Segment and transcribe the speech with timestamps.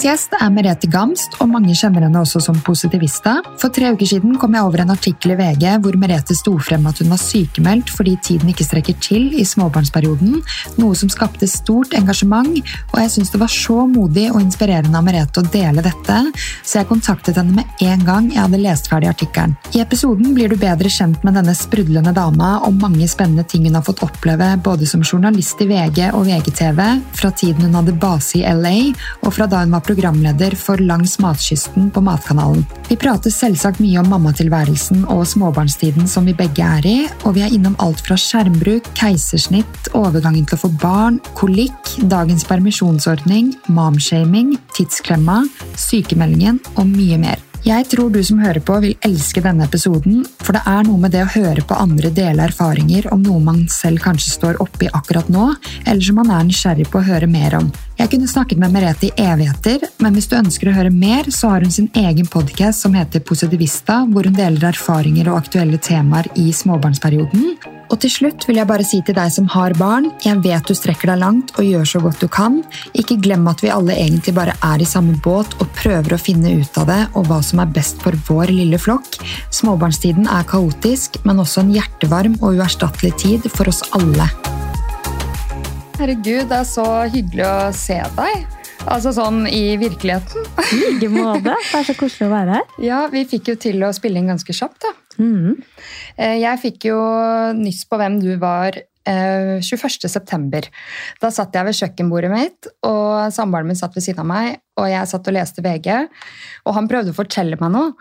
[0.00, 3.34] Dagens gjest er Merete Gamst, og mange kjenner henne også som positivista.
[3.60, 6.86] For tre uker siden kom jeg over en artikkel i VG hvor Merete sto frem
[6.88, 10.38] at hun var sykemeldt fordi tiden ikke strekker til i småbarnsperioden,
[10.80, 12.62] noe som skapte stort engasjement,
[12.94, 16.16] og jeg syns det var så modig og inspirerende av Merete å dele dette,
[16.64, 19.52] så jeg kontaktet henne med en gang jeg hadde lest ferdig artikkelen.
[19.76, 23.76] I episoden blir du bedre kjent med denne sprudlende dama og mange spennende ting hun
[23.76, 26.82] har fått oppleve både som journalist i VG og VGTV,
[27.20, 28.76] fra tiden hun hadde base i LA,
[29.26, 32.62] og fra da hun var programleder for Langs matkysten på Matkanalen.
[32.88, 37.44] Vi prater selvsagt mye om mammatilværelsen og småbarnstiden som vi begge er i, og vi
[37.46, 44.54] er innom alt fra skjermbruk, keisersnitt, overgangen til å få barn, kolikk, dagens permisjonsordning, momshaming,
[44.78, 45.42] tidsklemma,
[45.90, 47.46] sykemeldingen og mye mer.
[47.60, 51.12] Jeg tror du som hører på vil elske denne episoden, for det er noe med
[51.12, 55.28] det å høre på andre dele erfaringer om noe man selv kanskje står oppi akkurat
[55.28, 55.50] nå,
[55.84, 57.68] eller som man er nysgjerrig på å høre mer om.
[58.00, 61.50] Jeg kunne snakket med Merete i evigheter, men hvis du ønsker å høre mer, så
[61.52, 66.30] har hun sin egen podkast som heter Positivista, hvor hun deler erfaringer og aktuelle temaer
[66.40, 67.58] i småbarnsperioden.
[67.90, 70.72] Og til slutt vil jeg bare si til deg som har barn, jeg vet du
[70.78, 72.62] strekker deg langt og gjør så godt du kan.
[72.96, 76.54] Ikke glem at vi alle egentlig bare er i samme båt og prøver å finne
[76.56, 79.18] ut av det og hva som er best for vår lille flokk.
[79.60, 84.30] Småbarnstiden er kaotisk, men også en hjertevarm og uerstattelig tid for oss alle.
[86.00, 88.44] Herregud, det er så hyggelig å se deg.
[88.88, 90.46] Altså sånn i virkeligheten.
[90.72, 91.52] I like måte.
[91.52, 92.70] Det er så koselig å være her.
[92.80, 94.94] Ja, vi fikk jo til å spille inn ganske kjapt, da.
[95.20, 95.60] Mm.
[96.40, 96.96] Jeg fikk jo
[97.58, 100.72] nyss på hvem du var 21.9.
[101.20, 104.64] Da satt jeg ved kjøkkenbordet mitt, og samboeren min satt ved siden av meg.
[104.80, 105.92] Og jeg satt og leste VG,
[106.64, 107.92] og han prøvde å fortelle meg noe.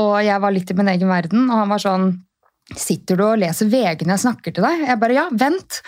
[0.00, 2.14] Og jeg var litt i min egen verden, og han var sånn
[2.72, 4.86] Sitter du og leser VG når jeg snakker til deg?
[4.88, 5.82] Jeg bare ja, vent!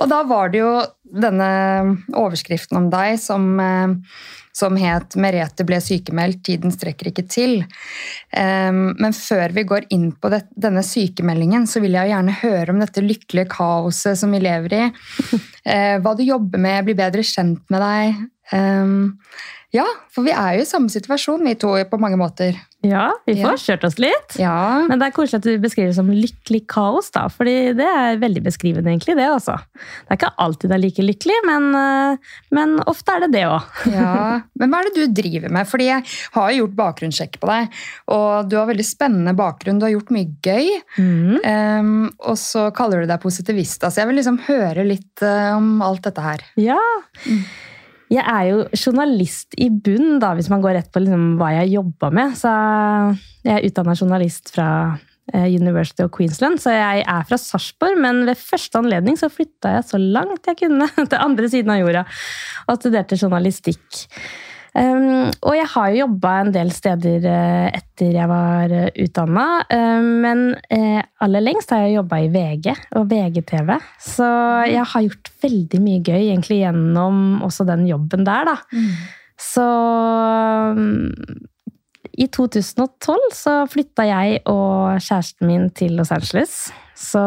[0.00, 0.72] Og da var det jo
[1.06, 1.50] denne
[2.18, 3.46] overskriften om deg som,
[4.50, 7.62] som het 'Merete ble sykemeldt, tiden strekker ikke til'.
[8.34, 12.82] Men før vi går inn på det, denne sykemeldingen, så vil jeg gjerne høre om
[12.82, 14.84] dette lykkelige kaoset som vi lever i.
[16.02, 18.26] Hva du jobber med, bli bedre kjent med deg.
[19.74, 19.84] Ja,
[20.14, 22.56] for vi er jo i samme situasjon, vi to, på mange måter.
[22.86, 23.58] Ja, vi får ja.
[23.58, 24.36] kjørt oss litt.
[24.38, 24.84] Ja.
[24.86, 27.24] Men det er koselig at du beskriver det som lykkelig kaos, da.
[27.32, 29.56] fordi det er veldig beskrivende, egentlig, det altså.
[29.74, 31.68] Det er ikke alltid det er like lykkelig, men,
[32.54, 33.68] men ofte er det det òg.
[33.96, 34.14] ja.
[34.60, 35.68] Men hva er det du driver med?
[35.68, 36.06] Fordi jeg
[36.38, 37.78] har gjort bakgrunnssjekk på deg,
[38.16, 39.82] og du har veldig spennende bakgrunn.
[39.82, 40.72] Du har gjort mye gøy.
[40.96, 41.38] Mm.
[41.42, 43.82] Um, og så kaller du deg positivist.
[43.82, 46.52] så jeg vil liksom høre litt uh, om alt dette her.
[46.60, 46.80] Ja.
[47.26, 47.42] Mm.
[48.12, 51.74] Jeg er jo journalist i bunn, da, hvis man går rett på liksom hva jeg
[51.74, 52.36] jobba med.
[52.38, 52.52] Så
[53.46, 54.68] jeg er utdanna journalist fra
[55.32, 57.98] eh, University of Queensland, så jeg er fra Sarpsborg.
[58.02, 61.82] Men ved første anledning så flytta jeg så langt jeg kunne til andre siden av
[61.82, 62.04] jorda
[62.66, 64.04] og studerte journalistikk.
[64.76, 69.44] Um, og jeg har jo jobba en del steder uh, etter jeg var eh, utdanna,
[69.62, 73.72] uh, ehm, men uh, aller lengst har jeg jobba i VG og VGTV.
[74.04, 74.26] Så
[74.68, 78.58] jeg har gjort veldig mye gøy egentlig gjennom også den jobben der, da.
[78.76, 78.90] Mm.
[79.46, 79.64] Så
[80.76, 81.40] um,
[82.12, 86.66] i 2012 så flytta jeg og kjæresten min til Los Angeles.
[86.96, 87.24] Så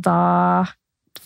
[0.00, 0.64] da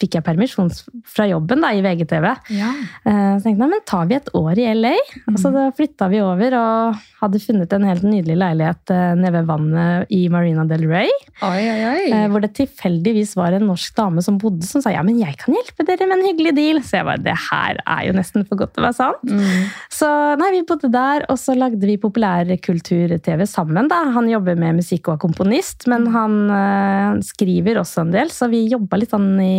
[0.00, 0.71] fikk jeg permisjon
[1.09, 2.27] fra jobben da, i VGTV.
[2.56, 2.72] Ja.
[3.05, 4.97] Eh, så tenkte jeg men tar vi et år i LA?
[5.27, 5.34] Mm.
[5.34, 9.34] Og så da flytta vi over og hadde funnet en helt nydelig leilighet eh, nede
[9.37, 11.11] ved vannet i Marina del Rey.
[11.44, 12.05] Oi, oi, oi.
[12.16, 15.37] Eh, hvor det tilfeldigvis var en norsk dame som bodde, som sa ja, men jeg
[15.41, 16.82] kan hjelpe dere med en hyggelig deal.
[16.84, 19.25] Så jeg bare det her er jo nesten for godt til å være sant.
[19.28, 19.69] Mm.
[19.93, 20.09] Så
[20.41, 23.91] nei, vi bodde der, og så lagde vi populærkultur-TV sammen.
[23.91, 24.03] da.
[24.17, 28.49] Han jobber med musikk og er komponist, men han øh, skriver også en del, så
[28.53, 29.59] vi jobba litt sånn i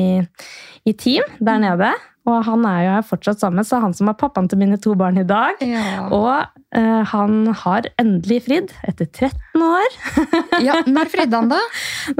[0.88, 1.92] i team der nede.
[2.30, 4.94] Og han er jo her fortsatt sammen, så han som er pappaen til mine to
[4.98, 5.58] barn i dag.
[5.66, 6.06] Ja.
[6.14, 6.28] Og
[6.78, 9.98] uh, han har endelig fridd, etter 13 år.
[10.68, 11.60] ja, Når fridde han, da?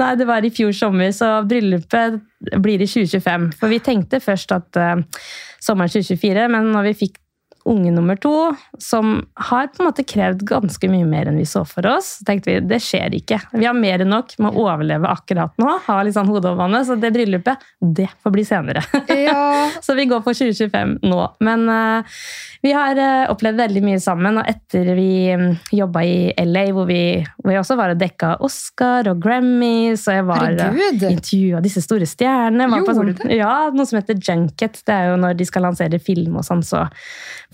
[0.00, 2.18] Nei, Det var i fjor sommer, så bryllupet
[2.64, 3.52] blir i 2025.
[3.60, 5.22] For vi tenkte først at uh,
[5.62, 7.22] sommeren 2024, men når vi fikk
[7.68, 8.32] unge nummer to,
[8.78, 12.16] som har på en måte krevd ganske mye mer enn vi så for oss.
[12.26, 13.38] Tenkte vi det skjer ikke.
[13.54, 15.76] Vi har mer enn nok med å overleve akkurat nå.
[15.86, 18.82] ha litt sånn hodet over vannet, Så det bryllupet, det får bli senere.
[19.08, 19.68] Ja.
[19.84, 21.20] så vi går for 2025 nå.
[21.44, 22.18] Men uh,
[22.62, 24.40] vi har uh, opplevd veldig mye sammen.
[24.40, 26.16] Og etter vi um, mm, jobba i
[26.46, 27.02] LA, hvor vi,
[27.42, 31.84] hvor jeg også var og dekka Oscar og Grammys, og jeg var uh, intervjua disse
[31.84, 32.82] store stjernene.
[32.92, 33.14] Sånn.
[33.32, 34.82] Ja, noe som heter Junket.
[34.86, 36.86] Det er jo når de skal lansere film og sånn, så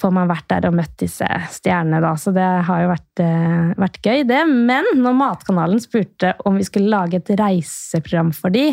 [0.00, 2.14] får man vært der og møtt disse stjernene, da.
[2.20, 4.40] Så det har jo vært, uh, vært, gøy, det.
[4.48, 8.70] Men når Matkanalen spurte om vi skulle lage et reiseprogram for de,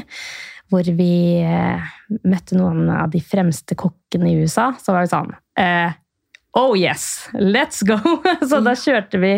[0.73, 1.91] hvor vi uh,
[2.25, 5.93] møtte noen av de fremste kokkene i USA, så var vi sånn uh,
[6.55, 7.99] oh yes, let's go!
[8.49, 9.33] Så da kjørte vi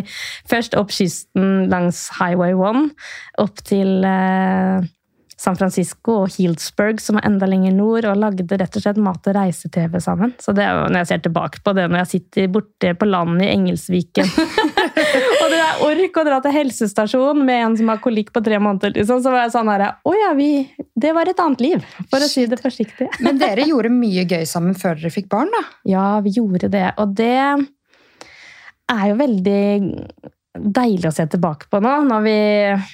[0.49, 2.91] først opp kysten langs Highway 1
[3.41, 4.85] opp til eh,
[5.37, 9.27] San Francisco og Healdsburg, som er enda lenger nord, og lagde rett og slett mat-
[9.29, 10.33] og reise-TV sammen.
[10.41, 13.09] Så det er jo når jeg ser tilbake på det, når jeg sitter borte på
[13.09, 14.31] landet i Engelsviken
[15.43, 18.57] Og det er ork å dra til helsestasjonen med en som har kolikk på tre
[18.57, 20.49] måneder, liksom, så var jeg sånn herre Å ja, vi
[20.97, 23.11] Det var et annet liv, for å si det forsiktig.
[23.25, 25.63] Men dere gjorde mye gøy sammen før dere fikk barn, da?
[25.87, 26.87] Ja, vi gjorde det.
[26.97, 27.37] Og det
[28.87, 29.61] er jo veldig
[30.61, 32.37] deilig å se tilbake på nå, når vi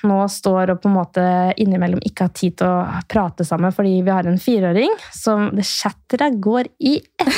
[0.10, 1.26] nå står og på en måte
[1.62, 5.66] innimellom ikke har tid til å prate sammen fordi vi har en fireåring som det
[5.68, 7.32] chatteret går i ett.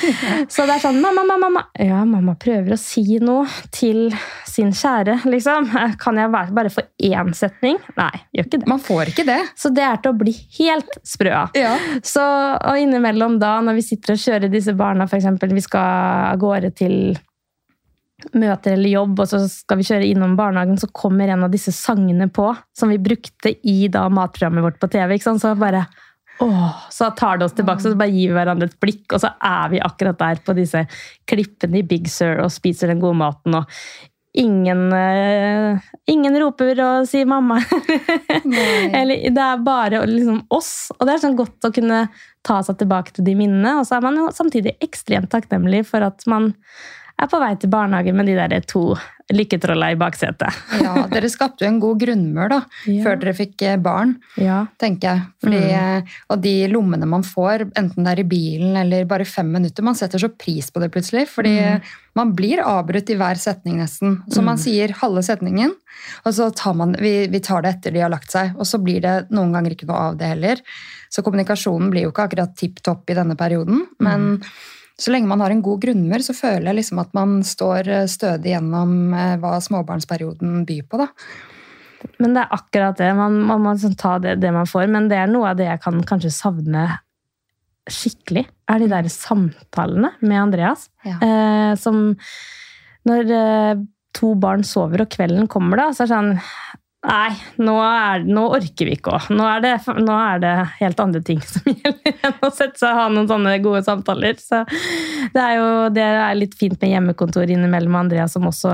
[0.52, 1.64] Så det er sånn mamma, mamma, mamma.
[1.80, 4.08] Ja, mamma prøver å si noe til
[4.48, 5.68] sin kjære, liksom.
[6.00, 7.78] Kan jeg bare få én setning?
[7.98, 8.70] Nei, gjør ikke det.
[8.70, 9.40] Man får ikke det.
[9.58, 11.58] Så det er til å bli helt sprø av.
[11.58, 11.74] Ja.
[12.06, 15.28] Så og innimellom da, når vi sitter og kjører disse barna, f.eks.
[15.50, 16.96] vi skal av gårde til
[18.36, 21.72] møter eller jobb, og så skal vi kjøre innom barnehagen, så kommer en av disse
[21.74, 25.16] sangene på, som vi brukte i da matprogrammet vårt på TV.
[25.16, 25.42] ikke sant?
[25.42, 25.86] Så bare
[26.40, 29.32] åh, Så tar det oss tilbake, så bare gir vi hverandre et blikk, og så
[29.40, 30.86] er vi akkurat der på disse
[31.28, 33.60] klippene i Big Sur og spiser den gode maten.
[33.60, 33.68] og
[34.32, 37.58] Ingen, uh, ingen roper og sier 'mamma'.
[39.00, 40.92] Eller, det er bare liksom oss.
[40.94, 42.04] Og det er sånn godt å kunne
[42.46, 43.80] ta seg tilbake til de minnene.
[43.80, 46.52] Og så er man jo samtidig ekstremt takknemlig for at man
[47.20, 48.94] er på vei til barnehagen med de der to
[49.30, 50.56] lykketrolla i baksetet.
[50.82, 53.02] ja, Dere skapte jo en god grunnmur da, ja.
[53.04, 54.64] før dere fikk barn, ja.
[54.80, 55.24] tenker jeg.
[55.44, 56.08] Fordi, mm.
[56.34, 59.98] Og de lommene man får, enten det er i bilen eller bare fem minutter, man
[59.98, 61.26] setter så pris på det plutselig.
[61.30, 61.92] Fordi mm.
[62.18, 64.18] man blir avbrutt i hver setning nesten.
[64.30, 64.50] Så mm.
[64.50, 65.76] man sier halve setningen,
[66.24, 68.56] og så tar man, vi, vi tar det etter de har lagt seg.
[68.58, 70.66] Og så blir det noen ganger ikke noe av det heller.
[71.10, 73.86] Så kommunikasjonen blir jo ikke akkurat tipp topp i denne perioden.
[74.02, 74.38] men
[75.00, 78.08] så lenge man har en god grunnmur, så føler jeg liksom at man står eh,
[78.10, 81.00] stødig gjennom eh, hva småbarnsperioden byr på.
[81.00, 81.08] da.
[82.20, 83.10] Men det er akkurat det.
[83.16, 84.88] Man, man må liksom ta det, det, man får.
[84.92, 86.84] Men det er noe av det jeg kan kanskje savne
[87.90, 88.44] skikkelig.
[88.70, 90.88] Er de der samtalene med Andreas.
[91.06, 91.16] Ja.
[91.24, 92.12] Eh, som
[93.08, 93.82] Når eh,
[94.16, 96.32] to barn sover og kvelden kommer, da, så er det sånn
[97.00, 99.18] Nei, nå, er, nå, orker vi ikke å.
[99.32, 99.44] Nå,
[100.04, 100.50] nå, er det
[100.82, 104.36] helt andre ting som gjelder enn å sette seg og ha noen sånne gode samtaler.
[104.36, 104.60] Så
[105.32, 108.72] det er jo det er litt fint med hjemmekontor innimellom Andrea, som også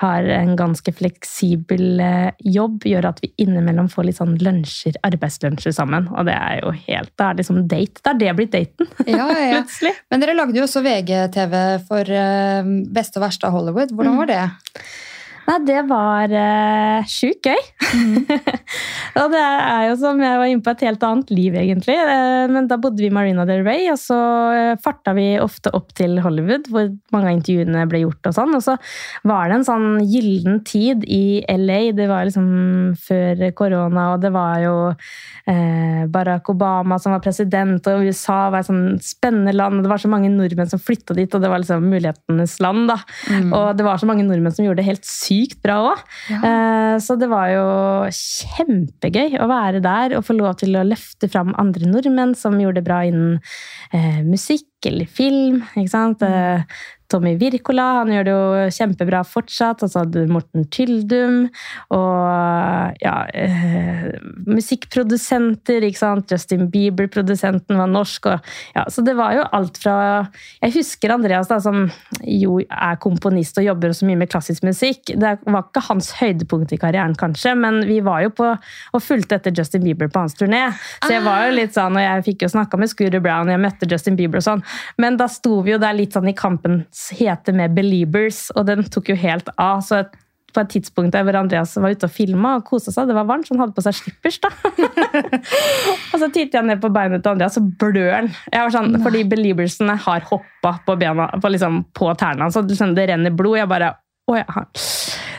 [0.00, 2.88] har en ganske fleksibel eh, jobb.
[2.88, 6.08] Gjør at vi innimellom får litt sånn lunsjer, arbeidslunsjer sammen.
[6.16, 8.00] Og det er jo helt Da er det liksom date.
[8.00, 8.88] Da er det blitt daten.
[9.10, 9.92] Ja, ja, plutselig.
[10.08, 11.54] Men dere lagde jo også VGTV
[11.88, 13.92] for uh, Beste og verste av Hollywood.
[13.92, 14.42] Hvordan var det?
[15.50, 17.62] Nei, det var uh, sjukt gøy.
[17.90, 18.22] Mm.
[19.18, 21.96] og det er jo som jeg var inne på et helt annet liv, egentlig.
[21.96, 24.18] Uh, men da bodde vi i Marina del Rey, og så
[24.54, 28.54] uh, farta vi ofte opp til Hollywood, hvor mange av intervjuene ble gjort og sånn.
[28.54, 28.76] Og så
[29.26, 31.80] var det en sånn gyllen tid i LA.
[31.98, 37.90] Det var liksom før korona, og det var jo uh, Barack Obama som var president,
[37.90, 39.80] og USA var et sånn spennende land.
[39.80, 42.86] og Det var så mange nordmenn som flytta dit, og det var liksom mulighetenes land.
[42.94, 43.00] da.
[43.26, 43.50] Mm.
[43.50, 46.02] Og det var så mange nordmenn som gjorde det helt sykt sykt bra òg.
[46.30, 46.40] Ja.
[46.40, 47.66] Eh, så det var jo
[48.14, 52.80] kjempegøy å være der og få lov til å løfte fram andre nordmenn som gjorde
[52.80, 53.38] det bra innen
[53.92, 55.62] eh, musikk eller film.
[55.76, 56.22] ikke sant?
[56.22, 56.64] Mm.
[57.10, 59.82] Tommy Wirkola han gjør det jo kjempebra fortsatt.
[59.84, 61.42] Og så hadde du Morten Tyldum.
[61.96, 64.10] Og ja eh,
[64.46, 66.30] Musikkprodusenter, ikke sant.
[66.30, 68.30] Justin Bieber-produsenten var norsk.
[68.30, 69.96] Og, ja, så det var jo alt fra
[70.60, 71.88] Jeg husker Andreas, da, som
[72.26, 75.10] jo er komponist og jobber så mye med klassisk musikk.
[75.10, 79.38] Det var ikke hans høydepunkt i karrieren, kanskje, men vi var jo på og fulgte
[79.38, 80.62] etter Justin Bieber på hans turné.
[81.02, 83.62] Så jeg var jo litt sånn, og jeg fikk jo snakka med Scooter Brown, jeg
[83.62, 84.64] møtte Justin Bieber og sånn.
[85.00, 88.84] Men da sto vi jo der litt sånn i kampens hete med Beliebers, og den
[88.90, 89.84] tok jo helt av.
[89.86, 90.04] så
[90.50, 93.10] på et tidspunkt der hvor Andreas var ute og filma og kosa seg.
[93.10, 94.40] Det var varmt, så han hadde på seg slippers.
[94.42, 94.50] da.
[96.12, 98.30] og så titter jeg ned på beinet til Andreas, så blør han.
[98.50, 103.08] Jeg var sånn, fordi beliebersene har hoppa på bena, på, liksom, på tærne så det
[103.12, 103.60] renner blod.
[103.60, 103.94] Jeg bare
[104.30, 104.62] Å ja.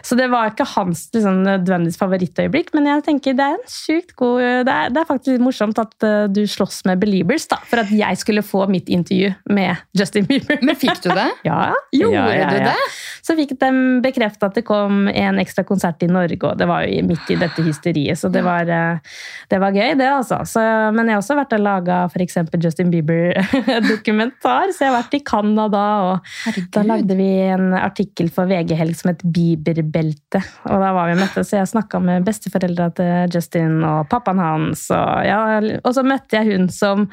[0.05, 4.15] Så det var ikke hans liksom, nødvendigvis favorittøyeblikk, men jeg tenker det er en sykt
[4.20, 7.84] god det er, det er, faktisk morsomt at uh, du slåss med Beliebers da, for
[7.84, 10.60] at jeg skulle få mitt intervju med Justin Bieber.
[10.65, 11.27] Men fikk du det?
[11.50, 11.72] ja.
[11.96, 12.50] Gjorde ja, ja, ja.
[12.51, 12.75] du det?
[13.22, 13.72] Så fikk de
[14.03, 17.38] bekrefta at det kom en ekstra konsert i Norge, og det var jo midt i
[17.39, 19.20] dette hysteriet, så det var, uh,
[19.51, 20.41] det var gøy, det, altså.
[20.50, 20.63] Så,
[20.96, 22.39] men jeg har også vært og laga f.eks.
[22.62, 26.72] Justin Bieber-dokumentar, så jeg har vært i Canada, og Herregud.
[26.75, 30.42] da lagde vi en artikkel for VG Helg som het Bieber belte.
[30.70, 34.88] Og da var vi møttes, så jeg snakka med besteforeldra til Justin og pappaen hans.
[34.96, 35.44] Og, ja,
[35.82, 37.08] og så møtte jeg hun som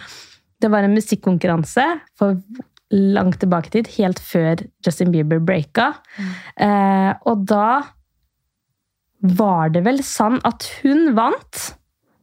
[0.59, 1.85] Det var en musikkonkurranse
[2.19, 2.35] for
[2.91, 5.93] langt tilbake i tid, helt før Justin Bieber breaka.
[6.59, 7.69] Eh, og da
[9.39, 11.61] var det vel sann at hun vant,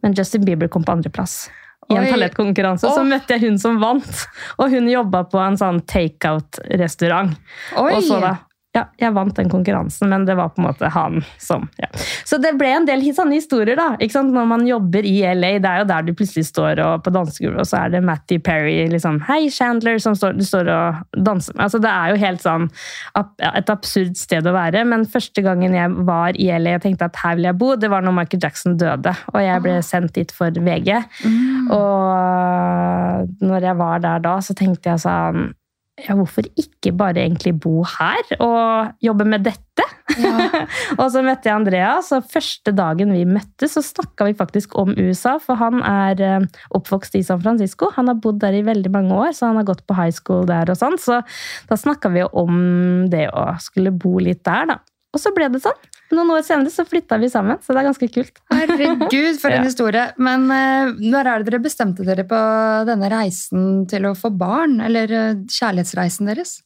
[0.04, 1.46] men Justin Bieber kom på andreplass.
[1.90, 4.22] I en talentkonkurranse så møtte jeg hun som vant.
[4.58, 7.36] Og hun jobba på en sånn takeout-restaurant.
[7.78, 8.32] Og så da,
[8.76, 11.88] ja, jeg vant den konkurransen, men det var på en måte han som ja.
[12.28, 13.94] Så det ble en del sånne historier, da.
[14.00, 14.34] ikke sant?
[14.36, 17.62] Når man jobber i LA, det er jo der du plutselig står og, på dansegulvet,
[17.64, 21.56] og så er det Matty Perry, liksom Hei, Chandler, som står, du står og danser.
[21.62, 22.68] Altså, det er jo helt sånn
[23.16, 24.84] et absurd sted å være.
[24.88, 27.92] Men første gangen jeg var i LA og tenkte at her vil jeg bo, det
[27.94, 29.16] var når Michael Jackson døde.
[29.34, 30.92] Og jeg ble sendt dit for VG.
[31.24, 31.70] Mm.
[31.76, 35.54] Og når jeg var der da, så tenkte jeg sånn
[35.96, 39.86] ja, hvorfor ikke bare egentlig bo her og jobbe med dette?
[40.20, 40.66] Ja.
[41.00, 44.92] og så møtte jeg Andreas, og første dagen vi møttes, så snakka vi faktisk om
[45.00, 45.38] USA.
[45.42, 47.94] For han er eh, oppvokst i San Francisco.
[47.96, 50.44] Han har bodd der i veldig mange år, så han har gått på high school
[50.50, 50.68] der.
[50.72, 51.00] og sånn.
[51.00, 51.22] Så
[51.70, 52.60] da snakka vi om
[53.12, 54.80] det å skulle bo litt der, da.
[55.16, 55.78] Og så ble det sånn.
[56.12, 58.42] Noen år senere så flytta vi sammen, så det er ganske kult.
[58.52, 59.68] Herregud, for en Ja.
[59.70, 60.04] historie.
[60.22, 62.40] Men uh, når er det dere bestemte dere på
[62.90, 64.78] denne reisen til å få barn?
[64.86, 66.58] Eller uh, kjærlighetsreisen deres?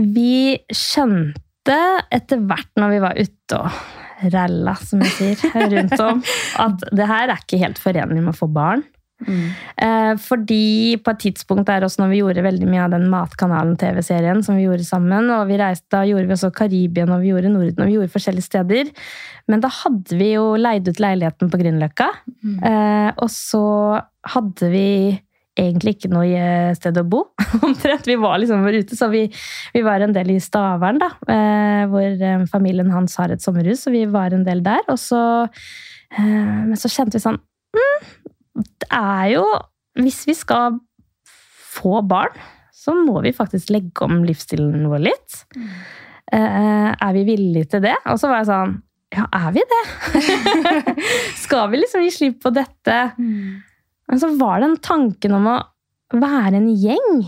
[0.00, 1.76] Vi skjønte
[2.16, 6.22] etter hvert når vi var ute og ralla, som jeg sier, rundt om,
[6.66, 8.82] at det her er ikke helt forenlig med å få barn.
[9.28, 14.42] Eh, fordi på et tidspunkt der også når vi gjorde veldig mye av den Matkanalen-TV-serien
[14.46, 17.52] som vi gjorde sammen, og vi reiste, da gjorde vi også Karibien og vi gjorde
[17.52, 18.92] Norden og vi gjorde forskjellige steder.
[19.50, 22.12] Men da hadde vi jo leid ut leiligheten på Grünerløkka,
[22.44, 23.64] eh, og så
[24.34, 24.86] hadde vi
[25.60, 27.24] egentlig ikke noe eh, sted å bo.
[27.66, 28.08] Omtrent.
[28.08, 29.26] Vi var liksom ute, så vi,
[29.74, 31.10] vi var en del i Stavern, da,
[31.90, 34.84] hvor familien hans har et sommerhus, så vi var en del der.
[34.88, 35.20] Og så,
[36.16, 37.40] men så kjente vi sånn
[37.76, 39.44] mm, Det er jo
[40.00, 40.78] Hvis vi skal
[41.70, 42.34] få barn,
[42.74, 45.36] så må vi faktisk legge om livsstilen vår litt.
[46.32, 47.96] Eh, er vi villige til det?
[48.10, 48.76] Og så var jeg sånn
[49.14, 49.82] Ja, er vi det?
[51.44, 52.98] skal vi liksom gi slipp på dette?
[54.10, 55.58] Men så var den tanken om å
[56.14, 57.22] være en gjeng.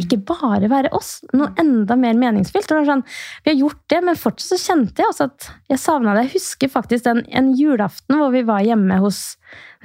[0.00, 1.18] Ikke bare være oss.
[1.36, 2.72] Noe enda mer meningsfylt.
[2.88, 3.04] Sånn,
[3.44, 6.26] vi har gjort det, men fortsatt så kjente jeg også at jeg savna det.
[6.26, 9.36] Jeg husker faktisk en, en julaften hvor vi var hjemme hos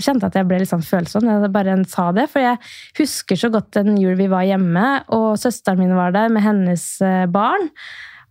[0.03, 2.27] kjente at jeg ble litt sånn følsom da jeg bare sa det.
[2.31, 2.59] For jeg
[2.99, 6.85] husker så godt en jul vi var hjemme, og søsteren min var der med hennes
[7.05, 7.69] eh, barn.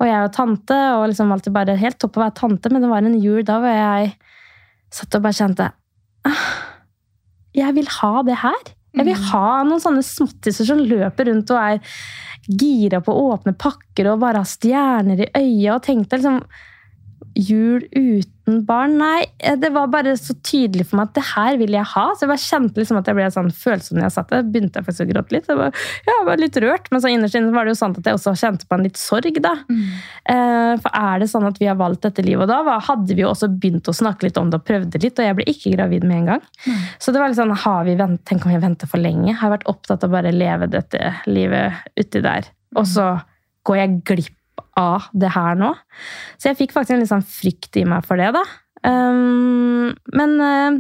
[0.00, 2.90] Og jeg og tante, og liksom alltid bare helt topp å være tante, men det
[2.92, 4.14] var en jul da hvor jeg
[4.90, 5.68] satt og bare kjente
[6.26, 6.46] ah,
[7.56, 8.60] jeg vil ha det her.
[8.96, 12.00] Jeg vil ha noen sånne småttiser som løper rundt og er
[12.50, 15.76] gira på å åpne pakker og bare har stjerner i øya.
[15.76, 16.40] Og tenkte liksom
[17.38, 18.96] Jul uten barn?
[19.00, 19.24] Nei,
[19.62, 22.04] det var bare så tydelig for meg at det her vil jeg ha.
[22.14, 24.42] Så jeg bare kjente liksom at jeg ble sånn følsom når jeg satt der.
[24.54, 25.48] Begynte jeg faktisk å gråte litt.
[25.50, 25.72] Jeg var,
[26.08, 28.34] ja, var litt rørt, men så innerst inne var det jo sant at jeg også
[28.42, 29.40] kjente på en litt sorg.
[29.44, 29.54] da.
[30.28, 33.14] Eh, For er det sånn at vi har valgt dette livet, og da var- hadde
[33.14, 35.44] vi jo også begynt å snakke litt om det og prøvde litt, og jeg ble
[35.50, 36.42] ikke gravid med en gang.
[36.98, 39.34] Så det var litt sånn, har vi vent, tenk om vi venter for lenge?
[39.34, 42.44] Har jeg vært opptatt av bare leve dette livet uti der,
[42.76, 43.22] og så
[43.66, 44.36] går jeg glipp
[44.78, 45.72] av det her nå.
[46.40, 48.42] Så jeg fikk faktisk en litt sånn frykt i meg for det, da.
[48.86, 50.78] Um, men uh,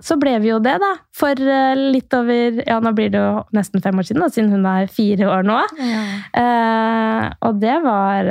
[0.00, 0.90] så ble vi jo det, da.
[1.16, 4.52] For uh, litt over Ja, nå blir det jo nesten fem år siden, da, siden
[4.56, 5.58] hun er fire år nå.
[6.36, 8.28] Eh, og det var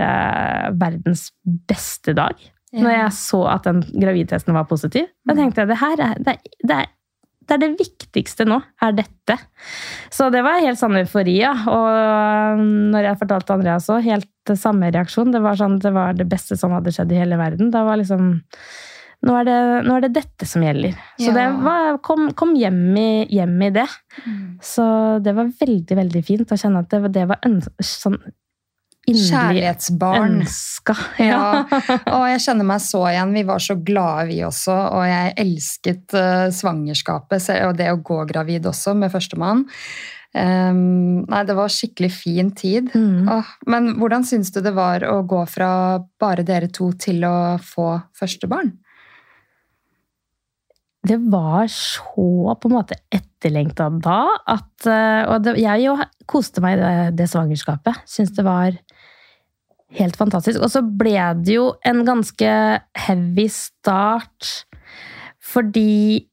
[0.78, 1.28] verdens
[1.70, 2.38] beste dag.
[2.76, 5.06] Når jeg så at den gravidtesten var positiv.
[5.26, 6.90] Da tenkte jeg det her er det, er- det, er,
[7.48, 9.38] det er det viktigste nå, er dette.
[10.14, 11.54] Så det var helt sånn eufori, ja.
[11.70, 15.32] Og når jeg fortalte Andreas òg, helt samme reaksjon.
[15.34, 17.72] Det var sånn, det var det beste som hadde skjedd i hele verden.
[17.74, 18.36] Da var liksom
[19.26, 20.94] nå er, det, nå er det dette som gjelder.
[21.18, 21.34] Så Ja.
[21.34, 23.88] det var, kom, kom hjem, i, hjem i det.
[24.62, 24.86] Så
[25.26, 28.20] det var veldig, veldig fint å kjenne at det, det var øns sånn
[29.06, 30.42] Kjærlighetsbarn.
[30.42, 30.96] ønska.
[31.22, 31.66] Ja,
[32.10, 33.34] og jeg kjenner meg så igjen.
[33.36, 34.76] Vi var så glade, vi også.
[34.98, 39.66] Og jeg elsket eh, svangerskapet og det å gå gravid også med førstemann.
[40.36, 42.90] Um, nei, det var skikkelig fin tid.
[42.92, 43.30] Mm.
[43.32, 45.70] Åh, men hvordan syns du det var å gå fra
[46.20, 48.74] bare dere to til å få første barn?
[51.06, 54.20] Det var så på en måte etterlengta da
[54.50, 55.94] at eh, Og det, jeg jo
[56.26, 58.04] koste meg i det, det svangerskapet.
[58.10, 58.74] Syns det var
[60.00, 60.62] helt fantastisk.
[60.64, 62.54] Og så ble det jo en ganske
[63.08, 64.66] heavy start
[65.46, 66.26] fordi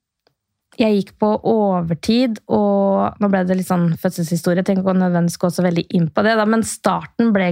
[0.80, 4.62] jeg gikk på overtid, og nå ble det litt sånn fødselshistorie.
[4.62, 7.50] Jeg tenker ikke nødvendigvis gå så veldig inn på det, da, men starten ble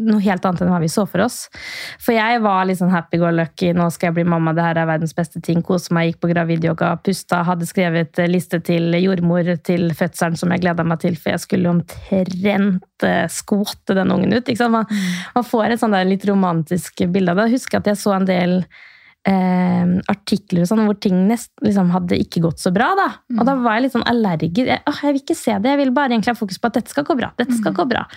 [0.00, 1.42] noe helt annet enn hva vi så for oss.
[2.00, 4.80] For jeg var litt sånn happy go lucky, nå skal jeg bli mamma, det her
[4.80, 5.60] er verdens beste ting.
[5.66, 10.64] Kose meg, gikk på gravidyoga, pusta, hadde skrevet liste til jordmor til fødselen som jeg
[10.64, 14.52] gleda meg til, for jeg skulle omtrent eh, skvotte den ungen ut.
[14.64, 15.08] Man, mm.
[15.36, 17.50] man, får et sånn litt romantisk bilde av det.
[17.50, 18.58] Jeg husker at jeg så en del
[19.28, 22.94] eh, artikler sånn, hvor ting nest, liksom, hadde ikke gått så bra.
[22.96, 23.08] Da.
[23.36, 23.64] Og da mm.
[23.68, 24.64] var jeg litt sånn allergisk.
[24.64, 26.96] Jeg, jeg, vil ikke se det, jeg vil bare egentlig ha fokus på at dette
[26.96, 27.34] skal gå bra.
[27.36, 27.80] Dette skal mm.
[27.82, 28.08] gå bra.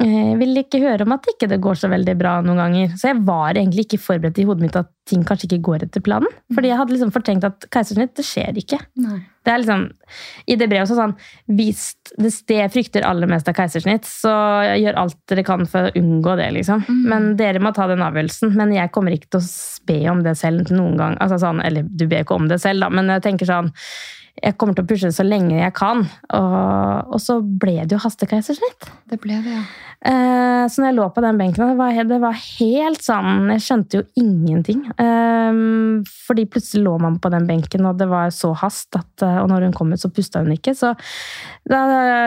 [0.00, 2.94] Jeg eh, vil ikke høre om at ikke det går så veldig bra noen ganger.
[2.96, 6.04] Så jeg var egentlig ikke forberedt i hodet mitt at ting kanskje ikke går etter
[6.04, 6.32] planen.
[6.54, 8.78] Fordi jeg hadde liksom fortenkt at keisersnitt, det skjer ikke.
[9.04, 9.18] Nei.
[9.42, 9.84] Det er liksom,
[10.46, 11.12] I det brevet også sånn
[11.58, 11.80] Hvis
[12.14, 14.32] det, det frykter aller mest av keisersnitt, så
[14.78, 16.86] gjør alt dere kan for å unngå det, liksom.
[16.88, 17.04] Mm.
[17.12, 18.56] Men dere må ta den avgjørelsen.
[18.56, 19.52] Men jeg kommer ikke til å
[19.92, 21.20] be om det selv noen gang.
[21.20, 23.72] Altså sånn, eller du ber ikke om det selv, da, men jeg tenker sånn
[24.40, 26.02] jeg kommer til å pushe det så lenge jeg kan.
[26.34, 28.88] Og, og så ble det jo hastekeisersnitt.
[29.10, 29.64] Det ble det, ja.
[30.02, 33.62] Eh, så når jeg lå på den benken, det var, det var helt sånn Jeg
[33.62, 34.80] skjønte jo ingenting.
[34.96, 35.60] Eh,
[36.26, 39.50] fordi plutselig lå man på den benken, og det var så hast at eh, Og
[39.52, 40.74] når hun kom ut, så pusta hun ikke.
[40.78, 40.94] Så
[41.68, 41.82] da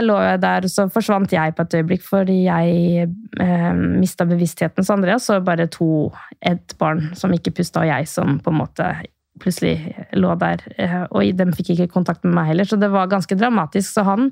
[0.05, 3.09] lå jeg der, og så forsvant jeg på et øyeblikk fordi jeg
[3.43, 4.85] eh, mista bevisstheten.
[4.85, 8.61] Så Andreas så bare to, et barn som ikke pusta, og jeg som på en
[8.61, 8.93] måte
[9.41, 10.63] plutselig lå der.
[10.79, 13.91] Eh, og de fikk ikke kontakt med meg heller, så det var ganske dramatisk.
[13.97, 14.29] Så han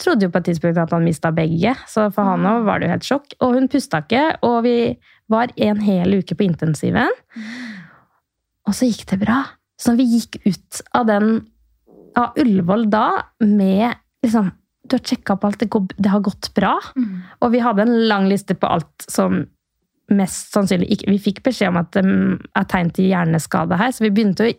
[0.00, 2.88] trodde jo på et tidspunkt at han mista begge, så for han òg var det
[2.88, 3.36] jo helt sjokk.
[3.40, 4.76] Og hun pusta ikke, og vi
[5.32, 7.12] var en hel uke på intensiven.
[8.66, 9.42] Og så gikk det bra.
[9.80, 11.34] Så vi gikk ut av den
[12.16, 13.08] av Ullevål da
[13.44, 13.92] med
[14.24, 14.54] liksom
[14.86, 16.76] Du har sjekka opp alt, det, går, det har gått bra.
[16.94, 17.14] Mm.
[17.42, 19.40] Og vi hadde en lang liste på alt som
[20.14, 24.06] mest sannsynlig ikke Vi fikk beskjed om at det er tegn til hjerneskade her, så
[24.06, 24.54] vi begynte å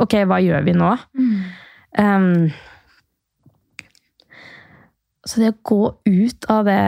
[0.00, 0.94] Ok, hva gjør vi nå?
[1.18, 1.32] Mm.
[2.00, 2.52] Um,
[5.28, 6.78] så det å gå ut av det,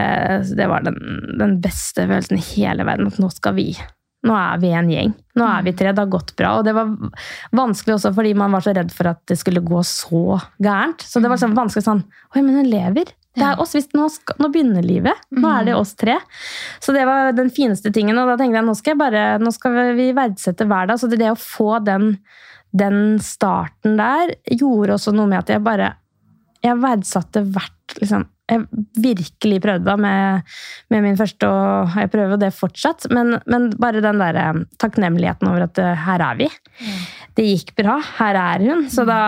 [0.57, 0.97] det var den,
[1.37, 3.11] den, beste følelsen i hele verden.
[3.11, 3.69] At nå skal vi.
[4.25, 5.13] Nå er vi en gjeng.
[5.37, 5.93] Nå er vi tre.
[5.93, 6.55] Det har gått bra.
[6.57, 6.89] Og det var
[7.57, 11.05] vanskelig også fordi man var så redd for at det skulle gå så gærent.
[11.05, 13.13] Så det var sånn vanskelig sånn Oi, men hun lever.
[13.39, 15.27] Det er oss, nå, skal, nå, begynner livet.
[15.31, 15.81] Nå er det mm.
[15.81, 16.17] oss tre.
[16.83, 18.19] Så det var den fineste tingen.
[18.19, 20.99] Og da tenkte jeg nå skal, jeg bare, nå skal vi verdsette hver dag.
[20.99, 22.17] Så det, det å få den,
[22.75, 25.95] den, starten der gjorde også noe med at jeg bare
[26.61, 28.67] Jeg verdsatte hvert liksom, jeg
[29.01, 30.51] virkelig prøvde da med,
[30.91, 33.07] med, min første, og jeg prøver det fortsatt.
[33.15, 36.49] Men, men bare den der eh, takknemligheten over at uh, her er vi.
[36.81, 36.99] Mm.
[37.37, 37.97] Det gikk bra.
[38.19, 38.85] Her er hun.
[38.91, 39.21] Så da,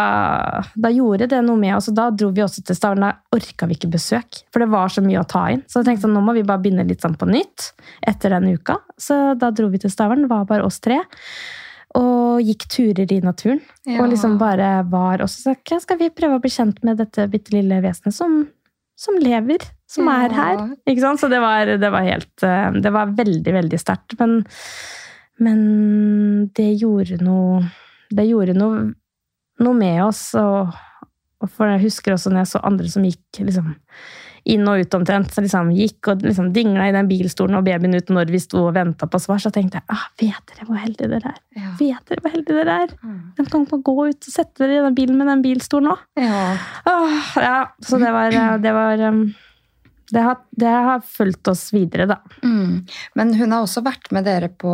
[0.75, 1.89] da, gjorde det noe med oss.
[1.93, 3.19] Og da dro vi også til Stavanger.
[3.19, 5.65] Da orka vi ikke besøk, for det var så mye å ta inn.
[5.71, 7.73] Så jeg tenkte sånn, nå må vi bare begynne litt sånn på nytt
[8.09, 8.81] etter den uka.
[9.01, 10.27] Så da dro vi til Stavern.
[10.27, 11.03] Det var bare oss tre
[11.93, 13.61] og gikk turer i naturen.
[13.85, 13.99] Ja.
[14.01, 17.53] Og liksom bare var Og så skal vi prøve å bli kjent med dette bitte
[17.53, 18.39] lille vesenet som
[19.03, 20.59] som lever, som er her.
[20.87, 21.21] Ikke sant?
[21.23, 24.17] Så det var, det var helt eh, Det var veldig, veldig sterkt.
[24.21, 24.43] Men,
[25.43, 25.63] men,
[26.55, 27.63] det gjorde noe
[28.17, 28.89] Det gjorde noe,
[29.63, 30.27] noe med oss.
[30.39, 30.73] Og,
[31.43, 33.73] og, for jeg husker også når jeg så andre som gikk liksom
[34.53, 35.31] inn og ut omtrent.
[35.31, 38.65] Så liksom gikk og liksom dingla i den bilstolen og babyen ut når vi sto
[38.67, 39.43] og venta på svar.
[39.43, 41.39] Så tenkte jeg ah, vet dere hvor heldige dere er?
[41.59, 41.77] Ja.
[41.79, 42.97] Vet dere hvor heldige dere er?
[43.03, 43.23] Mm.
[43.39, 46.05] De kan gå ut og sette dere i den bilen med den bilstolen òg.
[46.19, 46.43] Ja.
[46.91, 47.57] Ah, ja.
[47.87, 49.25] Så det var, det var um,
[50.13, 52.19] det har, det har, fulgt oss videre, da.
[52.45, 52.83] Mm.
[53.17, 54.73] Men hun har også vært med dere på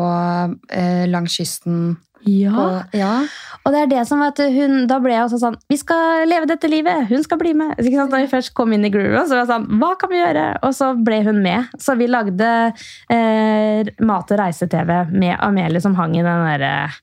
[0.74, 1.92] eh, langs kysten
[2.28, 2.52] ja.
[2.54, 3.12] Og, ja.
[3.62, 6.48] og det er det som at hun, Da ble jeg også sånn Vi skal leve
[6.50, 7.08] dette livet!
[7.10, 7.74] Hun skal bli med!
[7.78, 8.14] Ikke sant?
[8.14, 10.46] Da vi først kom inn i grooven, så var jeg sånn Hva kan vi gjøre?
[10.68, 11.70] Og så ble hun med.
[11.80, 12.50] Så vi lagde
[13.12, 16.98] eh, mat- og reise-TV med Amelie som hang i den derre eh,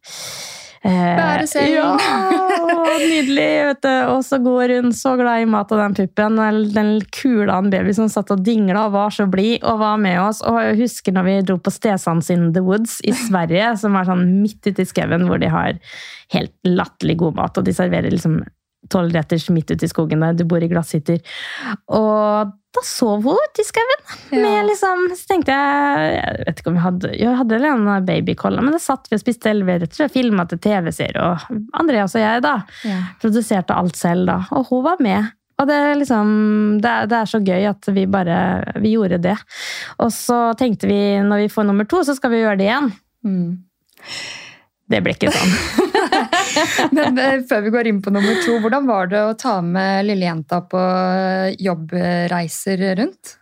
[0.86, 2.00] Bæreselen!
[2.00, 3.48] Ja, nydelig!
[3.70, 3.94] vet du.
[4.14, 6.40] Og så går hun så glad i mat av den puppen.
[6.76, 10.20] Den kula en baby som satt og dingla og var så blid og var med
[10.22, 10.44] oss.
[10.46, 14.10] Og jeg husker når vi dro på Stesans in the Woods i Sverige, som er
[14.10, 15.80] sånn midt ute i skauen, hvor de har
[16.36, 18.40] helt latterlig god mat, og de serverer liksom
[18.92, 20.38] tolvretters midt ute i skogen der.
[20.38, 21.22] Du bor i glasshytter.
[21.94, 24.04] Og da sov hun ute i skauen.
[24.36, 24.64] Ja.
[24.68, 28.76] Liksom, så tenkte jeg Jeg vet ikke om vi hadde Jeg hadde en babykolla, men
[28.76, 31.24] da satt vi og spiste elveretter og filma til TV-serie.
[31.24, 33.00] Og Andreas og jeg da ja.
[33.22, 34.40] produserte alt selv da.
[34.58, 35.34] Og hun var med.
[35.56, 36.32] Og det, liksom,
[36.84, 38.40] det, er, det er så gøy at vi bare
[38.84, 39.38] vi gjorde det.
[40.04, 42.92] Og så tenkte vi når vi får nummer to, så skal vi gjøre det igjen.
[43.24, 43.54] Mm.
[44.92, 45.56] Det ble ikke sånn.
[46.98, 50.06] Men eh, før vi går inn på nummer to, hvordan var det å ta med
[50.08, 50.84] lillejenta på
[51.62, 53.36] jobbreiser rundt?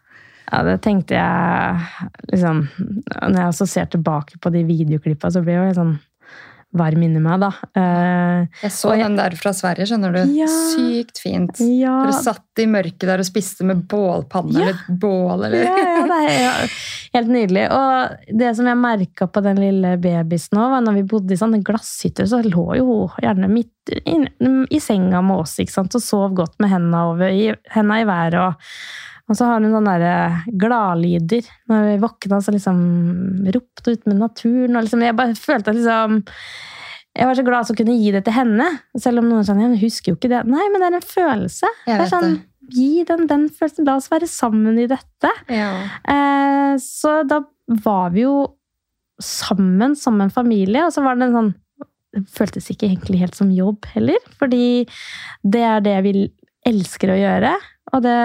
[0.54, 5.62] Ja, det tenkte jeg liksom Når jeg også ser tilbake på de videoklippene, så blir
[5.64, 5.96] jeg sånn
[6.74, 7.50] varm inni meg, da.
[7.78, 10.22] Uh, Jeg så jeg- den der fra Sverige, skjønner du.
[10.34, 10.48] Ja.
[10.48, 11.60] Sykt fint.
[11.60, 14.68] ja, Dere satt i mørket der og spiste med bålpanne Ja.
[14.68, 16.54] eller bål, eller ja, ja, det er ja,
[17.14, 17.68] helt nydelig.
[17.72, 21.40] Og det som jeg merka på den lille babysen òg, var når vi bodde i
[21.40, 23.70] sånne glasshytter, så lå jo gjerne midt
[24.06, 24.28] inn,
[24.72, 25.96] i senga med oss ikke sant?
[25.96, 28.40] og sov godt med henda over i, henda i været.
[28.40, 28.54] Og,
[29.32, 31.48] og så har hun sånne der gladlyder.
[31.72, 32.80] Når vi våkna, så liksom
[33.56, 34.76] ropte ut med naturen.
[34.76, 36.24] Og liksom, jeg bare følte at liksom
[37.14, 38.66] jeg var så glad som kunne gi det til henne.
[38.98, 40.42] Selv om noen ja, husker jo ikke det.
[40.50, 41.70] Nei, men det er en følelse.
[41.86, 42.74] Det er sånn, det.
[42.74, 43.86] Gi den, den følelsen.
[43.86, 45.32] La oss være sammen i dette.
[45.54, 45.70] Ja.
[46.10, 47.44] Eh, så da
[47.86, 48.38] var vi jo
[49.22, 51.52] sammen som en familie, og så var det en sånn
[52.14, 54.84] Det føltes ikke egentlig helt som jobb heller, fordi
[55.42, 56.12] det er det vi
[56.70, 57.54] elsker å gjøre.
[57.94, 58.18] Og det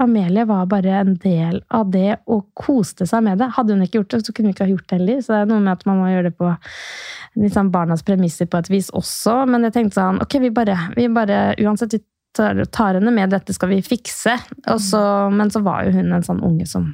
[0.00, 3.50] Amelie var bare en del av det og koste seg med det.
[3.56, 5.22] Hadde hun ikke gjort det, så kunne hun ikke ha gjort det heller.
[5.24, 6.52] Så det er noe med at man må gjøre det på
[7.54, 9.40] sånn barnas premisser på et vis også.
[9.50, 12.00] Men jeg tenkte sånn, ok, vi bare, vi bare uansett vi
[12.36, 14.36] tar, tar henne med, dette skal vi fikse.
[14.70, 15.02] Og så,
[15.34, 16.92] men så var jo hun en sånn unge som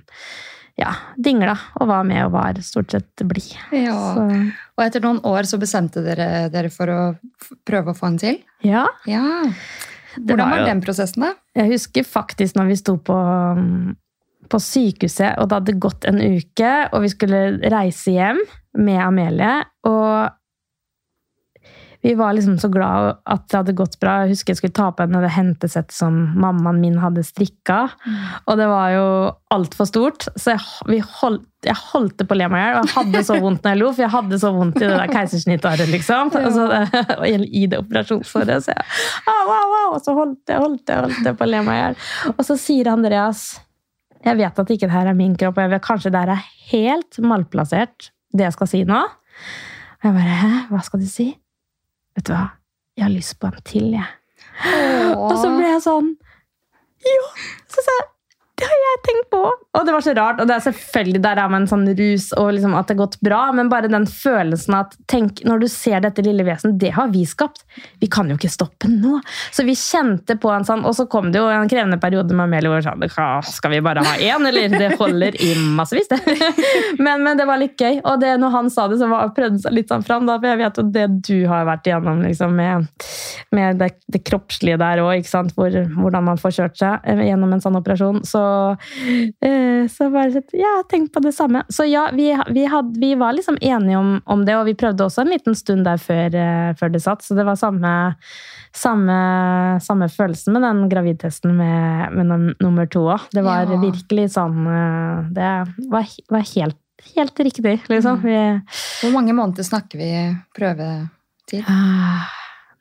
[0.81, 3.53] ja, dingla og var med og var stort sett blid.
[3.71, 3.95] ja.
[4.17, 4.25] Så,
[4.75, 7.01] Og etter noen år så bestemte dere dere for å
[7.67, 8.41] prøve å få henne til?
[8.67, 8.89] ja.
[9.07, 9.25] Ja.
[10.17, 11.33] Hvordan var var den prosessen, da?
[11.59, 13.19] Jeg husker faktisk når vi sto på,
[14.51, 17.43] på sykehuset, og det hadde gått en uke, og vi skulle
[17.75, 18.41] reise hjem
[18.85, 19.59] med Amelie.
[19.91, 20.35] Og
[22.05, 24.19] vi var liksom så glad at det hadde gått bra.
[24.23, 27.79] Jeg husker jeg skulle ta på henne det hentesettet som mammaen min hadde strikka.
[28.45, 29.05] Og det var jo
[29.55, 32.77] altfor stort, så jeg, vi holdt, jeg holdt det på å le meg i hjel.
[32.77, 34.99] Og jeg hadde så vondt når jeg lo, for jeg hadde så vondt i det
[35.01, 36.33] der keisersnittet, liksom.
[36.43, 36.67] Og, så,
[37.17, 38.67] og i det operasjonssåret.
[38.67, 38.85] Så jeg
[39.33, 41.79] au, au, au, og så holdt jeg, holdt jeg, holdt jeg på å le meg
[41.79, 41.97] i hjel.
[42.35, 43.47] Og så sier Andreas
[44.27, 46.35] Jeg vet at ikke det her er min kropp, og jeg vet kanskje det her
[46.35, 49.01] er helt malplassert, det jeg skal si nå.
[50.03, 51.31] Og jeg bare Hæ, hva skal du si?
[52.15, 52.45] Vet du hva?
[52.95, 54.11] Jeg har lyst på en til, jeg.
[55.19, 56.11] Og så ble jeg sånn
[57.05, 57.25] Jo!
[57.71, 58.11] Så sa jeg
[58.65, 59.41] det har jeg tenkt på!
[59.75, 60.41] Og det var så rart.
[60.41, 63.01] Og det er selvfølgelig der er man en sånn rus og liksom at det har
[63.03, 66.95] gått bra, men bare den følelsen at tenk, når du ser dette lille vesenet, det
[66.97, 67.65] har vi skapt.
[68.01, 69.19] Vi kan jo ikke stoppe nå.
[69.55, 72.47] Så vi kjente på en sånn Og så kom det jo en krevende periode med
[72.47, 74.73] Amelie hvor vi sa skal vi bare ha én, eller?
[74.73, 76.21] Det holder i massevis, det.
[77.05, 77.99] Men, men det var litt gøy.
[78.07, 80.51] Og det, når han sa det, så prøvde han seg litt sånn fram, da, for
[80.51, 82.87] jeg vet jo det du har vært igjennom liksom, med,
[83.55, 87.65] med det, det kroppslige der òg, hvor, hvordan man får kjørt seg eh, gjennom en
[87.65, 88.23] sånn operasjon.
[88.29, 88.43] Så,
[89.45, 91.63] eh, så bare sånn, ja, tenk på det samme.
[91.73, 95.07] Så ja, vi, vi, had, vi var liksom enige om, om det, og vi prøvde
[95.07, 97.93] også en liten stund der før, eh, før det satt, så det var samme,
[98.75, 99.19] samme,
[99.85, 103.29] samme følelsen med den gravidtesten med, med den nummer to òg.
[103.35, 103.81] Det var Ja.
[103.81, 105.51] virkelig sånn eh, Det
[105.91, 106.79] var, var helt,
[107.17, 108.21] helt riktig, liksom.
[108.25, 108.39] Vi,
[109.03, 110.11] Hvor mange måneder snakker vi
[110.57, 111.65] prøvetid?
[111.69, 112.25] Ah,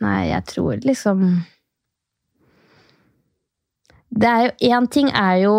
[0.04, 1.44] Nei, jeg tror liksom
[4.14, 5.56] Det er jo Én ting er jo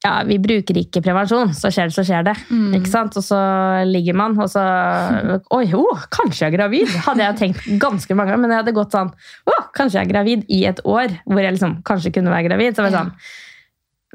[0.00, 2.32] Ja, vi bruker ikke prevensjon, så skjer det, så skjer det.
[2.48, 2.70] Mm.
[2.78, 3.18] Ikke sant?
[3.20, 3.40] Og så
[3.84, 4.62] ligger man, og så
[5.58, 6.94] Oi, oh, kanskje jeg er gravid!
[7.04, 10.14] Hadde jeg tenkt ganske mange ganger, men jeg hadde gått sånn Å, kanskje jeg er
[10.14, 12.76] gravid i et år, hvor jeg liksom kanskje kunne være gravid.
[12.76, 13.12] Så var jeg sånn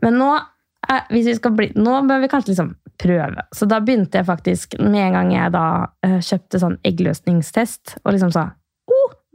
[0.07, 0.31] Men nå,
[0.89, 3.45] eh, hvis vi skal bli, nå bør vi kanskje liksom prøve.
[3.53, 5.65] Så da begynte jeg faktisk, med en gang jeg da
[6.07, 8.53] eh, kjøpte sånn eggløsningstest, og liksom sa oh,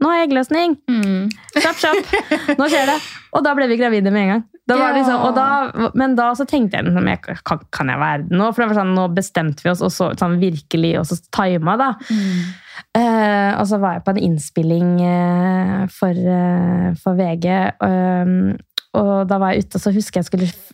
[0.01, 0.77] nå har jeg eggløsning!
[0.89, 1.27] Mm.
[1.55, 2.55] Kjapp, kjapp!
[2.59, 2.95] Nå skjer det!
[3.37, 4.41] Og da ble vi gravide med en gang.
[4.67, 4.97] Da var Ja.
[4.97, 8.49] liksom, da, men da så tenkte jeg liksom, kan, kan jeg være det nå?
[8.53, 11.77] For det var sånn, nå bestemte vi oss, og så sånn virkelig, og så tima,
[11.81, 11.89] da.
[12.09, 12.51] Mm.
[12.97, 17.47] Uh, og så var jeg på en innspilling uh, for, uh, for VG,
[18.99, 20.73] og da var jeg ute, og så husker jeg skulle f-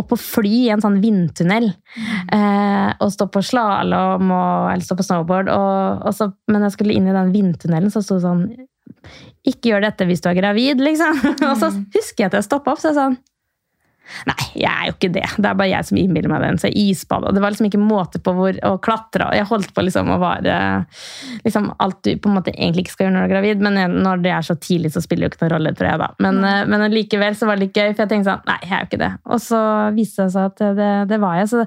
[0.00, 1.68] opp og fly i en sånn vindtunnel.
[2.34, 5.50] Eh, og stå på slalåm eller stå på snowboard.
[5.54, 8.46] Og, og så, men jeg skulle inn i den vindtunnelen, så sto det sånn
[9.46, 11.20] Ikke gjør dette hvis du er gravid, liksom.
[11.50, 13.16] og så husker jeg at jeg stoppa opp, så jeg sånn
[14.28, 15.24] Nei, jeg er jo ikke det.
[15.38, 16.58] Det er bare jeg som innbiller meg den.
[16.60, 17.32] Så isbada.
[17.34, 19.30] Det var liksom ikke måte på hvor å klatre.
[19.36, 20.58] Jeg holdt på liksom å være
[21.44, 23.98] liksom alt du på en måte egentlig ikke skal gjøre når du er gravid, men
[24.04, 26.02] når det er så tidlig, så spiller det jo ikke noen rolle, tror jeg.
[26.04, 26.10] da.
[26.26, 28.74] Men, eh, men likevel så var det litt gøy, for jeg tenkte sånn Nei, jeg
[28.76, 29.10] er jo ikke det.
[29.34, 29.62] Og så
[29.96, 31.50] viste det seg at det, det var jeg.
[31.54, 31.64] Så,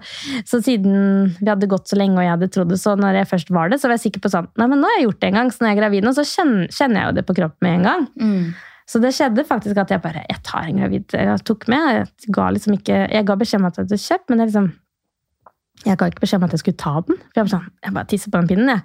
[0.47, 0.95] så siden
[1.39, 3.73] vi hadde gått så lenge og jeg hadde trodd det, så når jeg først var
[3.73, 5.37] det, så var jeg sikker på sånn Nei, men nå har jeg gjort det en
[5.41, 7.67] gang, så når jeg er gravid nå, så kjenner, kjenner jeg jo det på kroppen
[7.67, 8.07] med en gang.
[8.21, 8.47] Mm.
[8.87, 11.11] Så det skjedde faktisk at jeg bare Jeg tar en gravid.
[11.11, 12.07] Jeg tok med.
[12.23, 14.69] Jeg ga liksom ikke Jeg ga beskjed om at jeg hadde kjøpt, men jeg liksom
[15.85, 17.17] jeg ga ikke beskjed om at jeg skulle ta den.
[17.33, 18.69] For Jeg sånn, jeg bare tisser på den pinnen.
[18.71, 18.81] jeg.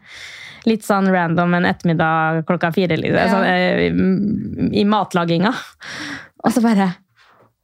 [0.68, 3.30] Litt sånn random en ettermiddag klokka fire liksom, Ja.
[3.32, 5.54] sånn, eh, i, i matlaginga.
[6.44, 6.90] Og så bare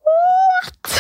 [0.09, 0.95] What?!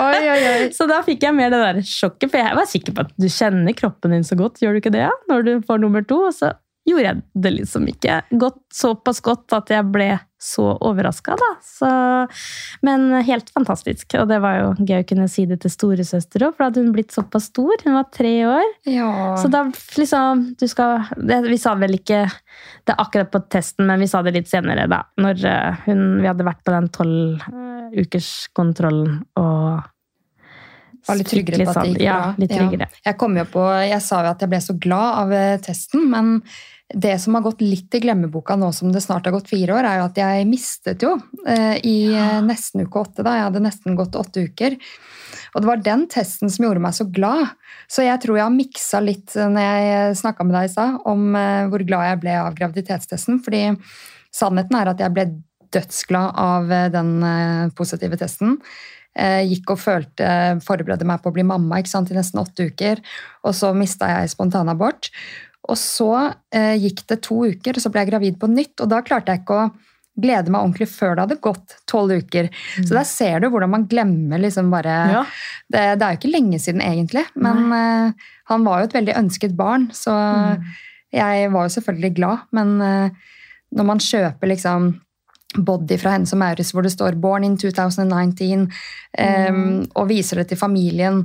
[0.00, 0.70] Oi, oi, oi.
[0.76, 3.28] Så da fikk jeg mer det der sjokket, for jeg var sikker på at du
[3.28, 4.62] kjenner kroppen din så godt.
[4.64, 5.12] Gjør du ikke det ja?
[5.28, 6.22] når du får nummer to?
[6.30, 6.54] Og så
[6.90, 11.48] gjorde jeg det liksom ikke godt, såpass godt at jeg ble så overraska, da.
[11.60, 11.88] Så,
[12.86, 14.14] men helt fantastisk.
[14.16, 16.84] Og det var jo gøy å kunne si det til storesøster òg, for da hadde
[16.86, 17.74] hun blitt såpass stor.
[17.84, 18.64] Hun var tre år.
[18.88, 19.10] Ja.
[19.40, 22.24] Så da liksom du skal, det, Vi sa vel ikke
[22.88, 25.02] det akkurat på testen, men vi sa det litt senere, da.
[25.20, 27.68] Når eh, hun, vi hadde vært på den tolv eh,
[29.40, 29.88] og
[31.06, 32.06] var litt tryggere på at det gikk bra.
[32.06, 32.88] Ja, litt tryggere.
[32.88, 33.04] Ja.
[33.10, 36.06] Jeg, kom jo på, jeg sa jo at jeg ble så glad av eh, testen,
[36.12, 36.38] men
[36.94, 39.86] det som har gått litt i glemmeboka nå som det snart har gått fire år,
[39.86, 41.14] er jo at jeg mistet jo
[41.46, 42.40] eh, i ja.
[42.44, 43.24] nesten uke åtte.
[43.26, 44.76] da, Jeg hadde nesten gått åtte uker.
[45.54, 47.52] Og det var den testen som gjorde meg så glad.
[47.90, 51.36] Så jeg tror jeg har miksa litt når jeg snakka med deg i stad, om
[51.38, 53.38] eh, hvor glad jeg ble av graviditetstesten.
[53.44, 53.64] Fordi
[54.34, 55.28] sannheten er at jeg ble
[55.70, 57.10] dødsglad av den
[57.78, 58.56] positive testen.
[59.14, 60.26] Gikk og følte,
[60.66, 62.98] forberedte meg på å bli mamma sant, i nesten åtte uker.
[63.46, 65.12] Og så mista jeg spontanabort.
[65.68, 66.10] Og så
[66.54, 68.74] eh, gikk det to uker, og så ble jeg gravid på nytt.
[68.80, 69.70] Og da klarte jeg ikke å
[70.20, 72.48] glede meg ordentlig før det hadde gått tolv uker.
[72.50, 72.86] Mm.
[72.86, 75.24] Så der ser du hvordan man glemmer liksom bare ja.
[75.70, 79.18] det, det, er jo ikke lenge siden egentlig, men eh, han var jo et veldig
[79.20, 80.72] ønsket barn, så mm.
[81.16, 82.48] jeg var jo selvfølgelig glad.
[82.56, 83.30] Men eh,
[83.78, 84.90] når man kjøper liksom
[85.50, 89.54] body fra Hennes og Maurits hvor det står 'Born in 2019', mm.
[89.54, 91.24] um, og viser det til familien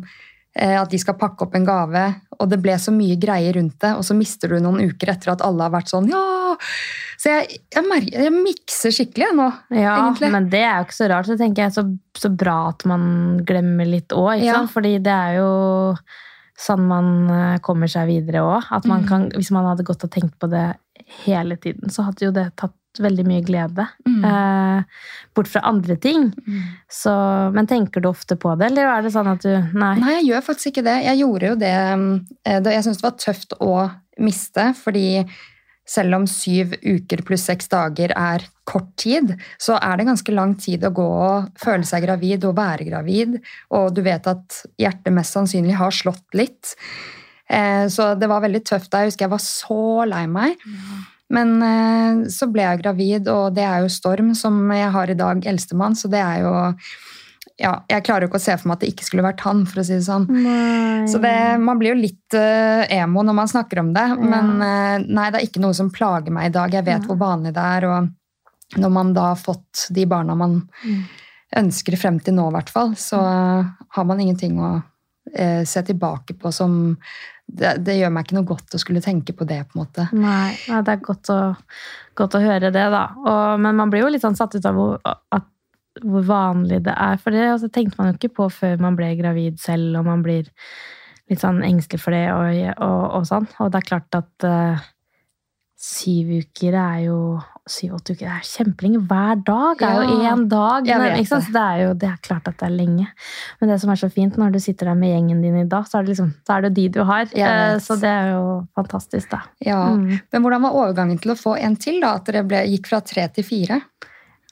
[0.55, 2.01] at de skal pakke opp en gave,
[2.39, 5.33] og det ble så mye greier rundt det, og så mister du noen uker etter
[5.33, 6.21] at alle har vært sånn ja!
[7.19, 10.29] Så jeg, jeg, jeg mikser skikkelig nå, ja, egentlig.
[10.35, 11.27] Men det er jo ikke så rart.
[11.29, 11.83] Så tenker jeg så,
[12.19, 13.05] så bra at man
[13.47, 14.61] glemmer litt òg, ja.
[14.71, 15.51] Fordi det er jo
[16.59, 18.69] sånn man eh, kommer seg videre òg.
[18.87, 19.31] Mm.
[19.35, 20.67] hvis man hadde gått og tenkt på det
[21.25, 23.87] hele tiden, så hadde jo det tatt veldig mye glede.
[24.07, 24.21] Mm.
[24.29, 26.29] Eh, bort fra andre ting.
[26.45, 26.61] Mm.
[26.91, 27.15] Så,
[27.55, 29.95] men tenker du ofte på det, eller er det sånn at du Nei.
[29.99, 30.95] Nei, jeg gjør faktisk ikke det.
[31.07, 31.75] Jeg gjorde jo det
[32.45, 33.73] da Jeg syntes det var tøft å
[34.21, 35.07] miste, fordi
[35.85, 40.55] selv om syv uker pluss seks dager er kort tid, så er det ganske lang
[40.57, 43.37] tid å gå og føle seg gravid og være gravid,
[43.75, 46.73] og du vet at hjertet mest sannsynlig har slått litt.
[47.45, 49.03] Eh, så det var veldig tøft da.
[49.03, 50.65] Jeg husker jeg var så lei meg.
[50.65, 51.03] Ja.
[51.33, 55.17] Men eh, så ble jeg gravid, og det er jo Storm som jeg har i
[55.17, 56.53] dag, eldstemann, så det er jo
[57.55, 59.63] ja, jeg klarer jo ikke å se for meg at det ikke skulle vært han.
[59.69, 60.25] for å si det sånn.
[60.27, 61.05] Nei.
[61.07, 64.17] Så det, Man blir jo litt uh, emo når man snakker om det, ja.
[64.33, 66.73] men uh, nei, det er ikke noe som plager meg i dag.
[66.75, 67.05] Jeg vet ja.
[67.07, 70.99] hvor vanlig det er, og når man da har fått de barna man mm.
[71.61, 74.75] ønsker frem til nå, i hvert fall, så uh, har man ingenting å
[75.65, 76.93] se tilbake på som
[77.45, 79.61] det, det, gjør meg ikke noe godt å skulle tenke på det.
[79.69, 80.07] på en måte.
[80.17, 81.39] Nei, ja, Det er godt å,
[82.17, 83.05] godt å, høre det, da.
[83.21, 85.47] Og, men man blir jo litt sånn satt ut av hvor, at,
[86.03, 87.21] hvor vanlig det er.
[87.21, 90.25] For det altså, tenkte man jo ikke på før man ble gravid selv, og man
[90.25, 90.49] blir
[91.29, 93.47] litt sånn engstelig for det og, og, og sånn.
[93.63, 94.89] Og det er klart at uh,
[95.79, 97.19] syv uker er jo
[97.65, 98.99] syv-åtte uker det er kjempelenge.
[99.09, 100.85] Hver dag er jo én dag.
[100.85, 101.39] Men, det.
[101.55, 103.07] Det, er jo det er klart at det er lenge.
[103.59, 105.87] Men det som er så fint, når du sitter der med gjengen din i dag,
[105.89, 107.25] så er det, liksom, så er det de du har.
[107.33, 108.43] Eh, så det er jo
[108.77, 109.41] fantastisk, da.
[109.65, 109.81] Ja.
[109.95, 110.19] Mm.
[110.31, 111.99] Men hvordan var overgangen til å få en til?
[112.05, 112.15] da?
[112.19, 113.81] At dere ble, gikk fra tre til fire?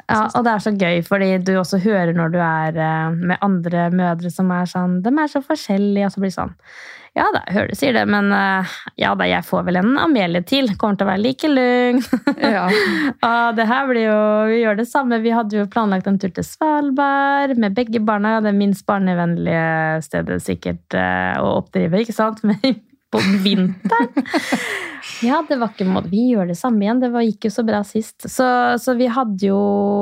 [0.10, 3.45] Ja, og det er så gøy, fordi du også hører når du er eh, med
[3.45, 6.58] andre mødre som er sånn De er så forskjellige, og så blir det sånn
[7.13, 9.97] ja da, jeg hører du sier det, men uh, ja da, jeg får vel en
[10.02, 10.71] Amelie til.
[10.82, 12.02] Kommer til å være like lugn.
[12.54, 12.65] Ja.
[13.23, 15.19] og det her blir jo Vi gjør det samme.
[15.23, 18.39] Vi hadde jo planlagt en tur til Svalbard med begge barna.
[18.43, 22.41] Det minst barnevennlige stedet sikkert uh, å oppdrive, ikke sant?
[22.49, 22.82] Men
[23.13, 24.26] på vinteren.
[25.21, 26.10] Ja, det var ikke måte.
[26.10, 27.04] Vi gjør det samme igjen.
[27.04, 28.26] Det var, gikk jo så bra sist.
[28.26, 28.47] Så,
[28.82, 29.60] så, vi hadde jo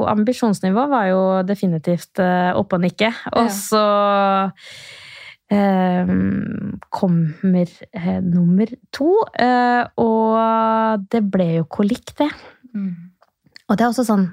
[0.08, 3.12] Ambisjonsnivået var jo definitivt uh, oppe og nikke.
[3.36, 3.84] Og så
[4.42, 5.01] Eh,
[6.90, 9.10] kommer eh, nummer to.
[9.36, 12.30] Eh, og det ble jo kolikk, det.
[12.76, 12.94] Mm.
[13.68, 14.30] Og det er også sånn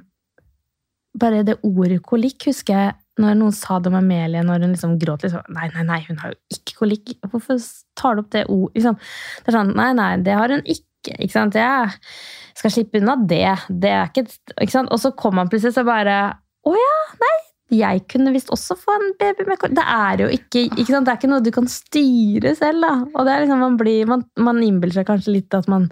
[1.18, 4.92] Bare det ordet kolikk husker jeg når noen sa det om Amelie når hun liksom
[5.02, 7.16] gråt liksom, Nei, nei, nei, hun har jo ikke kolikk.
[7.26, 7.58] Hvorfor
[7.98, 8.76] tar du opp det ordet?
[8.78, 8.98] Liksom.
[9.42, 11.16] Det er sånn, Nei, nei, det har hun ikke.
[11.16, 11.58] ikke sant?
[11.58, 13.56] Jeg skal slippe unna det.
[13.68, 14.92] Det er ikke, ikke sant?
[14.94, 16.20] Og så kom han plutselig så bare
[16.68, 17.34] Å ja, nei,
[17.68, 19.74] jeg kunne visst også få en baby med kort.
[19.76, 21.00] Det er jo ikke, ikke?
[21.04, 22.80] Det er ikke noe du kan styre selv.
[22.80, 22.92] da.
[23.12, 25.90] Og det liksom, Man, blir, man, man innbiller seg kanskje litt at man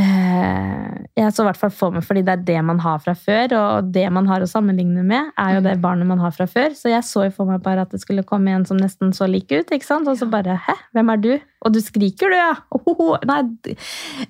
[0.00, 3.14] eh, Jeg så i hvert fall for meg fordi det er det man har fra
[3.14, 5.84] før, og det man har å sammenligne med, er jo det mm.
[5.84, 6.74] barnet man har fra før.
[6.74, 9.30] Så jeg så jo for meg bare at det skulle komme en som nesten så
[9.30, 9.70] lik ut.
[9.70, 10.10] ikke sant?
[10.10, 11.30] Og så bare Hæ, hvem er du?
[11.66, 12.50] Og du skriker, du, ja!
[12.74, 13.14] Ohoho.
[13.30, 13.40] Nei,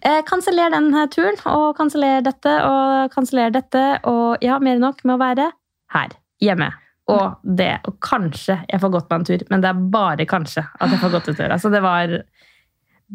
[0.02, 5.16] eh, kanseller den turen, og kanseller dette, og kanseller dette, og ja, mer nok med
[5.16, 5.50] å være
[5.96, 6.70] her hjemme.
[7.12, 10.64] Og det, og kanskje jeg får gått meg en tur, men det er bare kanskje
[10.66, 11.58] at jeg får gått ut døra.
[11.62, 12.14] Så det var,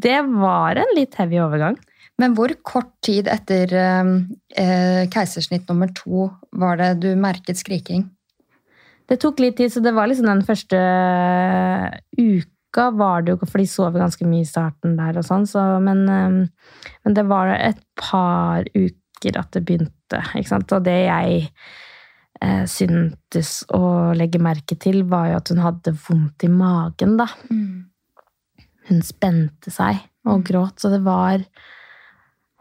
[0.06, 1.76] det var en litt heavy overgang.
[2.22, 6.30] Men hvor kort tid etter eh, keisersnitt nummer to
[6.62, 8.06] var det du merket skriking?
[9.10, 10.80] Det tok litt tid, så det var liksom den første
[12.16, 15.66] uka var det jo For de sover ganske mye i starten der og sånn, så,
[15.84, 20.72] men, eh, men, det var et par uker at det begynte, ikke sant.
[20.78, 21.80] Og det jeg eh,
[22.69, 27.27] syntes å legge merke til, var jo at hun hadde vondt i magen, da.
[27.51, 27.86] Mm.
[28.89, 30.45] Hun spente seg og mm.
[30.47, 31.43] gråt, så det var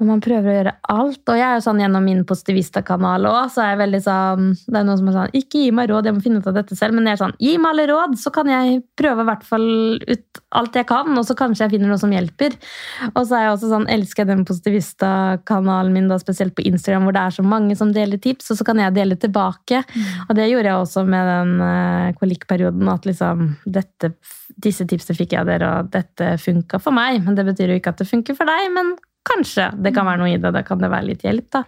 [0.00, 1.20] og man prøver å gjøre alt.
[1.28, 4.78] Og jeg er jo sånn gjennom min Positivista-kanal òg, så er jeg veldig sånn Det
[4.80, 6.78] er noen som er sånn Ikke gi meg råd, jeg må finne ut av dette
[6.78, 6.96] selv.
[6.96, 9.68] Men jeg er sånn Gi meg alle råd, så kan jeg prøve i hvert fall
[10.00, 12.56] ut alt jeg kan, og så kanskje jeg finner noe som hjelper.
[13.12, 17.06] Og så er jeg også sånn Elsker jeg den Positivista-kanalen min, da, spesielt på Instagram,
[17.06, 19.82] hvor det er så mange som deler tips, og så kan jeg dele tilbake.
[19.84, 20.08] Mm.
[20.26, 23.44] Og det gjorde jeg også med den uh, kolikkperioden, at liksom
[23.78, 24.14] dette,
[24.58, 27.20] disse tipsene fikk jeg av dere, og dette funka for meg.
[27.26, 28.96] Men det betyr jo ikke at det funker for deg, men
[29.28, 30.52] Kanskje det kan være noe i det.
[30.54, 31.62] Da kan det være litt hjelp, da.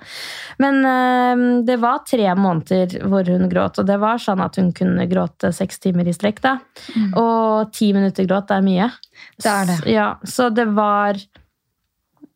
[0.62, 4.73] Men øh, det var tre måneder hvor hun gråt, og det var sånn at hun
[4.77, 6.41] kunne gråte seks timer i strekk.
[6.45, 6.57] da.
[6.97, 7.12] Mm.
[7.21, 8.91] Og ti minutter gråt det er mye.
[9.37, 9.79] Det er det.
[9.93, 11.21] Ja, så det var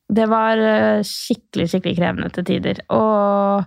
[0.06, 2.78] Det var eh, skikkelig, skikkelig krevende til tider.
[2.94, 3.64] Og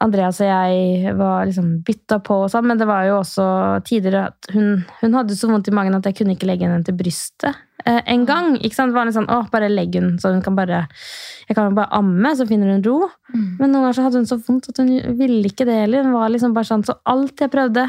[0.00, 3.44] Andreas og jeg var liksom bytta på, og sånn, men det var jo også
[3.86, 6.82] tider at hun, hun, hadde så vondt i magen at jeg kunne ikke legge henne
[6.86, 8.54] til brystet eh, en gang.
[8.58, 8.92] ikke sant?
[8.92, 10.86] Det var litt sånn, å, bare legg hun, så hun kan bare
[11.50, 13.08] jeg kan bare amme, så finner hun ro.
[13.34, 13.46] Mm.
[13.58, 16.04] Men noen ganger så hadde hun så vondt at hun ville ikke det heller.
[16.06, 17.88] Hun var liksom bare sånn, Så alt jeg prøvde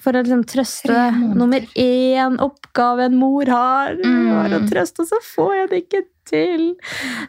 [0.00, 1.00] for å liksom trøste
[1.36, 4.30] Nummer én oppgave en mor har, mm.
[4.30, 6.64] var å trøste, og så får jeg det ikke til.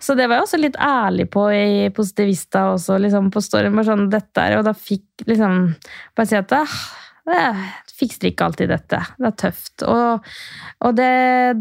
[0.06, 3.74] Så det var jeg også litt ærlig på i Positivista også, liksom på storyen.
[3.74, 5.64] bare sånn, dette er, Og da fikk liksom
[6.14, 6.78] bare si at ah,
[7.36, 9.02] jeg fikser ikke alltid dette.
[9.18, 9.84] Det er tøft.
[9.88, 10.32] Og,
[10.86, 11.12] og det,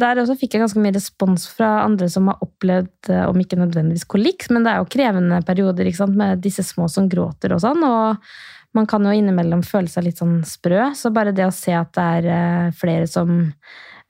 [0.00, 3.60] der også fikk jeg ganske mye respons fra andre som har opplevd, eh, om ikke
[3.60, 7.84] nødvendigvis kolikk, men det er jo krevende perioder med disse små som gråter og sånn.
[7.84, 8.32] og
[8.76, 11.90] man kan jo innimellom føle seg litt sånn sprø, så bare det å se at
[11.96, 13.48] det er eh, flere som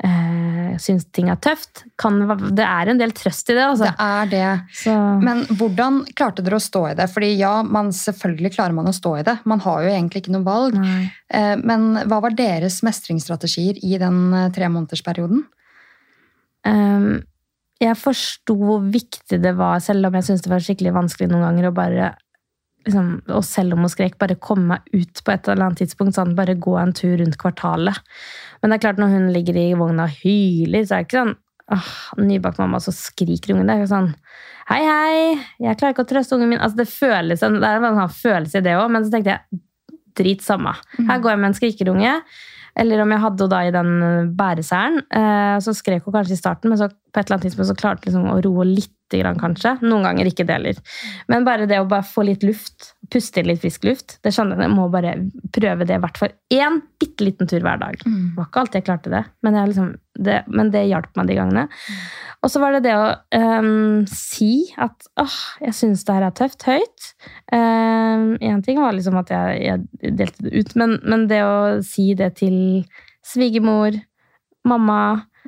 [0.04, 1.84] eh, syns ting er tøft.
[2.00, 2.20] Kan,
[2.56, 3.64] det er en del trøst i det.
[3.66, 3.90] Altså.
[3.90, 4.74] Det er det.
[4.82, 4.96] Så.
[5.24, 7.08] Men hvordan klarte dere å stå i det?
[7.12, 9.38] Fordi ja, man, selvfølgelig klarer man å stå i det.
[9.50, 10.78] Man har jo egentlig ikke noe valg.
[10.80, 15.44] Eh, men hva var deres mestringsstrategier i den tre tremånedersperioden?
[16.68, 17.22] Um,
[17.80, 21.46] jeg forsto hvor viktig det var, selv om jeg syntes det var skikkelig vanskelig noen
[21.46, 22.10] ganger å bare
[22.86, 26.16] liksom, og selv om hun skrek, bare komme meg ut på et eller annet tidspunkt.
[26.16, 28.00] sånn, Bare gå en tur rundt kvartalet.
[28.60, 31.22] Men det er klart når hun ligger i vogna og hyler, så er det ikke
[31.22, 31.36] sånn
[31.70, 33.68] åh, Nybakt mamma, så skriker ungen.
[33.68, 34.14] Det er ikke sånn
[34.70, 35.14] Hei, hei,
[35.58, 36.60] jeg klarer ikke å trøste ungen min.
[36.62, 39.62] Altså, Det føles, det er en sånn følelse i det òg, men så tenkte jeg
[40.20, 40.76] drit samme.
[41.08, 42.12] Her går jeg med en skrikerunge.
[42.78, 45.02] Eller om jeg hadde henne da i den bæreselen.
[45.10, 47.78] Eh, så skrek hun kanskje i starten, men så på et eller annet tidspunkt så
[47.78, 49.72] klarte liksom å roe litt kanskje.
[49.82, 50.76] Noen ganger ikke det heller.
[51.26, 54.60] Men bare det å bare få litt luft, puste inn litt frisk luft, det skjønner
[54.60, 54.68] jeg.
[54.68, 55.16] Jeg må bare
[55.50, 57.98] prøve det i hvert fall én bitte liten tur hver dag.
[58.06, 58.20] Mm.
[58.30, 59.88] Det var ikke alltid jeg klarte det, men, jeg liksom,
[60.28, 61.66] det, men det hjalp meg de gangene.
[62.40, 66.36] Og så var det det å um, si at åh, jeg syns det her er
[66.36, 67.10] tøft, høyt.
[67.52, 71.58] Én um, ting var liksom at jeg, jeg delte det ut, men, men, det å
[71.84, 72.56] si det til
[73.26, 73.98] svigermor,
[74.68, 75.02] mamma,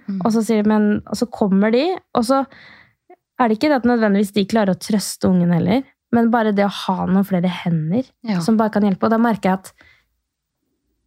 [0.04, 0.20] mm.
[0.20, 1.86] og, så sier, men, og så kommer de,
[2.18, 2.42] og så
[3.40, 6.66] er det ikke det at nødvendigvis de klarer å trøste ungen heller, men bare det
[6.68, 8.42] å ha noen flere hender ja.
[8.44, 9.08] som bare kan hjelpe.
[9.08, 9.72] Og da merker jeg at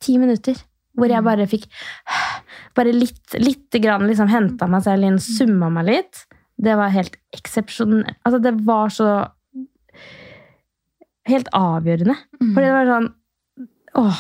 [0.02, 0.58] ti minutter
[0.98, 1.28] hvor jeg mm.
[1.30, 1.69] bare fikk
[2.78, 6.26] bare litt, litt grann liksom henta meg selv inn, summa meg litt,
[6.62, 8.18] det var helt eksepsjonelt.
[8.24, 9.10] Altså, det var så
[11.26, 12.14] Helt avgjørende.
[12.38, 12.50] Mm.
[12.54, 13.08] Fordi det var sånn
[13.96, 14.20] Åh,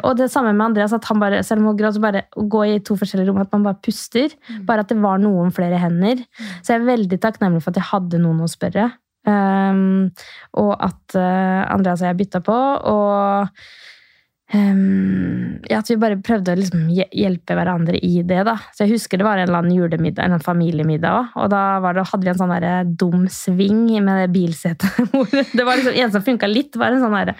[0.00, 2.62] og det samme med Andreas, at han bare, selv om hun gråt, bare å gå
[2.64, 4.32] i to forskjellige rom, at man bare puster.
[4.48, 4.62] Mm.
[4.64, 6.22] Bare at det var noen flere hender.
[6.64, 8.86] Så jeg er veldig takknemlig for at jeg hadde noen å spørre.
[9.28, 10.08] Um,
[10.58, 12.56] og at uh, Andreas og jeg bytta på.
[12.56, 13.62] Og
[14.52, 18.42] Um, ja, at vi bare prøvde å liksom hjelpe hverandre i det.
[18.44, 18.58] da.
[18.76, 21.30] Så Jeg husker det var en eller annen julemiddag, en familiemiddag òg.
[21.40, 21.62] Og da
[21.96, 25.00] det, hadde vi en sånn der dum sving med det bilsetet.
[25.56, 27.34] det var liksom En som funka litt, var en sånn derre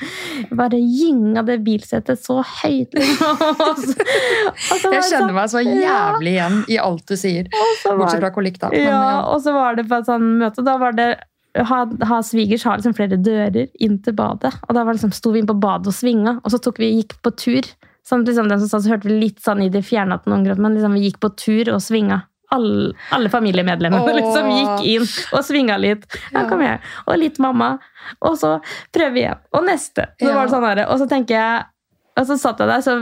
[0.56, 3.42] Bare gynga det bilsetet så høyt, liksom.
[4.92, 7.50] Jeg kjenner sånn, meg så jævlig igjen i alt du sier.
[7.52, 8.72] Bortsett fra kolikk, da.
[8.72, 10.64] Men, ja, ja, og så var det på et sånt møte.
[10.64, 11.10] Da var det
[11.58, 11.78] ha,
[12.08, 14.54] ha svigers har liksom flere dører inn til badet.
[14.68, 17.34] Og da liksom, sto vi inn på badet og svinga, og så vi, gikk på
[17.36, 17.68] tur.
[18.08, 20.46] Sånn, liksom, den som sa, så hørte vi litt sånn i det fjerne at noen
[20.46, 22.22] gråt, men liksom, vi gikk på tur og svinga.
[22.52, 26.04] Alle, alle familiemedlemmene liksom gikk inn og svinga litt.
[26.34, 26.82] Ja, kom her.
[27.06, 27.78] Og litt mamma.
[28.20, 28.58] Og så
[28.92, 29.40] prøver vi igjen.
[29.56, 30.10] Og neste.
[30.20, 30.34] Så ja.
[30.36, 30.82] var det sånn her.
[30.92, 31.62] Og så tenker jeg
[32.20, 32.98] Og så satt jeg der, så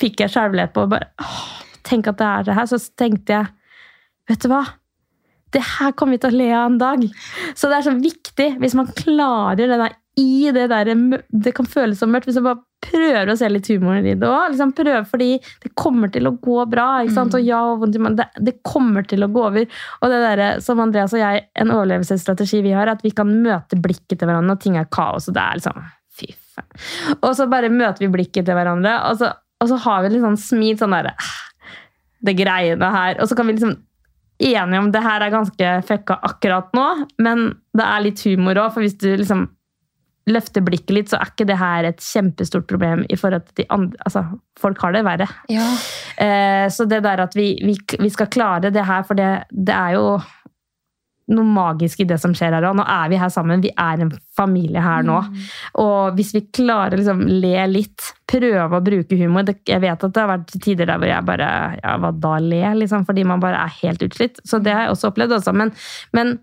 [0.00, 1.42] fikk jeg skjelvhet på og bare åh,
[1.84, 2.70] Tenk at det er det her.
[2.70, 3.52] Så tenkte jeg
[4.32, 4.62] Vet du hva?
[5.54, 7.06] Det her kommer vi til å le av en dag.
[7.56, 10.88] Så det er så viktig hvis man klarer det der i det der
[11.30, 12.26] Det kan føles som mørkt.
[12.26, 14.52] Hvis man bare prøver å se litt humoren i det òg.
[14.52, 15.30] Liksom prøve, fordi
[15.62, 16.88] det kommer til å gå bra.
[17.02, 17.36] ikke sant?
[17.38, 17.60] Og ja,
[18.18, 19.80] det, det kommer til å gå over.
[20.02, 23.78] Og det der, som Andreas og jeg, en overlevelsesstrategi vi har, at vi kan møte
[23.82, 25.30] blikket til hverandre når ting er kaos.
[25.30, 25.82] og det er liksom,
[26.18, 26.70] fy faen.
[27.20, 30.26] Og så bare møter vi blikket til hverandre, og så, og så har vi litt
[30.26, 31.14] sånn smil sånn derre
[32.22, 33.20] Det greiene her.
[33.22, 33.76] Og så kan vi liksom
[34.38, 36.88] enige om det her er ganske fucka akkurat nå,
[37.24, 38.74] men det er litt humor òg.
[38.74, 39.48] For hvis du liksom
[40.28, 43.68] løfter blikket litt, så er ikke det her et kjempestort problem i forhold til de
[43.74, 44.24] andre Altså,
[44.60, 45.28] folk har det verre.
[45.52, 45.66] Ja.
[46.20, 49.74] Eh, så det der at vi, vi, vi, skal klare det her, for det, det
[49.74, 50.18] er jo
[51.32, 52.66] noe magisk i det som skjer her.
[52.70, 53.62] Og nå er vi her sammen.
[53.64, 55.18] Vi er en familie her nå.
[55.26, 55.44] Mm.
[55.82, 60.04] Og hvis vi klarer å liksom, le litt, prøve å bruke humor det, Jeg vet
[60.04, 61.48] at det har vært tider der hvor jeg bare
[61.78, 62.62] Ja, hva da le?
[62.82, 64.40] Liksom, fordi man bare er helt utslitt.
[64.44, 65.38] Så det har jeg også opplevd.
[65.38, 65.56] Også.
[65.56, 65.72] Men,
[66.16, 66.38] men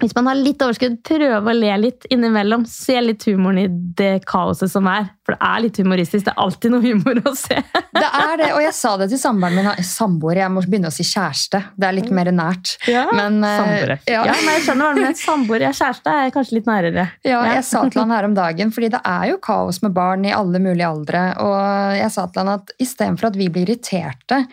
[0.00, 2.64] hvis man har litt overskudd, prøve å le litt innimellom.
[2.68, 3.66] Se litt humoren i
[3.98, 5.10] det kaoset som er.
[5.26, 6.24] For det er litt humoristisk.
[6.26, 7.58] Det er alltid noe humor å se.
[8.00, 9.84] det er det, og jeg sa det til samboeren min.
[9.86, 11.62] Samboer, jeg må begynne å si kjæreste.
[11.76, 12.74] Det er litt mer nært.
[12.90, 13.98] Ja, men, eh, samboere.
[14.10, 14.24] Ja.
[14.30, 15.20] ja, men jeg skjønner hva du mener.
[15.20, 17.06] Samboer, og kjæreste er kanskje litt nærere.
[17.26, 20.26] Ja, jeg sa til han her om dagen, fordi det er jo kaos med barn
[20.26, 21.24] i alle mulige aldre.
[21.44, 24.44] Og jeg sa til han at istedenfor at vi blir irriterte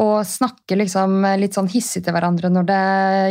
[0.00, 2.80] og snakke liksom litt sånn hissig til hverandre når det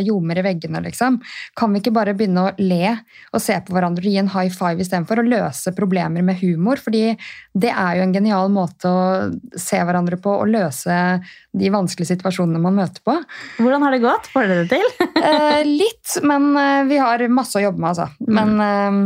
[0.06, 1.20] ljomer i veggene, liksom.
[1.58, 2.96] Kan vi ikke bare begynne å le
[3.34, 5.24] og se på hverandre og gi en high five istedenfor?
[5.24, 7.14] å løse problemer med humor, fordi
[7.54, 9.02] det er jo en genial måte å
[9.60, 10.98] se hverandre på og løse
[11.54, 13.16] de vanskelige situasjonene man møter på.
[13.60, 14.30] Hvordan har det gått?
[14.34, 15.08] Får dere det til?
[15.28, 18.10] eh, litt, men eh, vi har masse å jobbe med, altså.
[18.24, 18.34] Mm.
[18.38, 19.00] Men eh,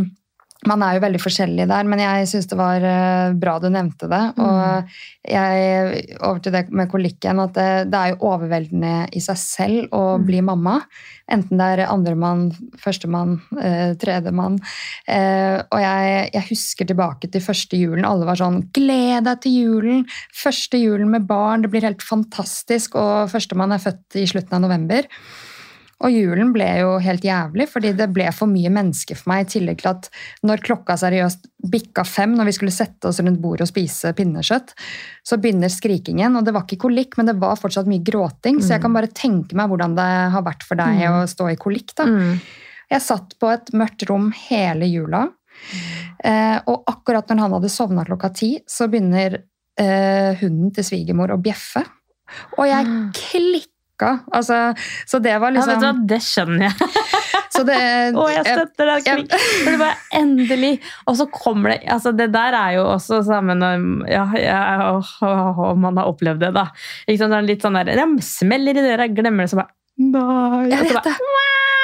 [0.66, 4.08] man er jo veldig forskjellig der, men jeg syns det var eh, bra du nevnte
[4.10, 4.22] det.
[4.34, 4.40] Mm.
[4.42, 4.96] Og
[5.30, 9.94] jeg, over til det med kolikken, at det, det, er jo overveldende i seg selv
[9.94, 10.26] å mm.
[10.26, 10.74] bli mamma.
[11.30, 12.48] Enten det er andremann,
[12.82, 14.58] førstemann, eh, tredjemann.
[15.06, 18.08] Eh, og jeg, jeg, husker tilbake til første julen.
[18.08, 22.98] Alle var sånn 'Gled deg til julen!' Første julen med barn, det blir helt fantastisk.
[22.98, 25.06] Og førstemann er født i slutten av november.
[25.98, 29.46] Og julen ble jo helt jævlig, fordi det ble for mye mennesker for meg.
[29.46, 30.06] I tillegg til at
[30.46, 34.76] når klokka seriøst bikka fem, når vi skulle sette oss rundt bordet og spise pinnekjøtt,
[35.26, 36.38] så begynner skrikingen.
[36.38, 38.60] Og det var ikke kolikk, men det var fortsatt mye gråting.
[38.60, 38.62] Mm.
[38.62, 38.98] Så jeg kan mm.
[39.00, 41.16] bare tenke meg hvordan det har vært for deg mm.
[41.18, 41.96] å stå i kolikk.
[41.98, 42.06] da.
[42.06, 42.38] Mm.
[42.94, 45.26] Jeg satt på et mørkt rom hele jula.
[46.22, 49.40] Eh, og akkurat når han hadde sovna klokka ti, så begynner
[49.80, 51.82] eh, hunden til svigermor å bjeffe.
[52.54, 53.02] Og jeg mm.
[53.98, 54.18] Klokka.
[54.32, 54.74] Altså,
[55.06, 56.74] så det var liksom ja, vet du, Det skjønner jeg.
[57.54, 57.78] så det,
[58.22, 59.34] Å, jeg støtter deg, klikk.
[59.64, 60.72] For det bare endelig
[61.06, 63.64] Og så kommer det altså Det der er jo også sammen
[64.08, 64.60] ja, ja,
[64.94, 66.68] og, man har opplevd det, da.
[67.06, 67.34] Ikke sant?
[67.34, 70.68] Det er litt sånn der Jeg smeller i døra, glemmer det, så bare Nei.
[70.70, 71.12] Jeg vet det.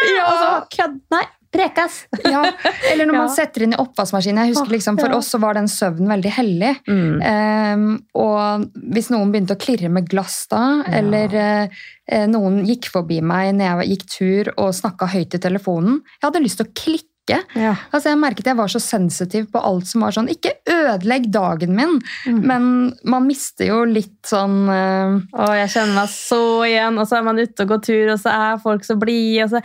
[0.06, 0.24] Ja.
[0.28, 1.00] Og så kødd.
[1.10, 1.24] Nei,
[1.54, 2.00] Prekas!
[2.34, 2.42] ja,
[2.90, 4.42] eller når man setter inn i oppvaskmaskinen.
[4.44, 6.74] Jeg husker liksom, For oss så var den søvnen veldig hellig.
[6.90, 7.22] Mm.
[7.22, 7.88] Um,
[8.18, 10.98] og hvis noen begynte å klirre med glass da, ja.
[11.00, 11.82] eller uh,
[12.30, 16.42] noen gikk forbi meg når jeg gikk tur og snakka høyt i telefonen Jeg hadde
[16.44, 17.40] lyst til å klikke ikke.
[17.56, 17.72] Ja.
[17.90, 21.74] Altså jeg merket jeg var så sensitiv på alt som var sånn Ikke ødelegg dagen
[21.76, 21.96] min,
[22.28, 22.40] mm.
[22.44, 22.66] men
[23.08, 25.16] man mister jo litt sånn uh...
[25.32, 27.00] Å, jeg kjenner meg så igjen.
[27.00, 29.54] Og så er man ute og går tur, og så er folk så blide, og
[29.54, 29.62] så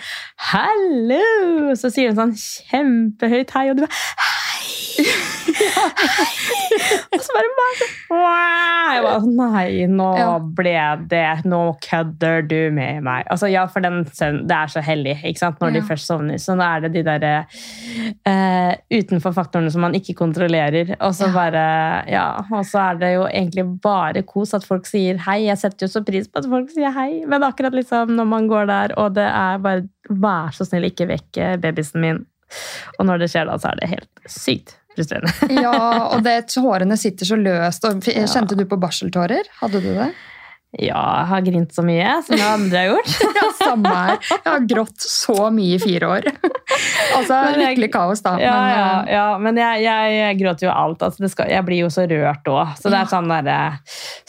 [0.49, 1.76] Hallo!
[1.80, 4.49] Så sier hun sånn kjempehøyt hei, og du bare!
[7.14, 10.30] og så bare masse Jeg bare Nei, nå ja.
[10.39, 10.74] ble
[11.12, 13.28] det Nå kødder du med meg.
[13.32, 15.60] Altså, ja, for den søvnen Det er så hellig ikke sant?
[15.62, 15.78] når ja.
[15.78, 16.38] de først sovner.
[16.41, 20.88] Så nå er det de derre uh, utenfor faktorene som man ikke kontrollerer.
[21.00, 21.66] Og så bare
[22.10, 25.39] Ja, og så er det jo egentlig bare kos at folk sier hei.
[25.47, 28.43] Jeg setter jo så pris på at folk sier hei, men akkurat liksom når man
[28.52, 32.24] går der, og det er bare Vær så snill, ikke vekk babysen min.
[32.97, 35.62] Og når det skjer da, så er det helt sykt frustrerende.
[35.64, 35.76] ja,
[36.10, 37.86] og det, hårene sitter så løst.
[37.88, 39.50] Og, kjente du på barseltårer?
[39.62, 40.10] Hadde du det?
[40.78, 43.13] Ja, jeg har grint så mye som det andre har gjort.
[43.39, 44.20] ja, Samme her.
[44.30, 46.28] Jeg har grått så mye i fire år.
[47.17, 48.36] altså lykkelig kaos, da.
[48.38, 51.01] Ja, men, ja, ja, men jeg, jeg, gråter jo alt.
[51.07, 52.76] Altså, skal, jeg blir jo så rørt òg.
[52.78, 53.57] Så det er sånn derre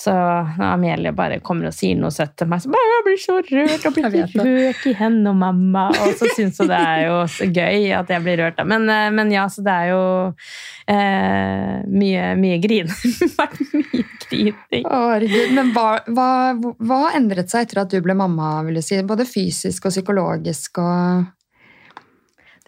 [0.01, 3.21] Så når Amelie bare kommer og sier noe søtt til meg, så bare jeg blir
[3.27, 5.87] så rørt og blir rørt i henne og mamma.
[6.07, 8.57] Og så syns hun det er jo så gøy at jeg blir rørt.
[8.57, 8.65] Da.
[8.65, 10.03] Men, eh, men ja, så det er jo
[10.89, 12.89] eh, mye, mye grin.
[12.89, 14.85] Mye grining.
[14.87, 15.55] Herregud.
[15.57, 15.89] Men hva,
[16.61, 18.61] hva hva, endret seg etter at du ble mamma?
[18.67, 18.99] vil du si?
[19.07, 21.29] Både fysisk og psykologisk og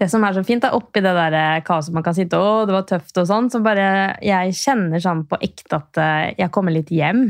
[0.02, 2.66] det som er så fint, er oppi det der eh, kaoset man kan sitte og
[2.66, 3.86] det var tøft og sånn, så bare
[4.24, 7.28] jeg kjenner sånn på ekte at eh, jeg kommer litt hjem.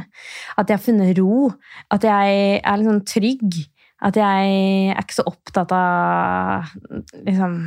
[0.56, 1.50] At jeg har funnet ro.
[1.92, 3.58] At jeg er sånn trygg.
[4.02, 4.54] At jeg
[4.94, 6.72] er ikke så opptatt av
[7.26, 7.58] liksom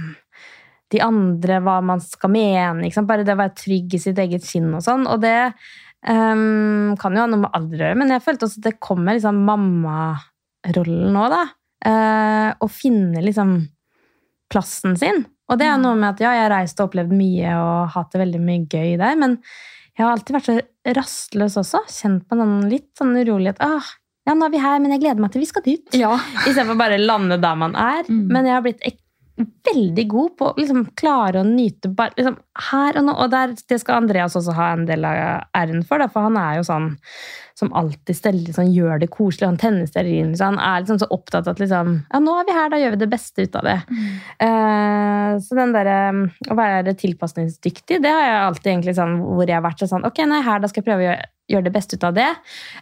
[0.94, 2.86] de andre, hva man skal mene.
[2.86, 3.08] Liksom.
[3.10, 5.06] Bare det å være trygg i sitt eget skinn og sånn.
[5.12, 5.38] Og det
[6.10, 8.80] um, kan jo ha noe med alder å gjøre, men jeg følte også at det
[8.84, 11.44] kommer liksom mammarollen nå, da.
[11.86, 13.58] Uh, å finne liksom
[14.52, 15.26] plassen sin.
[15.52, 18.14] Og det er noe med at ja, jeg har reist og opplevd mye og hatt
[18.14, 19.38] det veldig mye gøy der, men
[19.96, 20.56] jeg har alltid vært så
[20.98, 21.86] rastløs også.
[21.88, 23.62] Kjent på noen litt sånn urolighet.
[23.64, 23.94] Ah,
[24.28, 25.86] ja, nå er vi her, men jeg gleder meg til vi skal dit.
[25.96, 26.16] Ja.
[26.50, 28.04] Istedenfor bare lande der man er.
[28.10, 28.26] Mm.
[28.34, 28.84] Men jeg har blitt
[29.36, 32.38] veldig god på å liksom, klare å nyte bare liksom,
[32.70, 33.16] her og nå.
[33.24, 35.18] Og der, det skal Andreas også ha en del av
[35.58, 36.94] æren for, da, for han er jo sånn
[37.56, 39.48] som alltid steller, liksom, gjør det koselig.
[39.48, 40.44] Han tenner stearinlys.
[40.44, 42.96] Han er liksom så opptatt av at liksom, ja, nå er vi her, da gjør
[42.96, 43.78] vi det beste ut av det.
[43.92, 44.10] Mm.
[44.44, 46.00] Uh, så den derre
[46.52, 50.20] å være tilpasningsdyktig, det har jeg alltid egentlig sånn hvor jeg har vært sånn Ok,
[50.28, 52.30] nei, her, da skal jeg prøve å gjøre gjøre det beste ut av det.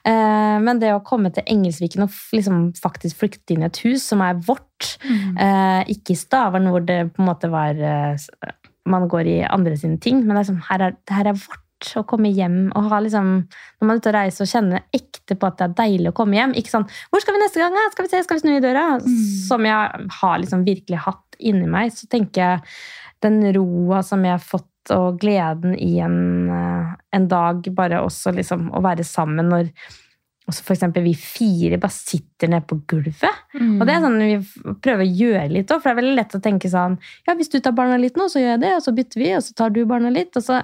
[0.07, 4.05] Uh, men det å komme til Engelsviken og liksom faktisk flykte inn i et hus
[4.11, 5.39] som er vårt, mm.
[5.39, 8.53] uh, ikke i Stavern hvor det på en måte var uh,
[8.89, 11.38] Man går i andre sine ting, men det er sånn, her, er, det her er
[11.39, 11.59] vårt.
[11.99, 15.36] Å komme hjem og ha liksom Når man er ute og reiser og kjenner ekte
[15.36, 16.53] på at det er deilig å komme hjem.
[16.55, 17.76] Ikke sånn 'Hvor skal vi neste gang?
[17.91, 19.18] Skal vi se, skal vi snu i døra?' Mm.
[19.49, 21.91] Som jeg har liksom virkelig hatt inni meg.
[21.91, 22.61] Så tenker jeg
[23.24, 28.34] den roa som jeg har fått og gleden i en, eh, en dag, bare også
[28.36, 29.71] liksom å være sammen når
[30.43, 33.38] også for eksempel vi fire bare sitter nede på gulvet.
[33.55, 33.78] Mm.
[33.78, 36.36] Og det er sånn vi prøver å gjøre litt òg, for det er veldig lett
[36.36, 36.97] å tenke sånn
[37.28, 39.32] Ja, hvis du tar barna litt nå, så gjør jeg det, og så bytter vi,
[39.38, 40.59] og så tar du barna litt, og så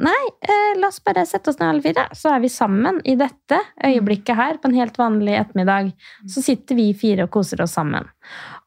[0.00, 2.06] Nei, eh, la oss bare sette oss ned alle fire.
[2.16, 5.90] Så er vi sammen i dette øyeblikket her på en helt vanlig ettermiddag.
[6.30, 8.06] Så sitter vi fire og koser oss sammen.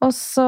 [0.03, 0.45] Og så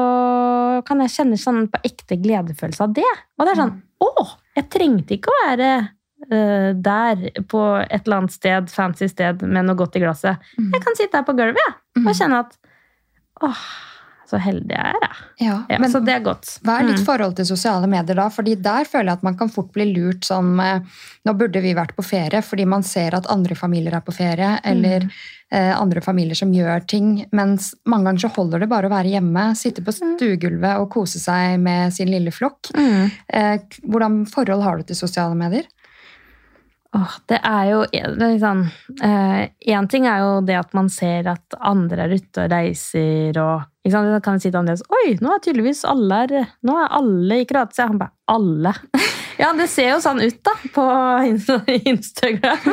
[0.86, 3.12] kan jeg kjenne sånn på ekte gledefølelse av det.
[3.38, 4.26] Og det er sånn Å!
[4.56, 9.66] Jeg trengte ikke å være uh, der på et eller annet sted, fancy sted med
[9.66, 10.44] noe godt i glasset.
[10.60, 12.14] Jeg kan sitte her på gulvet ja, og mm.
[12.16, 12.56] kjenne at
[13.44, 13.64] åh,
[14.30, 15.46] så heldig jeg er, jeg.
[15.46, 16.56] Ja, ja, men, så det er godt.
[16.66, 17.06] Hva er ditt mm.
[17.06, 18.26] forhold til sosiale medier da?
[18.32, 20.90] Fordi der føler jeg at man kan fort bli lurt sånn med
[21.26, 24.52] Nå burde vi vært på ferie, fordi man ser at andre familier er på ferie,
[24.62, 25.14] eller mm.
[25.58, 27.08] eh, andre familier som gjør ting.
[27.34, 30.12] Mens mange ganger så holder det bare å være hjemme, sitte på mm.
[30.20, 32.70] stuegulvet og kose seg med sin lille flokk.
[32.78, 33.10] Mm.
[33.26, 35.66] Eh, hvordan forhold har du til sosiale medier?
[36.96, 38.22] Åh, det er jo Én
[39.04, 43.66] eh, ting er jo det at man ser at andre er ute og reiser og
[43.86, 44.12] ikke sant?
[44.14, 47.40] Da kan jeg si til Andreas Oi, nå er tydeligvis alle her, nå er alle
[47.42, 47.90] i Kroatia.
[47.90, 48.74] Han bare Alle?
[49.36, 50.84] Ja, det ser jo sånn ut, da, på
[51.92, 52.70] Instagram.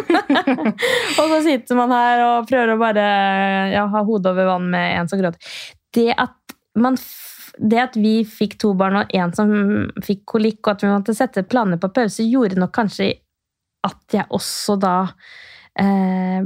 [1.20, 3.08] og så sitter man her og prøver å bare
[3.74, 5.44] ja, ha hodet over vann med en som gråter.
[5.92, 6.96] Det at man
[7.58, 9.52] det at vi fikk to barn og en som
[10.02, 13.12] fikk kolikk, og at vi måtte sette planer på pause, gjorde nok kanskje
[13.88, 14.98] at jeg også da
[15.80, 16.46] eh,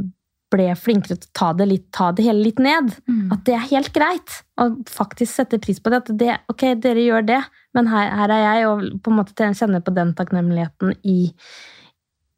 [0.53, 2.93] ble flinkere til å ta det, litt, ta det hele litt ned.
[3.09, 3.31] Mm.
[3.35, 4.41] At det er helt greit.
[4.63, 6.03] Og faktisk sette pris på det.
[6.03, 7.41] At det, ok, dere gjør det,
[7.77, 11.17] men her, her er jeg, og på en måte kjenner på den takknemligheten i,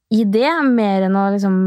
[0.09, 1.59] i det, mer enn å liksom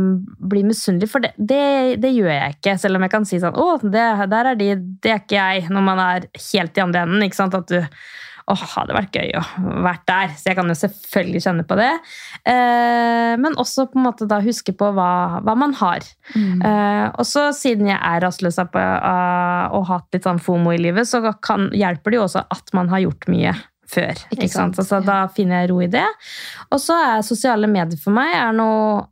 [0.50, 1.12] bli misunnelig.
[1.12, 1.62] For det, det,
[2.02, 4.72] det, gjør jeg ikke, selv om jeg kan si sånn Å, det, der er de,
[5.04, 7.26] det er ikke jeg, når man er helt i andre enden.
[7.28, 7.78] ikke sant, at du
[8.50, 9.42] åh, hadde vært gøy å
[9.84, 10.34] vært der.
[10.38, 11.90] Så jeg kan jo selvfølgelig kjenne på det.
[12.48, 16.06] Eh, men også på en måte da huske på hva, hva man har.
[16.34, 16.62] Mm.
[16.66, 21.22] Eh, og så siden jeg er rastløs og hatt litt sånn fomo i livet, så
[21.44, 23.54] kan, hjelper det jo også at man har gjort mye
[23.92, 24.26] før.
[24.32, 24.78] Ikke sant?
[24.80, 25.06] Altså, ja.
[25.06, 26.06] Da finner jeg ro i det.
[26.72, 29.02] Og så er sosiale medier for meg er noe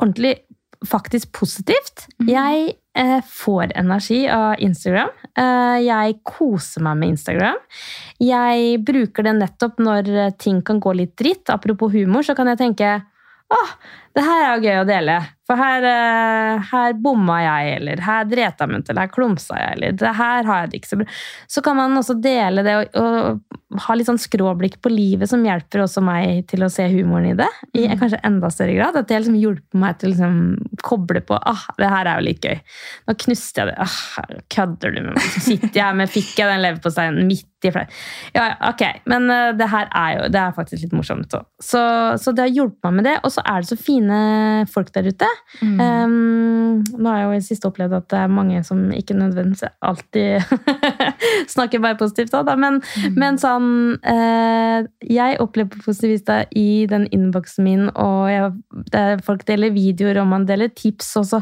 [0.00, 0.38] ordentlig
[0.84, 2.06] faktisk positivt.
[2.20, 2.28] Mm.
[2.28, 5.12] Jeg eh, får energi av Instagram.
[5.34, 7.58] Eh, jeg koser meg med Instagram.
[8.22, 11.50] Jeg bruker det nettopp når ting kan gå litt dritt.
[11.52, 12.94] Apropos humor, så kan jeg tenke
[13.54, 13.72] åh,
[14.14, 15.16] det her er jo gøy å dele.
[15.44, 19.74] For her, eh, her bomma jeg, eller her dreta meg ut, eller her klumsa jeg,
[19.76, 21.06] eller det her har jeg det ikke så bra.
[21.56, 25.42] Så kan man også dele det og, og ha litt sånn skråblikk på livet, som
[25.44, 27.50] hjelper også meg til å se humoren i det.
[27.74, 27.96] I mm.
[28.00, 28.98] kanskje enda større grad.
[29.00, 30.36] At det liksom hjelper meg til å liksom
[30.84, 32.60] koble på ah, det her er jo litt gøy.
[33.08, 33.76] Nå knuste jeg det.
[33.84, 35.26] Ah, kødder du med meg?
[35.34, 37.88] Så sitter jeg med fikk jeg den leverposteien midt i flere
[38.36, 38.82] Ja, ok.
[39.10, 41.32] Men uh, det her er jo det er faktisk litt morsomt.
[41.32, 41.82] Så, så,
[42.20, 43.16] så det har hjulpet meg med det.
[43.24, 45.26] Og så er det så fine fine folk der ute.
[45.62, 45.80] Mm.
[45.80, 49.64] Um, nå har jeg jo i siste opplevd at det er mange som ikke nødvendigvis
[49.84, 50.42] alltid
[51.54, 52.32] snakker bare positivt.
[52.34, 52.56] Da.
[52.56, 53.14] Men, Mm.
[53.16, 53.66] men sånn
[54.04, 58.50] uh, Jeg opplever Positivista i den innboksen min, og jeg,
[58.92, 61.40] det er, folk deler videoer og man deler tips, og så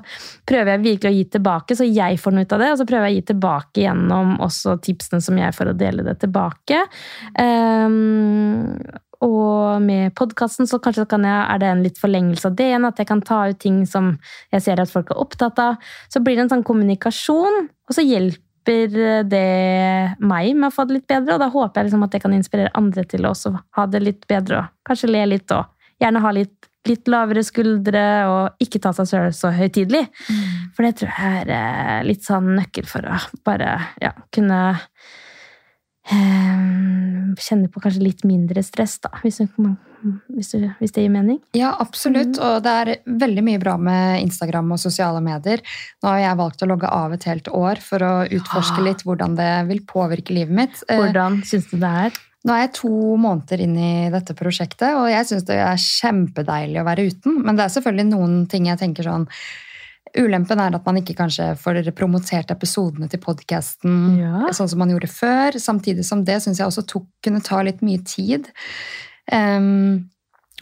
[0.49, 2.71] prøver jeg virkelig å gi tilbake, så jeg får noe ut av det.
[2.73, 6.05] Og så prøver jeg å gi tilbake gjennom også tipsene som jeg får, å dele
[6.07, 6.83] det tilbake.
[7.39, 8.79] Um,
[9.23, 12.87] og med podkasten så kanskje kan jeg, er det en litt forlengelse av det igjen.
[12.89, 14.16] At jeg kan ta ut ting som
[14.55, 15.93] jeg ser at folk er opptatt av.
[16.11, 20.99] Så blir det en sånn kommunikasjon, og så hjelper det meg med å få det
[20.99, 21.37] litt bedre.
[21.37, 24.03] Og da håper jeg liksom at jeg kan inspirere andre til å også ha det
[24.03, 24.64] litt bedre.
[24.64, 25.70] Og kanskje le litt og
[26.03, 30.09] gjerne ha litt, litt lavere skuldre og ikke ta seg selv så høytidelig.
[30.75, 34.64] For det tror jeg er eh, litt sånn nøkkel for å bare ja, kunne
[36.11, 41.39] eh, kjenne på kanskje litt mindre stress, da, hvis, du, hvis, det gir mening.
[41.57, 42.37] Ja, absolutt.
[42.37, 42.43] Mm.
[42.49, 42.93] Og det er
[43.25, 45.63] veldig mye bra med Instagram og sosiale medier.
[46.03, 48.89] Nå har jeg valgt å logge av et helt år for å utforske Ja.
[48.91, 50.85] litt hvordan det vil påvirke livet mitt.
[50.89, 52.23] Eh, Hvordan syns du det er?
[52.43, 56.81] Nå er jeg to måneder inn i dette prosjektet, og jeg syns det er kjempedeilig
[56.81, 57.37] å være uten.
[57.45, 59.29] Men det er selvfølgelig noen ting jeg tenker sånn
[60.19, 64.51] Ulempen er at man ikke kanskje får promotert episodene til podkasten Ja.
[64.53, 65.57] sånn som man gjorde før.
[65.57, 68.51] Samtidig som det syns jeg også tok, kunne ta litt mye tid.
[69.33, 70.11] Em,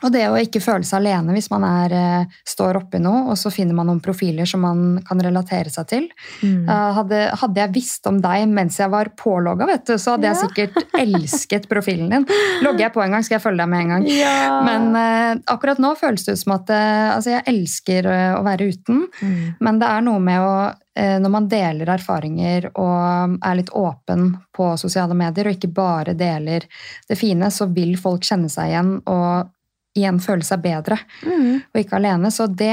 [0.03, 3.39] og det å ikke føle seg alene hvis man er, eh, står oppi noe, og
[3.39, 6.09] så finner man noen profiler som man kan relatere seg til.
[6.43, 6.69] Mm.
[6.69, 10.97] Uh, Hadde, hadde jeg visst om deg mens jeg var pålogga, så hadde jeg sikkert
[10.99, 12.27] elsket profilen din.
[12.65, 14.09] Logger jeg på en gang, skal jeg følge deg med en gang.
[14.11, 14.61] Ja.
[14.67, 18.45] Men uh, akkurat nå føles det ut som at uh, altså jeg elsker eh, å
[18.47, 19.05] være uten.
[19.21, 19.61] Mm.
[19.61, 24.35] Men det er noe med å eh, Når man deler erfaringer og er litt åpen
[24.57, 26.67] på sosiale medier, og ikke bare deler
[27.09, 29.51] det fine, så vil folk kjenne seg igjen og
[29.97, 31.63] igjen føle seg bedre Mm.
[31.75, 32.31] og ikke alene.
[32.31, 32.71] Så det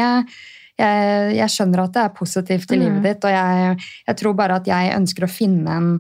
[0.78, 2.84] jeg, jeg skjønner at det er positivt i Mm.
[2.84, 6.00] livet ditt, og jeg, jeg tror bare at jeg ønsker å finne en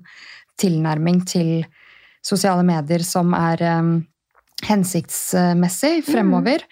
[0.61, 1.65] tilnærming til
[2.24, 4.05] sosiale medier som er um,
[4.65, 6.63] hensiktsmessig fremover.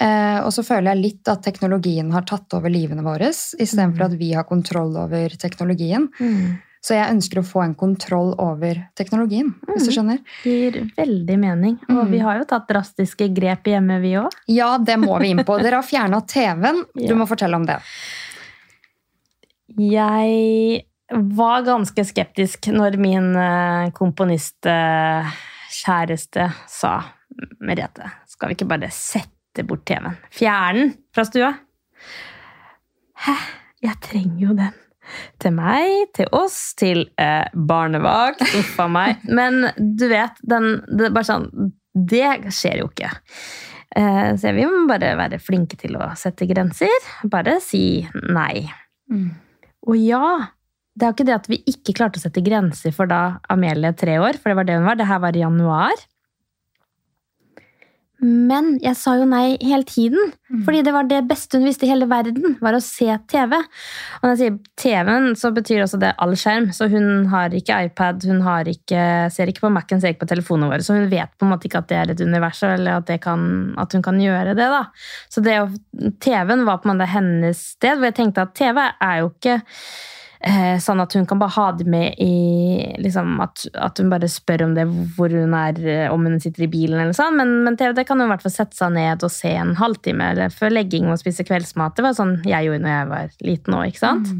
[0.00, 4.18] Eh, og så føler jeg litt at teknologien har tatt over livene våre, istedenfor at
[4.18, 6.08] vi har kontroll over teknologien.
[6.20, 6.58] Mm.
[6.82, 10.18] Så jeg ønsker å få en kontroll over teknologien, hvis du skjønner.
[10.42, 11.76] Det Gir veldig mening.
[11.88, 12.10] Og Mm.
[12.10, 14.30] vi har jo tatt drastiske grep hjemme, vi òg.
[14.48, 15.58] Ja, det må vi inn på.
[15.62, 16.82] Dere har fjerna TV-en.
[16.96, 17.14] Du Ja.
[17.14, 17.78] må fortelle om det.
[19.78, 26.96] Jeg var ganske skeptisk når min eh, komponistkjæreste sa
[27.60, 30.16] Merete, skal vi ikke bare sette bort TV-en?
[30.34, 31.54] Fjerne den fra stua?
[33.24, 33.34] Hæ?
[33.82, 34.72] Jeg trenger jo den.
[35.42, 38.44] Til meg, til oss, til eh, barnevakt.
[38.60, 39.24] Uff a meg.
[39.38, 41.50] Men du vet, den, det, bare sånn,
[41.92, 43.12] det skjer jo ikke.
[43.98, 47.10] Eh, så vi må bare være flinke til å sette grenser.
[47.30, 48.64] Bare si nei.
[49.82, 50.52] Og ja,
[50.92, 53.92] det er jo ikke det at vi ikke klarte å sette grenser for da Amelie
[53.96, 54.98] tre år, for det var det hun var.
[55.00, 56.02] Det her var i januar.
[58.22, 60.32] Men jeg sa jo nei hele tiden.
[60.62, 63.56] Fordi det var det beste hun visste i hele verden, var å se TV.
[63.56, 66.68] Og når jeg sier TV-en, så betyr også det all skjerm.
[66.76, 69.02] Så hun har ikke iPad, hun har ikke,
[69.32, 70.86] ser ikke på Mac-en, ser ikke på telefonene våre.
[70.86, 73.18] Så hun vet på en måte ikke at det er et univers, eller at, det
[73.24, 73.42] kan,
[73.80, 74.70] at hun kan gjøre det.
[74.76, 74.84] da.
[75.32, 79.32] Så TV-en var på en måte hennes sted, hvor jeg tenkte at TV er jo
[79.32, 79.60] ikke
[80.82, 84.64] sånn at hun kan bare ha det med i liksom, at, at hun bare spør
[84.66, 84.84] om det
[85.16, 87.36] hvor hun er, eh, om hun sitter i bilen eller sånn.
[87.38, 89.74] Men, men TV det kan hun i hvert fall sette seg ned og se en
[89.78, 91.94] halvtime eller før legging og spise kveldsmat.
[91.96, 94.32] Det var sånn jeg gjorde når jeg var liten òg, ikke sant?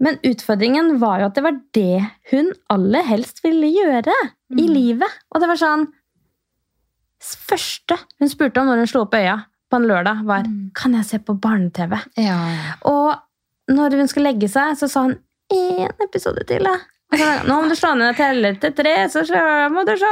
[0.00, 2.00] Men utfordringen var jo at det var det
[2.30, 4.14] hun aller helst ville gjøre
[4.56, 4.70] i Mm.
[4.74, 5.18] livet.
[5.34, 5.88] Og det var sånn
[7.20, 9.34] Første hun spurte om når hun slo opp øya
[9.70, 10.70] på en lørdag, var Mm.
[10.74, 11.92] Kan jeg se på barne-TV?
[12.16, 12.72] Ja, ja.
[12.88, 13.14] Og
[13.70, 15.16] når hun skulle legge seg, så sa hun
[15.54, 16.66] én episode til.
[16.66, 16.76] Da.
[17.42, 20.10] Nå må du slå ned og telle til tre, så slå- må du se!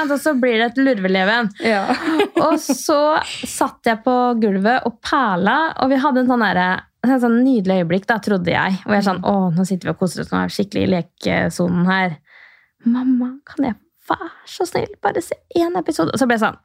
[0.00, 1.50] Og så blir det et lurveleven.
[1.60, 1.82] ja.
[2.46, 2.96] Og så
[3.26, 7.82] satt jeg på gulvet og perla, og vi hadde en sånn, derre- et sånn nydelig
[7.82, 8.78] øyeblikk, da, trodde jeg.
[8.86, 10.90] Og jeg sånn Å, nå sitter vi og koser oss, nå er vi skikkelig i
[10.94, 12.16] lekesonen her.
[12.88, 13.76] Mamma, kan jeg
[14.08, 16.14] være så snill bare se én episode?
[16.14, 16.56] Og så ble jeg sånn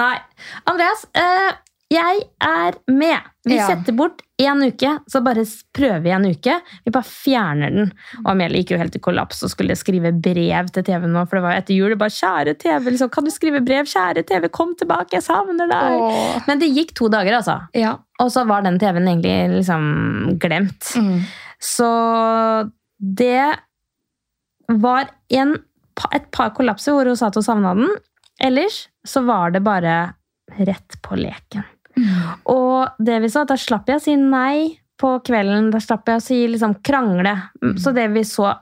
[0.00, 0.16] Nei.
[0.66, 1.52] Andreas, eh,
[1.94, 3.30] jeg er med.
[3.46, 3.66] Vi Ja.
[3.68, 5.44] setter bort én uke, så bare
[5.76, 6.54] prøver vi en uke.
[6.84, 7.92] Vi bare fjerner den.
[8.24, 11.36] Og Amelie gikk jo helt i kollaps og skulle skrive brev til TV nå, for
[11.38, 11.90] det var etter jul.
[11.94, 13.84] Det bare, kjære TV, liksom, kan du skrive brev?
[13.90, 15.98] Kjære TV, kom tilbake, jeg savner deg.
[16.00, 16.40] Åh.
[16.48, 17.58] Men det gikk to dager, altså.
[17.74, 17.96] ja.
[18.20, 20.92] Og så var den TV-en egentlig liksom glemt.
[20.96, 21.20] Mm.
[21.60, 23.54] Så det
[24.68, 25.54] var en,
[26.14, 27.90] et par kollapser hvor hun sa at hun savna den.
[28.42, 30.14] Ellers så var det bare
[30.58, 31.64] rett på leken.
[32.50, 35.70] Og det vi så, da slapp jeg å si nei på kvelden.
[35.74, 37.34] Da slapp jeg å si liksom krangle.
[37.80, 38.52] Så det vi så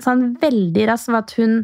[0.00, 1.62] sånn veldig raskt, var at hun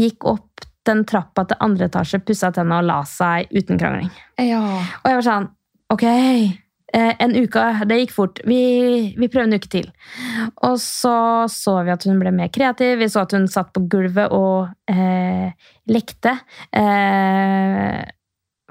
[0.00, 4.10] gikk opp den trappa til andre etasje, pussa tenna og la seg uten krangling.
[4.42, 4.60] Ja.
[5.00, 5.52] Og jeg var sånn
[5.92, 8.40] Ok, eh, en uke, det gikk fort.
[8.48, 8.60] Vi,
[9.20, 9.90] vi prøver en uke til.
[10.64, 12.96] Og så så vi at hun ble mer kreativ.
[13.02, 15.52] Vi så at hun satt på gulvet og eh,
[15.92, 16.32] lekte
[16.72, 18.00] eh,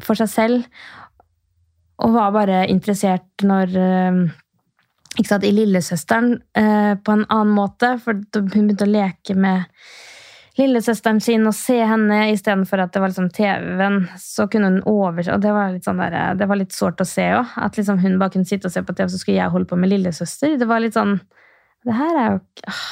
[0.05, 0.85] for seg selv.
[2.03, 4.23] Og var bare interessert når eh,
[5.19, 7.95] ikke sant, I lillesøsteren eh, på en annen måte.
[8.01, 9.69] For hun begynte å leke med
[10.57, 14.03] lillesøsteren sin og se henne istedenfor at det var liksom TV-en.
[14.21, 17.07] Så kunne hun overse Og det var litt sånn der, det var litt sårt å
[17.07, 17.55] se òg.
[17.61, 19.79] At liksom hun bare kunne sitte og se på TV, så skulle jeg holde på
[19.79, 20.57] med lillesøster.
[20.61, 21.19] Det var litt sånn
[21.83, 22.83] det her er jo ikke ah,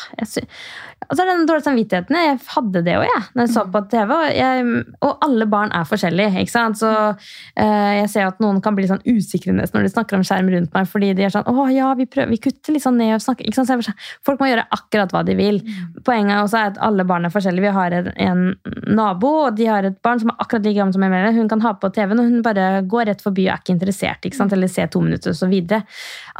[1.08, 2.18] Og så er det den dårlige samvittigheten.
[2.18, 4.12] Jeg hadde det òg, jeg, når jeg så på TV.
[4.16, 4.66] Og, jeg,
[5.08, 6.44] og alle barn er forskjellige.
[6.44, 6.80] ikke sant?
[6.80, 10.26] Så eh, jeg ser at noen kan bli sånn usikre nesten når de snakker om
[10.28, 13.00] skjerm rundt meg, fordi de er sånn Å ja, vi, prøver, vi kutter litt sånn
[13.00, 13.72] ned og snakker ikke sant?
[13.72, 15.62] Sånn, Folk må gjøre akkurat hva de vil.
[16.08, 17.68] Poenget også er at alle barn er forskjellige.
[17.68, 18.44] Vi har en, en
[18.92, 21.34] nabo, og de har et barn som er akkurat like gammel som Emilie.
[21.40, 24.28] Hun kan ha på TV-en, og hun bare går rett forbi og er ikke interessert.
[24.28, 24.56] ikke sant?
[24.56, 25.84] Eller ser to minutter, og så videre.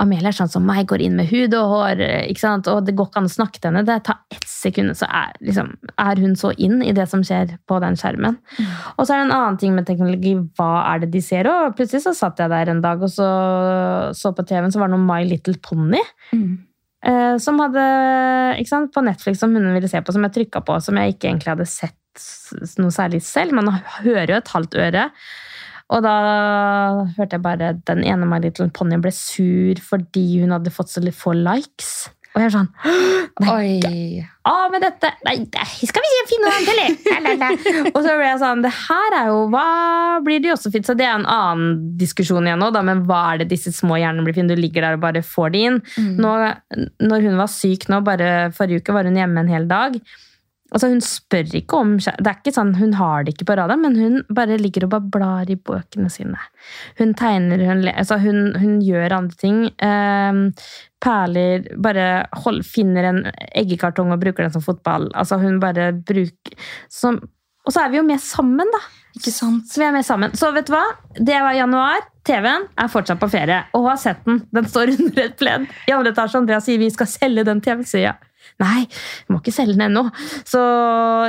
[0.04, 2.06] Amelie er sånn som meg, går inn med hud og hår.
[2.28, 2.41] ikke?
[2.48, 3.84] Og det går ikke an å snakke til henne.
[3.88, 7.56] Det tar ett sekund, så er, liksom, er, hun så inn i det som skjer
[7.70, 8.40] på den skjermen.
[8.58, 8.72] Mm.
[8.96, 10.34] Og så er det en annen ting med teknologi.
[10.58, 11.50] Hva er det de ser?
[11.52, 13.30] Og plutselig så satt jeg der en dag og så,
[14.18, 16.02] så på TV-en, så var det noe My Little Pony.
[16.36, 16.52] Mm.
[17.02, 17.84] Eh, som hadde
[18.70, 21.32] sant, På Netflix som hun ville se på, som jeg trykka på, som jeg ikke
[21.32, 21.98] egentlig hadde sett
[22.82, 23.56] noe særlig selv.
[23.58, 23.72] Man
[24.02, 25.08] hører jo et halvt øre.
[25.92, 26.16] Og da
[27.18, 31.04] hørte jeg bare den ene My Little Pony ble sur fordi hun hadde fått så
[31.16, 32.10] få likes.
[32.32, 32.70] Og jeg er sånn
[33.46, 35.10] Nei, av med dette!
[35.28, 35.36] Nei,
[35.88, 37.92] skal vi finne noe annet, til?
[37.96, 39.68] og så ble jeg sånn Det her er jo Hva
[40.26, 40.88] blir det også fint?
[40.88, 44.00] Så det er en annen diskusjon igjen nå, da, men hva er det disse små
[44.00, 44.52] hjernene blir fine?
[44.52, 45.78] Du ligger der og bare får de inn.
[45.96, 46.12] Mm.
[46.22, 46.34] Nå,
[47.04, 49.98] når hun var syk nå, bare forrige uke var hun hjemme en hel dag.
[50.72, 53.82] Altså, hun spør ikke om Det er ikke sånn, Hun har det ikke på radaren,
[53.84, 56.40] men hun bare ligger og bare blar i bøkene sine.
[57.00, 59.66] Hun tegner, hun, altså, hun, hun gjør andre ting.
[59.84, 60.46] Um,
[61.02, 62.08] perler Bare
[62.44, 63.22] hold, finner en
[63.58, 65.10] eggekartong og bruker den som fotball.
[65.18, 66.58] Altså, hun bare bruker
[66.92, 67.20] som,
[67.66, 68.82] Og så er vi jo med sammen, da.
[69.18, 69.68] Ikke sant?
[69.68, 70.34] Så vi er med sammen.
[70.38, 70.86] Så vet du hva?
[71.18, 72.08] Det var januar.
[72.26, 73.60] TV-en er fortsatt på ferie.
[73.78, 74.44] Og har sett den.
[74.54, 75.68] Den står under et pledd.
[75.90, 78.16] I andre etasje Andrea sier vi skal selge den TV-sida.
[78.62, 78.86] Nei,
[79.26, 80.04] vi må ikke selge den ennå.
[80.48, 80.62] Så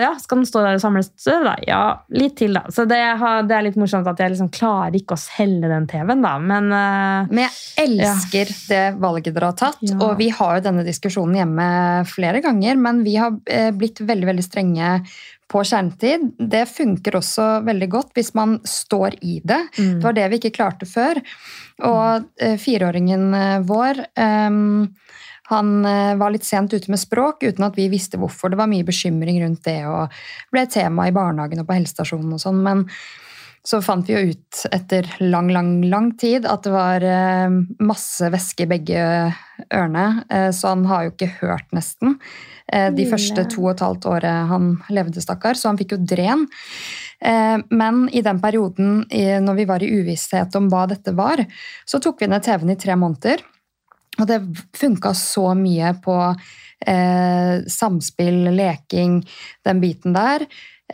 [0.03, 1.55] ja, skal den stå der og samle støv, da?
[1.65, 1.83] Ja,
[2.13, 2.67] litt til, da.
[2.73, 5.89] Så det, har, det, er litt morsomt at jeg liksom klarer ikke å selge den
[5.91, 6.35] TV-en, da.
[6.43, 8.59] Men, uh, Men jeg elsker ja.
[8.69, 9.81] det valget dere har tatt.
[9.87, 9.99] Ja.
[10.05, 11.69] Og vi har jo denne diskusjonen hjemme
[12.11, 14.97] flere ganger, men vi har eh, blitt veldig, veldig strenge
[15.53, 16.31] på skjermtid.
[16.53, 19.61] Det funker også veldig godt hvis man står i det.
[19.79, 19.99] Mm.
[19.99, 21.21] Det var det vi ikke klarte før.
[21.89, 23.31] Og uh, fireåringen
[23.69, 24.91] vår um,
[25.51, 28.53] han eh, var litt sent ute med språk uten at vi visste hvorfor.
[28.53, 30.23] Det var mye bekymring rundt det og
[30.55, 32.63] ble tema i barnehagen og på helsestasjonen og sånn.
[32.63, 32.87] Men
[33.67, 38.31] så fant vi jo ut etter lang, lang, lang tid at det var eh, masse
[38.35, 39.05] væske i begge
[39.69, 40.07] ørene.
[40.31, 42.19] Eh, så han har jo ikke hørt nesten
[42.73, 45.59] de første to og et halvt året han levde, stakkar.
[45.59, 46.47] Så han fikk jo dren.
[47.69, 49.03] Men i den perioden
[49.45, 51.43] når vi var i uvisshet om hva dette var,
[51.85, 53.43] så tok vi ned TV-en i tre måneder.
[54.21, 54.41] Og det
[54.77, 56.17] funka så mye på
[56.87, 59.23] eh, samspill, leking,
[59.65, 60.45] den biten der.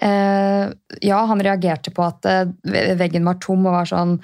[0.00, 0.70] Eh,
[1.02, 2.46] ja, han reagerte på at eh,
[2.98, 4.18] veggen var tom og var sånn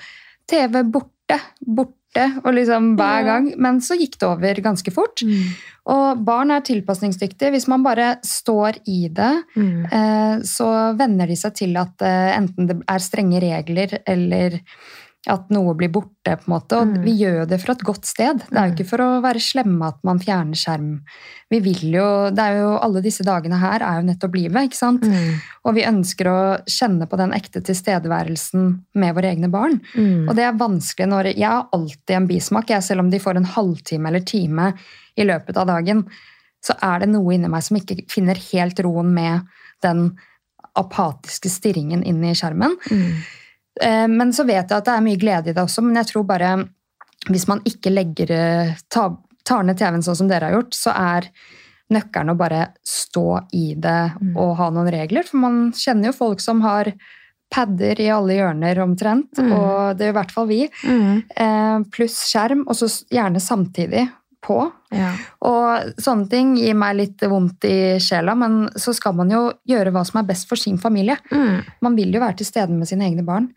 [0.51, 3.49] TV borte, borte, og liksom hver gang.
[3.59, 5.25] Men så gikk det over ganske fort.
[5.27, 5.55] Mm.
[5.95, 7.51] Og barn er tilpasningsdyktige.
[7.57, 9.81] Hvis man bare står i det, mm.
[9.91, 10.69] eh, så
[11.01, 14.61] venner de seg til at eh, enten det er strenge regler eller
[15.31, 16.11] at noe blir borte.
[16.25, 17.03] på en måte, og mm.
[17.05, 18.43] Vi gjør det fra et godt sted.
[18.49, 18.77] Det er jo mm.
[18.77, 20.91] ikke for å være slemme at man fjerner skjerm.
[21.53, 24.69] Vi vil jo, det er jo, Alle disse dagene her er jo nettopp livet.
[24.69, 25.05] ikke sant?
[25.05, 25.39] Mm.
[25.65, 28.69] Og vi ønsker å kjenne på den ekte tilstedeværelsen
[29.01, 29.81] med våre egne barn.
[29.95, 30.29] Mm.
[30.29, 33.41] Og det er vanskelig når Jeg har alltid en bismak, jeg, selv om de får
[33.41, 34.73] en halvtime eller time
[35.17, 36.05] i løpet av dagen.
[36.65, 39.45] Så er det noe inni meg som ikke finner helt roen med
[39.85, 40.15] den
[40.75, 42.77] apatiske stirringen inn i skjermen.
[42.91, 43.43] Mm.
[43.83, 46.13] Eh, men så vet jeg at det er mye glede i det også, men jeg
[46.13, 46.55] tror bare
[47.31, 48.31] hvis man ikke legger,
[48.93, 49.15] tar,
[49.47, 51.31] tar ned TV-en sånn som dere har gjort, så er
[51.95, 54.35] nøkkelen å bare stå i det mm.
[54.41, 55.25] og ha noen regler.
[55.27, 56.93] For man kjenner jo folk som har
[57.55, 59.53] padder i alle hjørner omtrent, mm.
[59.55, 60.61] og det er i hvert fall vi.
[60.85, 61.23] Mm.
[61.45, 64.09] Eh, pluss skjerm, og så gjerne samtidig
[64.45, 64.59] på.
[64.95, 65.11] Ja.
[65.49, 69.93] Og sånne ting gir meg litt vondt i sjela, men så skal man jo gjøre
[69.95, 71.17] hva som er best for sin familie.
[71.33, 71.65] Mm.
[71.85, 73.49] Man vil jo være til stede med sine egne barn.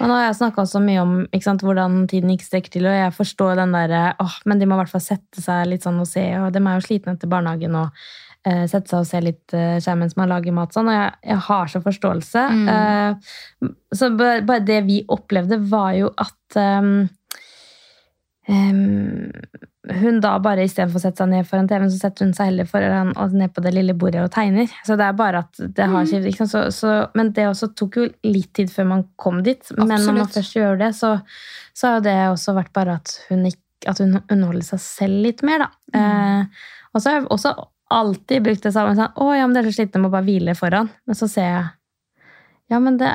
[0.00, 1.14] Og nå har jeg snakka så mye om
[1.44, 4.78] sant, hvordan tiden ikke strekker til, og jeg forstår den derre åh, men de må
[4.78, 7.30] i hvert fall sette seg litt sånn og se, og de er jo slitne etter
[7.30, 8.00] barnehagen og
[8.48, 11.14] eh, sette seg og se litt eh, skjerm mens man lager mat sånn, og jeg,
[11.32, 12.44] jeg har så forståelse.
[12.56, 12.68] Mm.
[12.74, 16.94] Eh, så bare, bare det vi opplevde, var jo at ehm,
[18.50, 19.30] ehm,
[20.00, 22.68] hun da bare istedenfor å sette seg ned foran TV-en, så setter hun seg heller
[22.68, 24.70] foran og ned på det lille bordet og tegner.
[24.86, 26.24] Så det er bare at det har Mm.
[26.26, 26.48] Liksom.
[26.48, 29.64] Så, så, Men det også tok jo litt tid før man kom dit.
[29.76, 31.16] Men når man først gjør det, så,
[31.74, 33.46] så har det også vært bare at hun,
[33.86, 35.68] at hun underholder seg selv litt mer, da.
[35.94, 36.00] Mm.
[36.00, 37.54] Eh, og så har jeg også
[37.90, 38.94] alltid brukt det samme.
[38.98, 40.90] Sånn, å ja, men dere er så slitne, må bare hvile foran.
[41.06, 41.68] Men så ser jeg
[42.70, 43.10] Ja, men det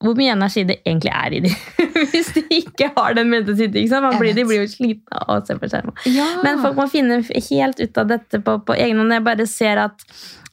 [0.00, 1.56] hvor mye energi det egentlig er i dem
[2.12, 4.02] Hvis de ikke har den sant?
[4.02, 5.96] Man blir, de blir jo slitne av å se på skjermen.
[6.08, 6.28] Ja.
[6.44, 9.12] Men folk må finne helt ut av dette på, på egen hånd.
[9.12, 10.04] Jeg bare ser at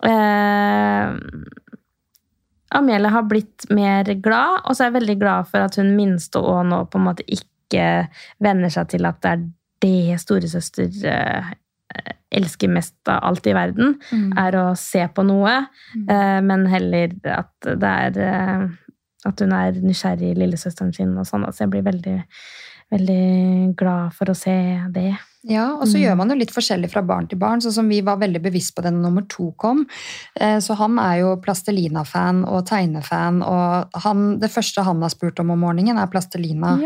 [0.04, 1.14] eh,
[2.76, 6.42] Amelie har blitt mer glad, og så er jeg veldig glad for at hun minste
[6.44, 7.86] og nå på en måte ikke
[8.44, 9.46] venner seg til at det er
[9.86, 11.54] det storesøster eh,
[12.36, 14.34] elsker mest av alt i verden, Mm.
[14.38, 15.54] er å se på noe,
[16.10, 18.68] eh, men heller at det er eh,
[19.28, 21.46] at hun er nysgjerrig i lillesøsteren sin og sånn.
[21.54, 22.18] Så jeg blir veldig,
[22.94, 24.58] veldig glad for å se
[24.96, 25.12] det.
[25.48, 26.02] Ja, og så Mm.
[26.04, 28.76] gjør man jo litt forskjellig fra barn til barn, sånn som vi var veldig bevisst
[28.76, 29.86] på den nummer to kom.
[30.36, 35.40] Eh, Så han er jo Plastelina-fan og tegnefan, og han, det første han har spurt
[35.40, 36.78] om om morgenen, er Plastelina.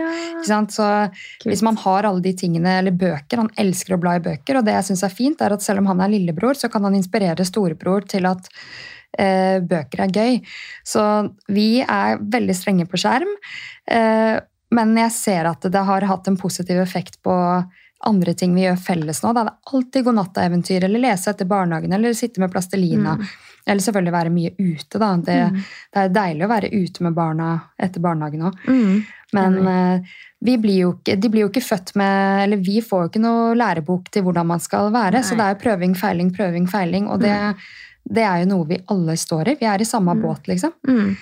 [0.44, 0.70] Sant?
[0.70, 1.10] Så
[1.42, 1.46] Kult.
[1.54, 4.66] hvis man har alle de tingene, eller bøker, han elsker å bla i bøker, og
[4.66, 6.94] det jeg syns er fint, er at selv om han er lillebror, så kan han
[6.94, 8.48] inspirere storebror til at
[9.68, 10.40] bøker er gøy.
[10.88, 11.04] Så
[11.52, 13.32] vi er veldig strenge på skjerm,
[13.92, 14.40] eh,
[14.72, 17.36] men jeg ser at det har hatt en positiv effekt på
[18.08, 19.34] andre ting vi gjør felles nå.
[19.36, 19.44] Da.
[19.44, 23.18] Det er alltid godnatta-eventyr, eller lese etter barnehagen, eller sitte med plastelina.
[23.20, 23.28] Mm.
[23.70, 25.10] Eller selvfølgelig være mye ute, da.
[25.22, 25.60] Det, Mm.
[25.94, 28.56] det er deilig å være ute med barna etter barnehagen òg.
[28.66, 29.04] Mm.
[29.38, 33.04] Men eh, vi blir jo ikke, de blir jo ikke født med Eller vi får
[33.04, 35.22] jo ikke noe lærebok til hvordan man skal være.
[35.24, 37.08] Så det er prøving, feiling, prøving, feiling.
[37.08, 37.38] Og det,
[38.10, 39.56] det er jo noe vi alle står i.
[39.60, 40.22] Vi er i samme Mm.
[40.22, 40.72] båt, liksom.
[40.88, 41.16] Mm.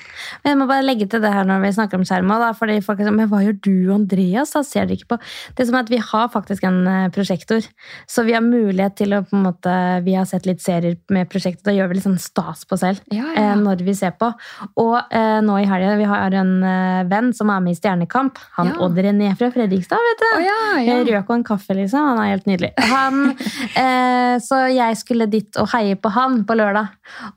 [0.43, 2.31] Men jeg må bare legge til det her når vi snakker om skjerm.
[2.31, 4.51] også, fordi folk er sånn, men hva gjør du, Andreas?
[4.55, 5.19] Da ser dere ikke på.
[5.55, 7.61] Det er som at Vi har faktisk en eh, prosjektor,
[8.07, 11.29] så vi har mulighet til å på en måte, Vi har sett litt serier med
[11.29, 13.01] prosjektet, da gjør vi litt sånn stas på selv.
[13.11, 14.33] Ja, eh, når vi ser på.
[14.77, 18.37] Og eh, nå i helga vi har en eh, venn som er med i Stjernekamp.
[18.57, 18.77] Han Ja.
[18.85, 19.97] Odd René fra Fredrikstad.
[19.97, 20.37] vet du.
[20.37, 21.03] Oh, ja, ja.
[21.03, 21.99] Røk og en kaffe, liksom.
[21.99, 22.73] Han er helt nydelig.
[22.77, 23.35] Han,
[23.75, 26.68] eh, så jeg skulle dit og heie på han på lørdag.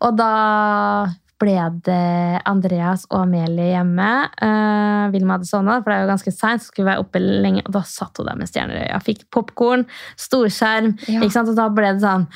[0.03, 0.33] Og da
[1.43, 1.57] ble
[1.87, 4.11] det Andreas og Amelie hjemme.
[4.39, 6.64] Uh, Vilma hadde sovna, for det er jo ganske seint.
[6.64, 9.01] Skulle være oppe lenge, og da satt hun der med stjerner i øya.
[9.03, 9.85] Fikk popkorn,
[10.20, 10.95] storskjerm.
[11.09, 11.22] Ja.
[11.22, 11.51] ikke sant?
[11.51, 12.28] Og da ble det sånn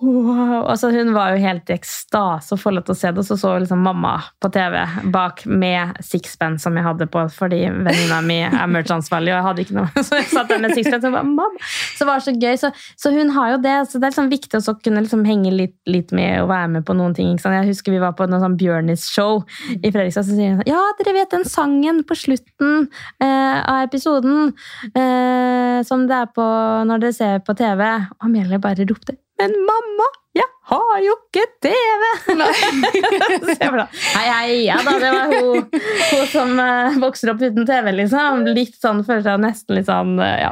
[0.00, 0.66] wow.
[0.66, 3.22] altså, Hun var jo helt i ekstase og få til å se det.
[3.22, 4.76] Og så så liksom mamma på TV
[5.12, 9.32] bak med sixpence som jeg hadde på fordi venninna mi er merch-ansvarlig.
[9.32, 11.70] og jeg hadde ikke noe, Så jeg satt der med sixpence og bare, mamma!
[11.98, 12.56] Så det så gøy.
[12.60, 13.76] Så, så hun har jo det.
[13.90, 16.86] så Det er liksom viktig å kunne liksom henge litt, litt med og være med
[16.88, 17.32] på noen ting.
[17.34, 17.58] Ikke sant?
[17.60, 19.42] Jeg husker vi var på noe sånn Bjørnis-show
[19.78, 20.26] i Fredrikstad.
[20.28, 22.86] Så sier hun sånn Ja, dere vet den sangen på slutten
[23.22, 24.52] eh, av episoden
[24.94, 26.46] eh, som det er på
[26.88, 27.86] når dere ser på TV?
[28.16, 30.06] Og Amelie bare ropte Men mamma,
[30.36, 32.02] jeg har jo ikke TV!
[32.38, 32.50] Nei.
[34.10, 38.44] Hei, hei, ja da, det var hun, hun som eh, vokser opp uten TV, liksom.
[38.54, 40.50] Litt sånn, føler seg nesten litt sånn, eh, ja.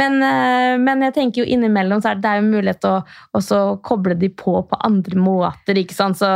[0.00, 3.52] Men, eh, men jeg tenker jo innimellom så er det, det er jo mulighet til
[3.60, 6.18] å koble de på på andre måter, ikke sant.
[6.18, 6.30] Så,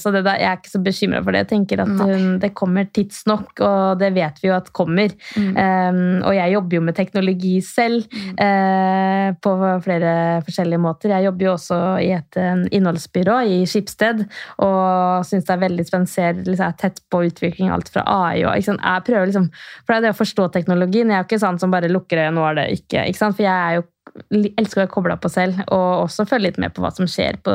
[0.00, 1.44] så det der, jeg er ikke så bekymra for det.
[1.44, 5.12] Jeg tenker at hun, det kommer tidsnok, og det vet vi jo at kommer.
[5.36, 5.52] Mm.
[5.58, 10.12] Um, og jeg jobber jo med teknologi selv eh, på flere
[10.46, 11.16] forskjellige måter.
[11.16, 14.24] Jeg jobber jo også i et eh, innholdsbyrå i Skipsted
[14.64, 16.12] og syns det er veldig spennende.
[16.12, 18.44] Ser liksom, tett på utvikling alt fra AI.
[18.46, 18.80] Og, liksom.
[18.80, 19.50] Jeg prøver liksom,
[19.84, 21.12] for det er det å forstå teknologien.
[21.12, 23.04] Jeg er jo ikke sånn som bare lukker øynene, nå er det ikke.
[23.04, 23.38] ikke sant?
[23.38, 23.86] For jeg er jo
[24.30, 27.38] elsker å være kobla på selv, og også følge litt med på hva som skjer
[27.44, 27.54] på,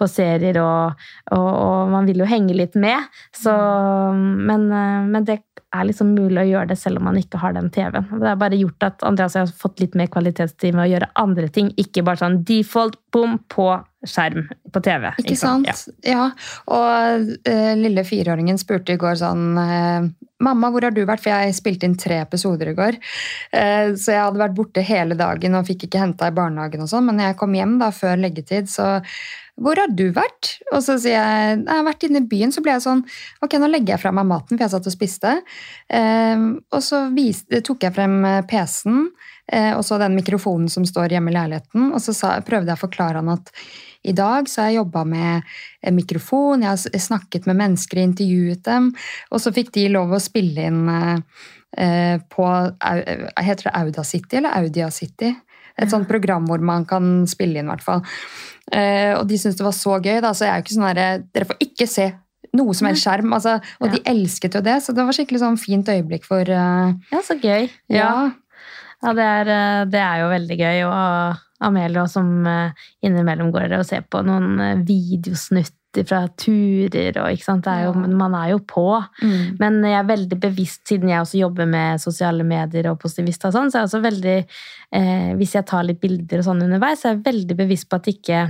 [0.00, 0.58] på serier.
[0.62, 3.08] Og, og, og man vil jo henge litt med.
[3.36, 3.54] Så,
[4.16, 4.68] men,
[5.12, 5.40] men det
[5.72, 8.08] er liksom mulig å gjøre det selv om man ikke har den TV-en.
[8.20, 11.48] Det har bare gjort at Andreas har fått litt mer kvalitetstid med å gjøre andre
[11.52, 13.70] ting, ikke bare sånn default bom på
[14.08, 15.12] skjerm på TV.
[15.22, 15.68] Ikke sant?
[16.06, 16.30] Ja.
[16.72, 20.10] Og eh, lille fireåringen spurte i går sånn eh,
[20.42, 21.22] Mamma, hvor har du vært?
[21.22, 22.96] For jeg spilte inn tre episoder i går.
[23.54, 26.90] Eh, så jeg hadde vært borte hele dagen og fikk ikke henta i barnehagen og
[26.90, 27.06] sånn.
[27.06, 28.96] Men jeg kom hjem da før leggetid, så
[29.60, 30.54] hvor har du vært?
[30.72, 32.52] Og så sier jeg jeg har vært inne i byen.
[32.54, 33.02] Så ble jeg sånn
[33.44, 35.34] Ok, nå legger jeg fra meg maten, for jeg satt og spiste.
[35.92, 37.04] Eh, og så
[37.60, 39.06] tok jeg frem eh, PC-en,
[39.52, 41.90] eh, og så den mikrofonen som står hjemme i leiligheten.
[41.92, 43.52] Og så prøvde jeg å forklare han at
[44.02, 45.52] i dag så har jeg jobba med
[45.94, 48.88] mikrofon, jeg har snakket med mennesker, intervjuet dem,
[49.30, 52.48] og så fikk de lov å spille inn eh, på
[52.82, 55.30] Heter det Audacity eller Audiacity?
[55.80, 58.02] Et sånt program hvor man kan spille inn, i hvert fall.
[58.70, 60.20] Eh, og de syntes det var så gøy.
[60.24, 62.08] Da, så jeg er jo ikke sånn herre Dere får ikke se
[62.58, 63.34] noe som helst skjerm.
[63.34, 63.96] Altså, og ja.
[63.96, 67.38] de elsket jo det, så det var skikkelig sånn fint øyeblikk for uh, Ja, så
[67.40, 67.70] gøy.
[67.92, 68.10] Ja,
[69.02, 70.82] ja det, er, eh, det, er, jo veldig gøy.
[70.88, 72.26] Og Amelia som
[73.06, 75.76] innimellom går og ser på noen videosnutt
[76.08, 77.68] fra turer og ikke sant?
[77.68, 78.86] Er jo, Man er jo på.
[79.22, 79.58] Mm.
[79.60, 83.54] Men jeg er veldig bevisst, siden jeg også jobber med sosiale medier og positivist, og
[83.56, 87.02] sånn, så er jeg også veldig eh, Hvis jeg tar litt bilder og sånn underveis,
[87.02, 88.44] så er jeg veldig bevisst på at ikke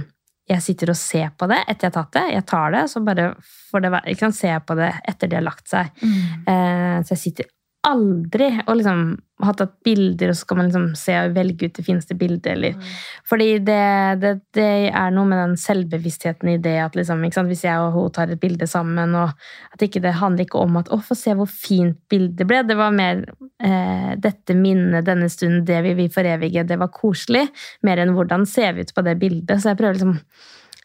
[0.50, 2.24] jeg sitter og ser på det etter jeg har tatt det.
[2.34, 3.28] Jeg tar det, så bare
[3.70, 5.92] får det være, jeg kan se på det etter det har lagt seg.
[6.02, 6.22] Mm.
[6.52, 7.50] Eh, så jeg sitter
[7.82, 9.04] aldri og liksom
[9.42, 12.46] har tatt bilder, og så skal man liksom se og velge ut det fineste bildet.
[12.52, 12.76] Eller.
[12.78, 12.92] Mm.
[13.26, 13.78] Fordi det,
[14.22, 18.14] det, det, er noe med den selvbevisstheten i det at liksom, hvis jeg og hun
[18.14, 19.34] tar et bilde sammen, og
[19.74, 22.62] at ikke det handler ikke om at 'å, få se hvor fint bildet ble'.
[22.68, 23.24] Det var mer
[23.58, 27.48] eh, 'dette minnet, denne stunden, det vi vil forevige', det var koselig.
[27.82, 29.58] Mer enn 'hvordan ser vi ut på det bildet'.
[29.58, 30.20] Så jeg prøver liksom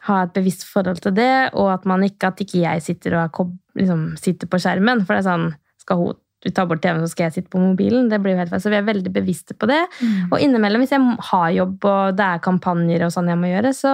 [0.08, 3.52] ha et bevisst forhold til det, og at, man ikke, at ikke jeg sitter, og,
[3.76, 5.06] liksom, sitter på skjermen.
[5.06, 6.16] For det er sånn Skal hun
[6.46, 8.10] du tar bort TV-en, så skal jeg sitte på mobilen.
[8.12, 8.62] Det blir jo helt feil.
[8.62, 9.80] Så vi er veldig bevisste på det.
[9.98, 10.28] Mm.
[10.30, 13.74] Og innimellom, hvis jeg har jobb og det er kampanjer og sånn jeg må gjøre,
[13.74, 13.94] så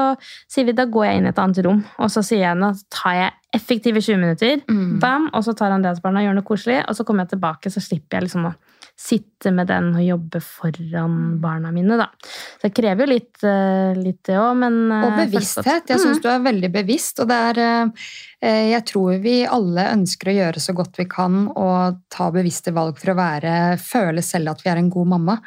[0.52, 1.80] sier vi da går jeg inn i et annet rom.
[2.04, 5.00] Og så sier jeg nå tar jeg effektive 20 minutter, mm.
[5.00, 7.70] bam, og så tar Andreas barna og gjør noe koselig, og så kommer jeg tilbake,
[7.70, 8.54] så slipper jeg liksom å
[9.00, 12.08] sitte med den og jobbe foran barna mine, da.
[12.24, 15.90] Så det krever jo litt, eh, litt det òg, men Og eh, bevissthet.
[15.90, 16.24] Jeg syns mm.
[16.24, 20.62] du er veldig bevisst, og det er eh, Jeg tror vi alle ønsker å gjøre
[20.62, 24.72] så godt vi kan og ta bevisste valg for å være, føle selv at vi
[24.72, 25.38] er en god mamma.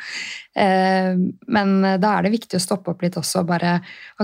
[0.57, 3.75] Men da er det viktig å stoppe opp litt også og bare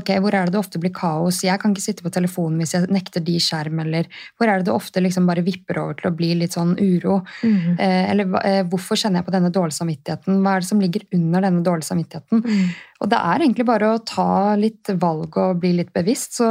[0.01, 1.43] Ok, hvor er det det ofte blir kaos?
[1.45, 4.09] Jeg kan ikke sitte på telefonen hvis jeg nekter de skjerm, eller
[4.41, 7.19] hvor er det det ofte liksom bare vipper over til å bli litt sånn uro?
[7.45, 7.77] Mm.
[7.77, 10.41] Eller hvorfor kjenner jeg på denne dårlige samvittigheten?
[10.43, 12.43] Hva er det som ligger under denne dårlige samvittigheten?
[12.43, 12.75] Mm.
[13.03, 16.39] Og det er egentlig bare å ta litt valg og bli litt bevisst.
[16.41, 16.51] Så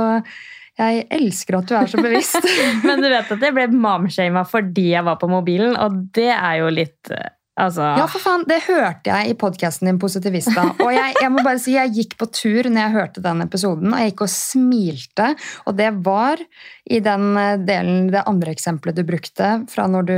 [0.79, 2.49] jeg elsker at du er så bevisst.
[2.87, 6.63] Men du vet at jeg ble momshama fordi jeg var på mobilen, og det er
[6.63, 7.13] jo litt
[7.59, 7.83] Altså...
[7.99, 10.63] Ja, for faen, Det hørte jeg i podkasten din Positivista.
[10.81, 13.91] Og jeg, jeg, må bare si, jeg gikk på tur når jeg hørte den episoden,
[13.91, 15.27] og jeg gikk og smilte.
[15.67, 16.41] Og det var
[16.89, 17.27] i den
[17.67, 20.17] delen, det andre eksempelet du brukte fra når du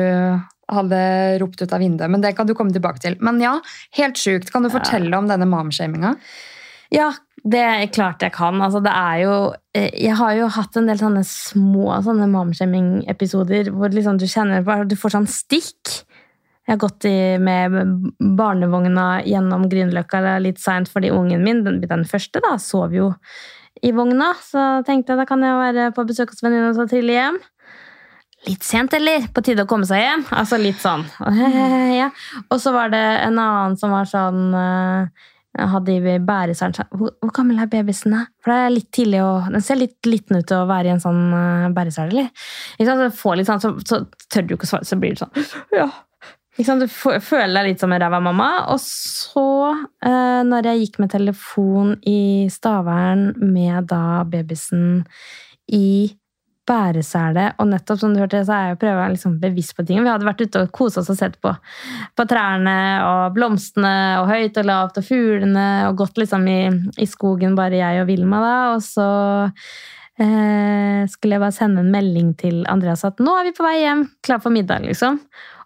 [0.76, 1.04] hadde
[1.42, 2.12] ropt ut av vinduet.
[2.12, 3.18] Men det kan du komme tilbake til.
[3.24, 3.58] Men ja,
[3.98, 4.52] helt sjukt.
[4.54, 6.16] Kan du fortelle om denne momshaminga?
[6.94, 7.10] Ja,
[7.44, 8.62] det er klart jeg kan.
[8.62, 9.36] Altså, det er jo
[9.76, 14.86] eh, Jeg har jo hatt en del sånne små sånne momshaming-episoder hvor liksom du kjenner
[14.88, 16.04] Du får sånn stikk.
[16.64, 17.74] Jeg har gått i, med
[18.38, 23.10] barnevogna gjennom Grünerløkka litt seint fordi ungen min, den, den første, da, sov jo
[23.84, 24.32] i vogna.
[24.40, 27.42] Så tenkte jeg da kan jeg være på besøk hos venninna så trille hjem.
[28.44, 29.28] Litt sent, eller?
[29.32, 30.26] På tide å komme seg hjem?
[30.36, 31.06] Altså litt sånn.
[32.00, 32.10] ja.
[32.50, 37.34] Og så var det en annen som var sånn uh, hadde i bæreselen hvor, hvor
[37.36, 38.24] gammel er babysen, da?
[38.44, 40.96] For det er litt tidlig å, Den ser litt liten ut til å være i
[40.96, 42.32] en sånn uh, bæresel, eller?
[42.80, 44.02] Så, får litt sånn, så, så
[44.34, 45.46] tør du ikke å svare, så blir sånn
[45.84, 45.92] Ja.
[46.54, 46.84] Ikke sant?
[46.86, 48.50] Du føler deg litt som en ræva mamma.
[48.74, 55.02] Og så, uh, når jeg gikk med telefon i Stavern med da babysen
[55.74, 56.12] i
[56.70, 57.50] bæresele.
[57.60, 60.02] Og nettopp som du hørte, så er jeg prøver liksom bevisst på ting.
[60.04, 61.54] Vi hadde vært ute og kosa oss og sett på,
[62.16, 62.76] på, trærne
[63.08, 66.62] og blomstene og høyt og lavt og fuglene og gått liksom i,
[67.04, 68.56] i skogen, bare jeg og Vilma, da.
[68.76, 69.10] Og så
[70.22, 73.78] eh, skulle jeg bare sende en melding til Andreas at nå er vi på vei
[73.82, 75.20] hjem, klar for middag, liksom.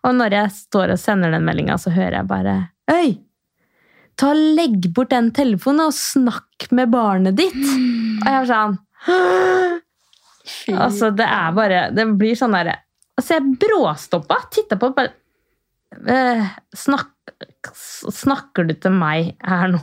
[0.08, 3.18] Og når jeg står og sender den meldinga, så hører jeg bare Øy!
[4.18, 7.60] Ta Legg bort den telefonen og snakk med barnet ditt!
[7.60, 9.84] Og jeg var sånn.
[10.74, 12.80] Altså, det er bare Det blir sånn derre
[13.18, 15.16] Altså, jeg bråstoppa, titta på bare
[16.06, 16.43] eh,
[16.78, 17.14] snakk,
[17.68, 19.82] Snakker du til meg her nå?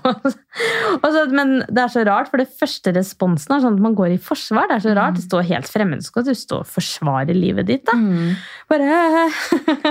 [1.05, 4.15] altså, men det er så rart, for det første responsen er sånn at man går
[4.15, 4.71] i forsvar.
[4.71, 5.19] Det er så rart.
[5.19, 6.01] Det står helt fremmed.
[6.03, 7.95] at du står og forsvarer livet ditt, da?
[7.99, 8.33] Mm.
[8.73, 9.03] Bare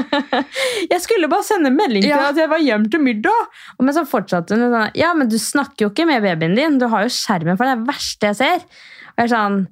[0.93, 2.25] Jeg skulle bare sende melding til ja.
[2.31, 3.53] at jeg var hjem til middag!
[3.79, 6.81] Men så fortsatte hun sånn Ja, men du snakker jo ikke med babyen din.
[6.81, 7.77] Du har jo skjermen for det.
[7.77, 8.67] er det verste jeg ser.
[9.13, 9.63] Og jeg er sånn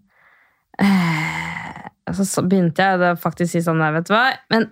[0.82, 4.70] eh, Så begynte jeg da faktisk si sånn, vet du hva Men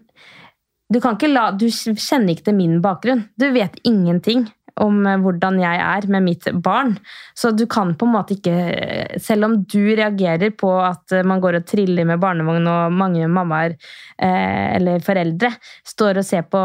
[0.89, 3.27] du kan ikke la Du kjenner ikke til min bakgrunn.
[3.37, 4.47] Du vet ingenting.
[4.79, 6.93] om hvordan jeg er med mitt barn.
[7.37, 11.59] Så du kan på en måte ikke Selv om du reagerer på at man går
[11.59, 15.51] og triller med barnevogn, og mange mammaer eh, eller foreldre
[15.87, 16.61] står og ser på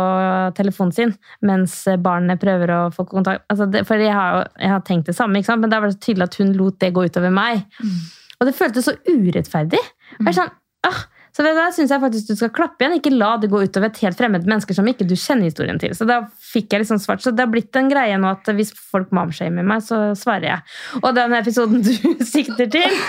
[0.55, 4.85] telefonen sin mens barnet prøver å få kontakt altså det, For jeg har, jeg har,
[4.85, 7.65] tenkt det samme, men det var så tydelig at hun lot det gå utover meg.
[7.83, 7.99] Mm.
[8.45, 9.81] Og det føltes så urettferdig.
[10.19, 10.51] Jeg er sånn,
[10.85, 10.99] ah,
[11.35, 12.99] så det der syns jeg faktisk du skal klappe igjen.
[13.01, 15.95] Ikke la det gå utover et helt fremmed menneske som ikke du kjenner historien til.
[15.97, 16.21] Så da
[16.53, 17.25] fikk jeg liksom svart.
[17.25, 20.77] Så det har blitt en greie nå at hvis folk momshamer meg, så svarer jeg.
[21.01, 21.91] Og den episoden du
[22.35, 23.01] sikter til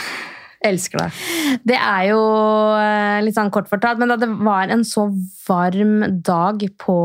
[0.66, 1.08] Elsker det.
[1.72, 2.20] Det er jo
[2.80, 5.08] eh, litt sånn kort fortalt, men da det var en så
[5.46, 6.98] varm dag på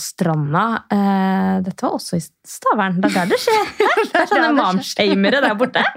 [0.00, 3.00] stranda eh, Dette var også i Stavern.
[3.00, 3.72] Det er der det skjer!
[4.12, 5.84] Det er sånne mamshamere der borte.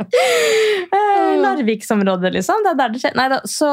[0.90, 2.64] Eh, Larviksområdet, liksom.
[2.66, 3.14] Det er der det skjer.
[3.18, 3.70] Nei da, så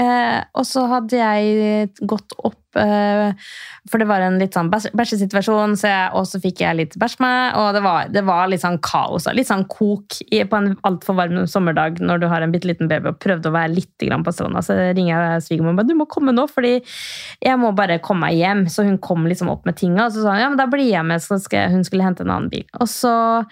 [0.00, 5.76] eh, Og så hadde jeg gått opp Eh, for det var en litt sånn bæsjesituasjon,
[5.78, 7.56] så og så fikk jeg litt bæsj med.
[7.60, 9.28] Og det var, det var, litt sånn kaos.
[9.36, 13.12] Litt sånn kok på en altfor varm sommerdag når du har en bitte liten baby
[13.12, 14.62] og prøvde å være litt på stranda.
[14.64, 16.74] Så ringer jeg svigermor og bare 'du må komme nå, fordi
[17.44, 18.66] jeg må bare komme meg hjem'.
[18.72, 20.88] Så hun kom liksom opp med tinga, og så sa hun ja, men da blir
[20.88, 22.64] jeg med, så skal hun skulle hente en annen bil.
[22.80, 23.44] Og så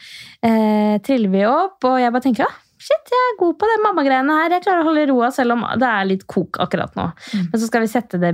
[0.42, 2.52] eh, triller vi opp, og jeg bare tenker ja,
[2.82, 4.56] Shit, jeg er god på det mammagreiene her.
[4.56, 7.12] Jeg klarer å holde roa selv om det er litt kok akkurat nå.
[7.30, 7.44] Mm.
[7.52, 8.32] Men så skal vi sette det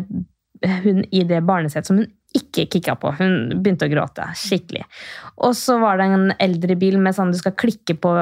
[0.84, 3.12] hun i det barnesettet som hun ikke kicka på.
[3.18, 4.84] Hun begynte å gråte skikkelig.
[5.46, 8.14] Og så var det en eldre bil med sånn du skal klikke på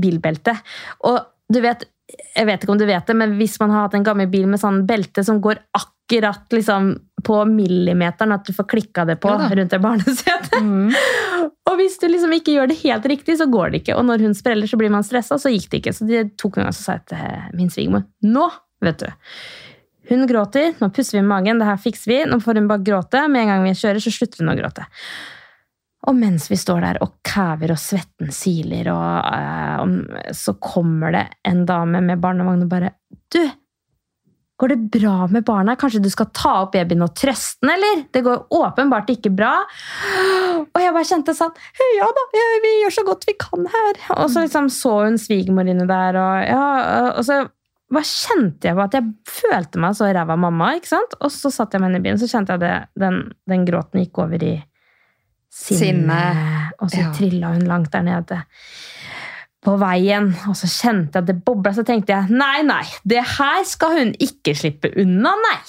[0.00, 0.62] bilbeltet.
[1.08, 1.18] Og
[1.48, 4.06] du vet, jeg vet ikke om du vet det, men hvis man har hatt en
[4.06, 6.92] gammel bil med sånn belte som går akkurat liksom,
[7.24, 10.94] på millimeteren, at du får klikka det på ja, rundt det barnesetet mm.
[11.68, 13.98] Og hvis du liksom ikke gjør det helt riktig, så går det ikke.
[13.98, 15.92] Og når hun spreller, så blir man stressa, så gikk det ikke.
[15.92, 18.46] Så de en ganger så sa jeg til min svigermor Nå,
[18.84, 19.10] vet du
[20.08, 22.20] hun gråter, nå pusser vi med magen, det her fikser vi.
[22.28, 23.26] Nå får hun bare gråte.
[23.28, 24.86] Med en gang vi kjører, så slutter hun å gråte.
[26.08, 31.24] Og mens vi står der og kæver og svetten siler, og, uh, så kommer det
[31.48, 32.94] en dame med barnevogn og bare
[33.28, 33.42] Du,
[34.58, 35.74] går det bra med barna?
[35.76, 38.06] Kanskje du skal ta opp babyen og trøste den, eller?
[38.14, 39.52] Det går åpenbart ikke bra.
[40.62, 41.52] Og jeg bare kjente sånn
[41.98, 44.00] Ja da, vi gjør så godt vi kan her.
[44.16, 46.66] Og så liksom så hun svigermor inne der, og, ja,
[47.12, 47.42] og så
[47.88, 50.74] hva kjente jeg på at jeg følte meg så ræva mamma.
[50.76, 51.14] ikke sant?
[51.24, 54.02] Og så satt jeg med henne i bilen, så kjente jeg at den, den, gråten
[54.02, 54.54] gikk over i
[55.48, 55.80] sinne.
[55.80, 56.18] sinne.
[56.82, 57.12] Og så ja.
[57.16, 58.42] trilla hun langt der nede
[59.68, 61.74] på veien, og så kjente jeg at det bobla.
[61.76, 65.58] Så tenkte jeg nei, nei, det her skal hun ikke slippe unna, nei!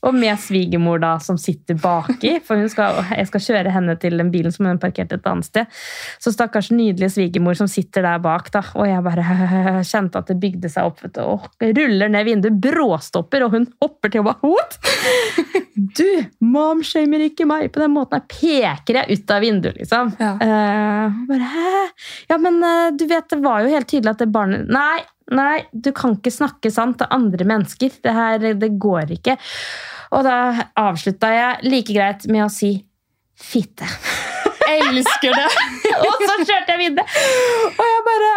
[0.00, 4.30] Og med svigermor da, som sitter baki, for skal, jeg skal kjøre henne til den
[4.32, 5.80] bilen som hun parkerte et annet sted.
[6.22, 8.62] Så stakkars nydelige svigermor som sitter der bak, da.
[8.80, 9.24] Og jeg bare
[9.90, 11.02] kjente at det bygde seg opp.
[11.04, 14.80] Vet du, og ruller ned vinduet, bråstopper, og hun hopper til og bare What?!
[15.80, 16.04] Du,
[16.44, 18.20] mom shamer ikke meg på den måten.
[18.20, 20.10] her, peker jeg ut av vinduet, liksom.
[20.20, 20.34] Ja.
[20.36, 21.79] Uh, bare, Hæ?
[22.30, 25.00] Ja, men uh, du vet, det var jo helt tydelig at det barnet Nei,
[25.30, 28.00] Nei, du kan ikke snakke sant til andre mennesker.
[28.02, 29.36] Det her, det går ikke.
[30.16, 30.36] Og da
[30.80, 32.72] avslutta jeg like greit med å si
[33.38, 33.86] fitte.
[34.66, 35.46] Jeg elsker det!
[36.06, 37.06] og så kjørte jeg videre.
[37.70, 38.32] Og jeg bare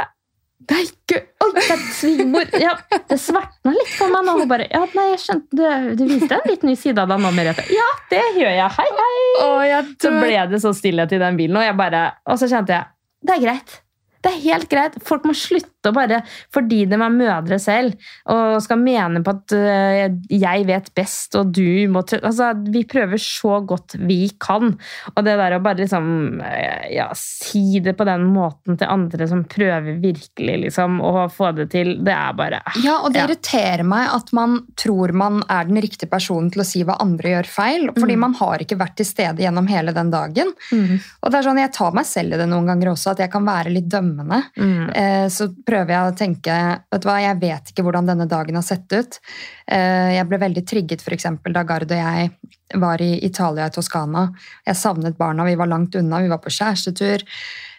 [0.64, 1.26] Nei, gud!
[1.44, 2.48] Oi, svigermor!
[2.62, 2.72] Ja,
[3.10, 4.38] det svartna litt for meg nå.
[4.40, 7.20] Hun bare Ja, nei, jeg skjønte Du, du viste en litt ny side av deg
[7.20, 7.66] nå, Merete.
[7.74, 8.70] Ja, det gjør jeg.
[8.78, 9.20] Hei, hei!
[9.44, 12.78] Oh, så ble det så stille til den bilen, og, jeg bare, og så kjente
[12.78, 12.93] jeg
[13.24, 13.83] Det er greit.
[14.24, 14.96] Det er helt greit.
[15.04, 16.22] Folk må slutte å bare
[16.54, 17.98] Fordi de er mødre selv
[18.32, 23.20] og skal mene på at uh, jeg vet best, og du må altså, Vi prøver
[23.20, 24.74] så godt vi kan.
[25.14, 26.08] Og det der å bare liksom
[26.40, 31.52] uh, ja, si det på den måten til andre som prøver virkelig liksom å få
[31.58, 33.28] det til, det er bare uh, Ja, og det ja.
[33.28, 37.36] irriterer meg at man tror man er den riktige personen til å si hva andre
[37.36, 38.24] gjør feil, fordi mm.
[38.24, 40.56] man har ikke vært til stede gjennom hele den dagen.
[40.72, 40.96] Mm.
[40.96, 43.34] Og det er sånn, Jeg tar meg selv i det noen ganger også, at jeg
[43.34, 44.40] kan være litt dømmende dømmende.
[44.58, 44.90] Mm.
[44.90, 46.58] Eh, så prøver jeg å tenke
[46.92, 49.18] vet du hva, Jeg vet ikke hvordan denne dagen har sett ut.
[49.68, 52.30] Eh, jeg ble veldig trigget for eksempel, da Gard og jeg
[52.80, 54.28] var i Italia, i Toskana.
[54.66, 57.26] Jeg savnet barna, vi var langt unna, vi var på kjærestetur.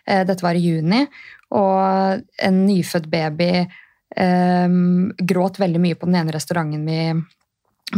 [0.06, 1.06] Eh, dette var i juni.
[1.54, 3.66] Og en nyfødt baby
[4.14, 6.98] gråt veldig mye på den ene restauranten vi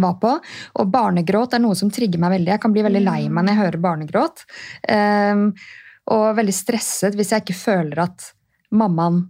[0.00, 0.32] var på.
[0.80, 2.54] Og barnegråt er noe som trigger meg veldig.
[2.54, 4.46] Jeg kan bli veldig lei meg når jeg hører barnegråt.
[4.88, 5.50] Um,
[6.12, 8.30] og veldig stresset hvis jeg ikke føler at
[8.76, 9.24] mammaen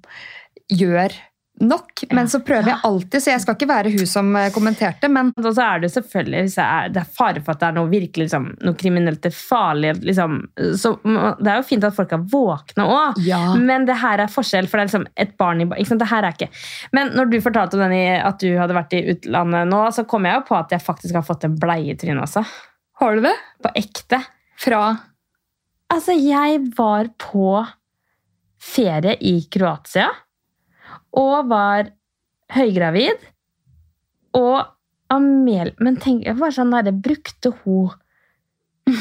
[0.72, 1.14] gjør
[1.60, 2.04] nok.
[2.10, 5.08] Men så prøver jeg alltid, så jeg skal ikke være hun som eh, kommenterte.
[5.12, 6.58] Men og så er det selvfølgelig hvis
[6.92, 10.38] det er fare for at det er noe virkelig liksom, noe kriminelt eller farlig liksom,
[10.76, 13.40] så Det er jo fint at folk er våkne òg, ja.
[13.56, 14.68] men det her er forskjell.
[14.68, 16.04] For det er liksom et barn i ikke sant?
[16.04, 16.50] Det her er ikke
[16.96, 20.28] Men når du fortalte om denne, at du hadde vært i utlandet nå, så kom
[20.28, 22.44] jeg jo på at jeg faktisk har fått en bleie i trynet også.
[23.00, 23.36] Har du det?
[23.64, 24.22] På ekte.
[24.60, 24.88] Fra
[25.92, 27.50] Altså, jeg var på
[28.62, 30.08] ferie i Kroatia
[31.16, 31.92] og var
[32.52, 33.22] høygravid.
[34.36, 34.64] Og
[35.12, 37.94] Amel Men tenk, jeg var sånn der, brukte hun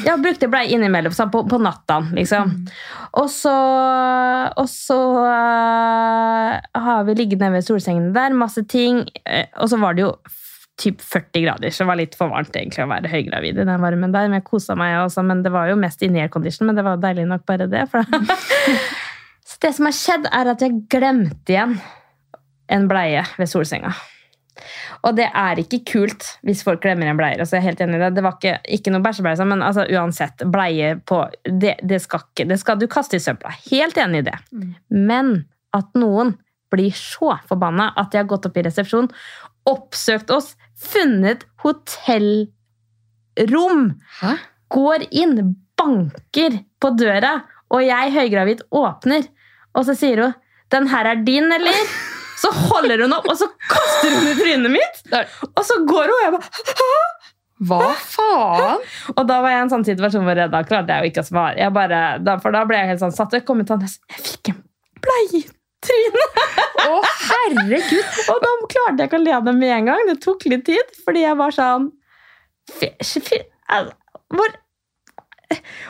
[0.05, 2.53] Ja, brukte blei innimellom, sånn på, på natta, liksom.
[3.21, 3.53] Og så,
[4.57, 6.55] og så uh,
[6.87, 9.03] har vi ligget nede ved solsengene der, masse ting.
[9.29, 10.11] øh, og så var det jo
[10.81, 13.83] typ 40 grader, så det var litt for varmt egentlig å være høygravid i den
[13.83, 14.27] varmen der.
[14.27, 16.97] Men jeg kosa meg også, men det var jo mest inni aircondition, men det var
[16.97, 17.85] jo deilig nok bare det.
[19.47, 21.77] Så det som har skjedd, er at jeg glemte igjen
[22.75, 23.93] en bleie ved solsenga.
[25.05, 27.37] Og det er ikke kult hvis folk glemmer en bleie.
[27.37, 28.13] Altså, jeg er helt enig i det.
[28.17, 32.47] Det var ikke, ikke noe bæsjebleie, men altså, uansett, bleie på det, det, skal ikke,
[32.49, 33.53] det skal du kaste i søpla.
[33.69, 34.37] Helt enig i det.
[34.89, 35.37] Men
[35.75, 36.33] at noen
[36.73, 39.11] blir så forbanna at de har gått opp i resepsjon,
[39.69, 42.51] oppsøkt oss, funnet hotellrom,
[44.21, 44.33] Hæ?
[44.73, 46.51] går inn, banker
[46.81, 47.43] på døra,
[47.73, 49.23] og jeg høygravid åpner,
[49.75, 50.33] og så sier hun
[50.71, 51.85] 'Den her er din, eller?'
[52.35, 54.95] Så holder hun opp, og så kaster hun i trynet mitt!
[55.55, 57.15] Og så går hun, og jeg bare «Hæ?»
[57.63, 58.81] Hva faen?
[59.15, 61.23] Og da var jeg i en sånn situasjon hvor jeg da klarte jeg jo ikke
[61.23, 61.55] å svare.
[61.61, 63.85] Jeg bare, da, for da ble jeg helt sånn satt, og jeg kom ut sånn
[63.85, 64.59] Jeg fikk en
[65.05, 65.45] bleie
[65.85, 66.41] trynet!
[66.85, 66.99] Å,
[67.29, 68.19] herregud!
[68.33, 70.03] Og da klarte jeg ikke å le av det med en gang.
[70.09, 71.89] Det tok litt tid, fordi jeg var sånn
[74.35, 74.55] Hvor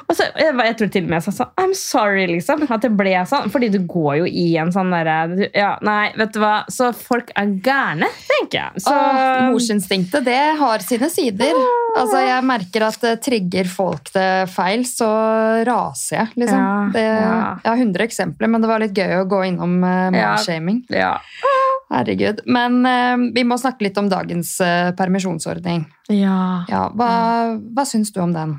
[0.08, 2.66] og så, jeg, jeg tror til og med jeg sa sånn I'm sorry, liksom.
[2.70, 3.50] At det ble sånn.
[3.54, 6.56] Fordi du går jo i en sånn derre ja, Nei, vet du hva.
[6.72, 8.86] Så folk er gærne, tenker jeg.
[8.86, 11.56] Så, Åh, morsinstinktet, det har sine sider.
[11.96, 15.10] Altså, jeg merker at det trigger folk til feil, så
[15.68, 16.60] raser jeg, liksom.
[16.60, 17.38] Ja, det, ja.
[17.64, 20.10] Jeg har 100 eksempler, men det var litt gøy å gå innom uh,
[20.92, 21.14] Ja.
[21.40, 21.56] ja.
[21.94, 22.44] Herregud.
[22.50, 25.86] Men uh, vi må snakke litt om dagens uh, permisjonsordning.
[26.12, 26.66] ja.
[26.70, 27.10] Ja, hva,
[27.76, 28.58] hva syns du om den?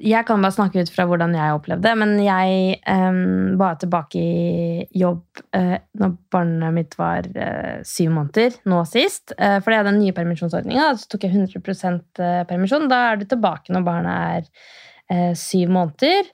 [0.00, 4.20] Jeg kan bare snakke ut fra hvordan jeg opplevde det, men jeg em, var tilbake
[4.20, 9.32] i jobb uh, når barnet mitt var eh, syv måneder, nå sist.
[9.38, 12.90] Uh, for jeg hadde den nye permisjonsordninga, så tok jeg 100% permisjon.
[12.92, 14.52] Da er du tilbake når barnet er
[15.10, 16.30] eh, syv måneder.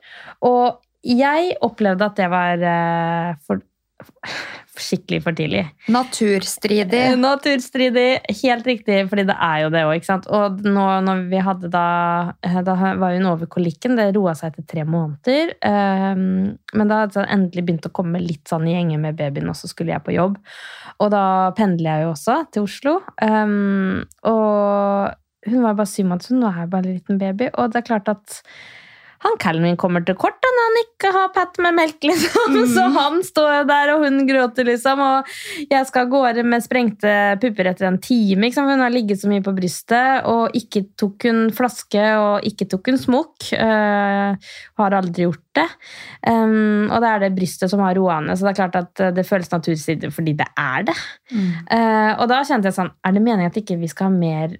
[0.46, 3.62] Og jeg opplevde at det var eh, for,
[4.82, 5.62] skikkelig for tidlig.
[5.92, 7.00] Naturstridig.
[7.12, 10.08] Eh, Naturstridig, helt riktig, fordi det er jo det òg.
[10.36, 11.84] Og nå når vi hadde da
[12.42, 15.54] eh, Da var hun over kolikken, det roa seg etter tre måneder.
[15.64, 19.48] ehm, men da hadde det endelig begynt å komme litt sånn i gjenge med babyen,
[19.48, 20.38] og så skulle jeg på jobb.
[21.00, 22.96] Og da pendler jeg jo også til Oslo.
[23.22, 25.14] ehm, og
[25.46, 27.50] hun var bare syv måneder, så nå er jeg bare en liten baby.
[27.54, 28.42] Og det er klart at
[29.24, 32.56] han Calvin kommer til kort da, når han ikke har Pat med melk, liksom.
[32.74, 35.02] Så han står der, og hun gråter, liksom.
[35.02, 35.30] Og
[35.70, 38.46] jeg skal av gårde med sprengte pupper etter en time.
[38.46, 38.68] Liksom.
[38.68, 42.92] Hun har ligget så mye på brystet, og ikke tok hun flaske, og ikke tok
[42.92, 43.50] hun smokk.
[43.56, 44.36] Uh,
[44.82, 45.66] har aldri gjort det.
[46.28, 49.04] Um, og det er det brystet som har roa henne, så det er klart at
[49.16, 50.96] det føles naturstridig fordi det er det.
[51.32, 51.50] Mm.
[51.70, 54.56] Uh, og da kjente jeg sånn, er det meningen at ikke vi skal ha mer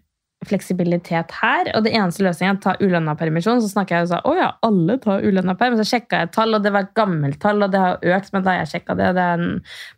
[0.49, 1.71] fleksibilitet her?
[1.77, 3.63] Og det eneste løsningen er å ta ulønna permisjon.
[3.63, 5.79] Så snakker jeg og sa å ja, alle tar ulønna perm.
[5.79, 8.33] Så sjekka jeg tall, og det var et gammelt tall, og det har økt.
[8.35, 9.47] Men da jeg sjekka det, det er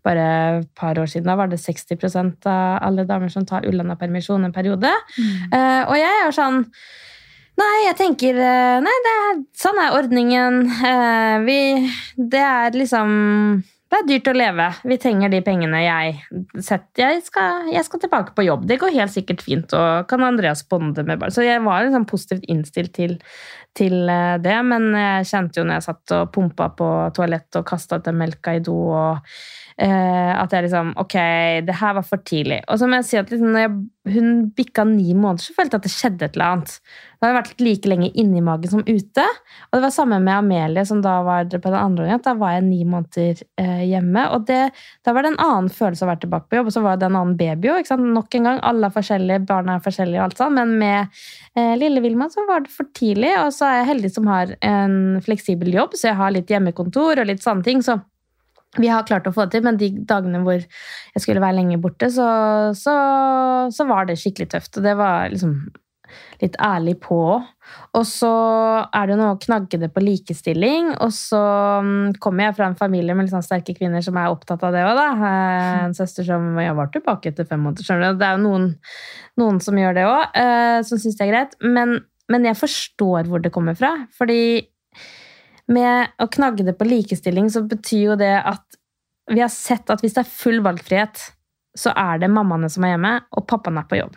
[0.06, 0.28] bare
[0.60, 4.48] et par år siden, da var det 60% av alle damer som tar ulønna permisjon
[4.48, 4.92] en periode.
[5.18, 6.64] Eh, og jeg er sånn
[7.58, 10.60] Nei, jeg tenker eh, Nei, det er, sånn er ordningen.
[10.88, 11.58] Eh, vi
[12.14, 14.64] Det er liksom Det er dyrt å leve.
[14.90, 16.16] Vi trenger de pengene jeg
[16.60, 17.14] setter.
[17.14, 18.66] Jeg skal, jeg skal tilbake på jobb.
[18.68, 19.72] Det går helt sikkert fint.
[19.72, 21.32] Og kan Andreas bonde med barn.
[21.32, 23.16] Så jeg var liksom positivt innstilt til,
[23.78, 24.58] til eh, det.
[24.68, 28.58] Men jeg kjente jo når jeg satt og pumpa på toalettet og kasta den melka
[28.58, 29.32] i do og
[29.78, 31.14] eh, at jeg liksom Ok,
[31.66, 32.60] det her var for tidlig.
[32.68, 33.76] Og så må jeg si at liksom, når jeg,
[34.14, 36.74] hun bikka ni måneder, så følte jeg at det skjedde et eller annet.
[37.18, 39.24] Da har jeg vært like lenge inni magen som ute.
[39.68, 42.24] Og det var samme med Amelie, som da var på den andre gangen.
[42.24, 44.26] Da var jeg ni måneder eh, hjemme.
[44.34, 44.60] Og det,
[45.06, 46.70] da var det en annen følelse å være tilbake på jobb.
[46.70, 47.90] Og så var det en annen baby òg.
[48.02, 48.62] Nok en gang.
[48.70, 50.58] Alle er forskjellige, barna er forskjellige, og alt sånt.
[50.58, 51.18] Men med
[51.58, 53.34] eh, lille Vilma så var det for tidlig.
[53.42, 57.18] Og så er jeg heldig som har en fleksibel jobb, så jeg har litt hjemmekontor
[57.18, 57.82] og litt sånne ting.
[57.82, 57.98] så
[58.78, 61.80] vi har klart å få det til, men de dagene hvor jeg skulle være lenge
[61.82, 62.28] borte, så,
[62.78, 62.94] så,
[63.74, 64.78] så var det skikkelig tøft.
[64.78, 65.58] Og det var liksom
[66.40, 67.18] litt ærlig på.
[67.98, 68.30] Og så
[68.96, 70.92] er det noe å knagge det på likestilling.
[71.04, 71.40] Og så
[71.84, 74.84] mm, kommer jeg fra en familie med sånn sterke kvinner som er opptatt av det
[74.86, 75.08] òg, da.
[75.18, 77.86] Eh, En søster som jeg var tilbake etter fem måneder.
[77.86, 78.22] skjønner du.
[78.22, 78.70] Det er jo noen,
[79.40, 80.40] noen som gjør det òg,
[80.88, 81.58] som syns det er greit.
[81.64, 81.98] Men,
[82.32, 83.94] men jeg forstår hvor det kommer fra.
[84.16, 84.40] Fordi
[85.68, 88.64] med å knagge det på likestilling, så betyr jo det at
[89.28, 91.20] vi har sett at hvis det er full valgfrihet,
[91.76, 94.16] så er det mammaene som er hjemme, og pappaene er på jobb.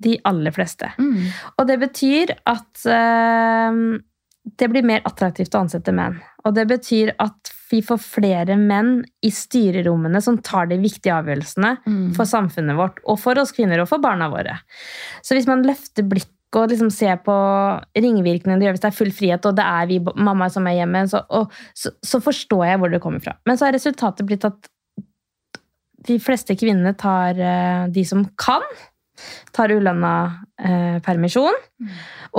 [0.00, 0.92] De aller fleste.
[1.00, 1.24] Mm.
[1.58, 3.80] Og det betyr at eh,
[4.60, 6.18] det blir mer attraktivt å ansette menn.
[6.44, 11.76] Og det betyr at vi får flere menn i styrerommene som tar de viktige avgjørelsene
[11.86, 12.12] Mm.
[12.16, 14.58] for samfunnet vårt, og for oss kvinner og for barna våre.
[15.22, 17.36] Så hvis man løfter blikket og liksom se på
[17.94, 20.80] ringvirkningene det gjør hvis det er full frihet, og det er vi mamma som er
[20.80, 23.36] hjemme, så, og, så, så forstår jeg hvor det kommer fra.
[23.46, 24.70] Men så har resultatet blitt at
[26.08, 28.64] de fleste kvinnene tar eh, de som kan,
[29.54, 30.14] tar ulønna
[30.56, 31.56] eh, permisjon.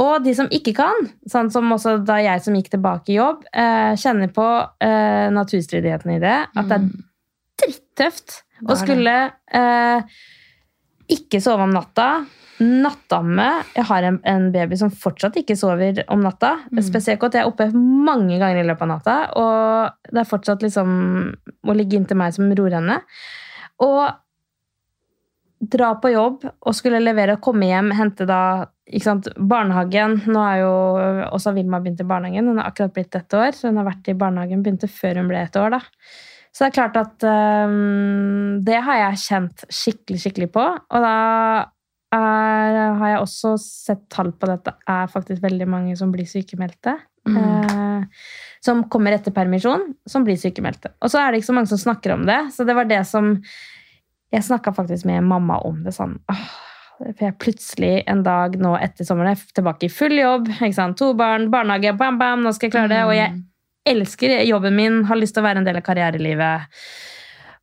[0.01, 3.45] Og de som ikke kan, sånn som også da jeg som gikk tilbake i jobb,
[3.53, 4.47] eh, kjenner på
[4.83, 6.37] eh, naturstridigheten i det.
[6.55, 6.91] At det er
[7.61, 9.17] drittøft Det å skulle
[9.53, 10.21] eh,
[11.11, 12.07] ikke sove om natta.
[12.61, 13.47] Nattamme.
[13.73, 16.57] Jeg har en, en baby som fortsatt ikke sover om natta.
[16.69, 16.81] Mm.
[16.85, 17.37] Spesielt godt.
[17.37, 20.91] Jeg er oppe mange ganger i løpet av natta, og det er fortsatt liksom
[21.65, 22.99] å ligge inntil meg som ror henne.
[23.81, 24.03] Og
[25.61, 28.41] dra på jobb og skulle levere og komme hjem, hente da
[29.37, 30.17] barnehagen.
[30.27, 30.73] Nå er jo
[31.31, 32.49] også Vilma begynt i barnehagen.
[32.49, 35.29] Hun har akkurat blitt ett år, så hun har vært i barnehagen, begynte før hun
[35.31, 35.77] ble et år.
[35.77, 35.81] da.
[36.51, 40.65] Så det er klart at um, det har jeg kjent skikkelig, skikkelig på.
[40.67, 41.13] Og da
[42.11, 44.73] er, har jeg også sett tall på dette.
[44.75, 46.97] Det er faktisk veldig mange som blir sykemeldte.
[47.29, 47.37] Mm.
[47.37, 48.03] Eh,
[48.65, 50.91] som kommer etter permisjon, som blir sykemeldte.
[51.01, 52.39] Og så er det ikke så mange som snakker om det.
[52.55, 53.37] Så det var det som
[54.31, 56.43] Jeg snakka faktisk med mamma om det sånn åh,
[57.01, 60.47] For jeg plutselig en dag nå etter sommeren er tilbake i full jobb.
[60.53, 60.97] ikke sant?
[61.01, 63.01] To barn, barnehage, bam, bam, nå skal jeg klare det.
[63.09, 63.41] Og jeg
[63.87, 66.77] elsker jobben min, har lyst til å være en del av karrierelivet.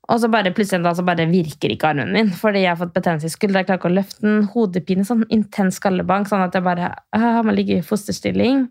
[0.08, 2.78] Og så bare plutselig en dag så bare virker ikke armen min fordi jeg har
[2.80, 3.60] fått betennelse i skuldra.
[3.60, 4.38] Jeg klarer ikke å løfte den.
[4.54, 8.64] Hodepine, sånn intens skallebank, sånn at jeg bare øh, må ligge i fosterstilling.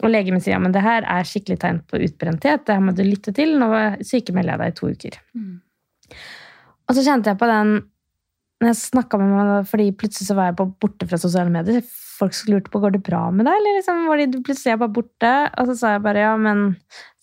[0.00, 2.64] Og legen min sier ja, men det her er skikkelig tegn på utbrenthet.
[2.64, 3.52] Det her må du lytte til.
[3.60, 3.68] Nå
[4.00, 5.20] sykemelder jeg deg i to uker.
[5.36, 5.52] Mm.
[6.88, 7.76] Og så kjente jeg på den
[8.60, 11.84] når jeg snakket med meg, fordi plutselig så var jeg borte fra sosiale medier.
[12.20, 14.96] Folk lurte på går det bra med deg, eller liksom, var de plutselig jeg bare
[14.96, 15.34] borte.
[15.60, 16.64] Og så sa jeg bare ja, men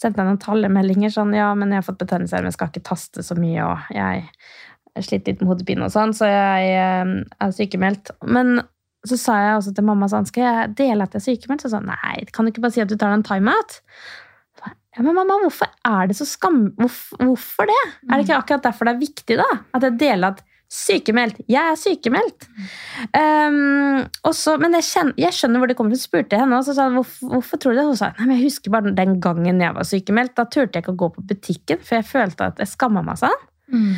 [0.01, 2.87] sendte jeg noen tallemeldinger sånn ja, men jeg har fått betennelse, men jeg skal ikke
[2.89, 4.25] taste så mye, og jeg
[5.05, 7.13] sliter litt med hodepine og sånn, så jeg eh,
[7.45, 8.15] er sykemeldt.
[8.25, 8.57] Men
[9.07, 11.65] så sa jeg også til mamma sånn, skal jeg dele at jeg er sykemeldt?
[11.65, 13.77] Så sa hun nei, kan du ikke bare si at du tar en timeout?
[14.97, 16.71] Ja, men mamma, hvorfor er det så skam...
[16.79, 17.81] Hvorfor, hvorfor det?
[18.07, 19.45] Er det ikke akkurat derfor det er viktig, da?
[19.77, 20.41] At jeg deler at
[20.71, 21.39] sykemeldt.
[21.47, 22.47] Jeg er sykemeldt.
[23.15, 26.03] Um, også, men jeg, kjenner, jeg skjønner hvor det kommer fra.
[26.07, 27.87] Spurte henne, og så sa hun hvorfor, hvorfor tror du det?
[27.87, 30.35] Hun sa nei, men jeg husker bare den gangen jeg var sykemeldt.
[30.37, 33.21] Da turte jeg ikke å gå på butikken, for jeg følte at jeg skamma meg
[33.21, 33.45] sånn.
[33.71, 33.93] Mm.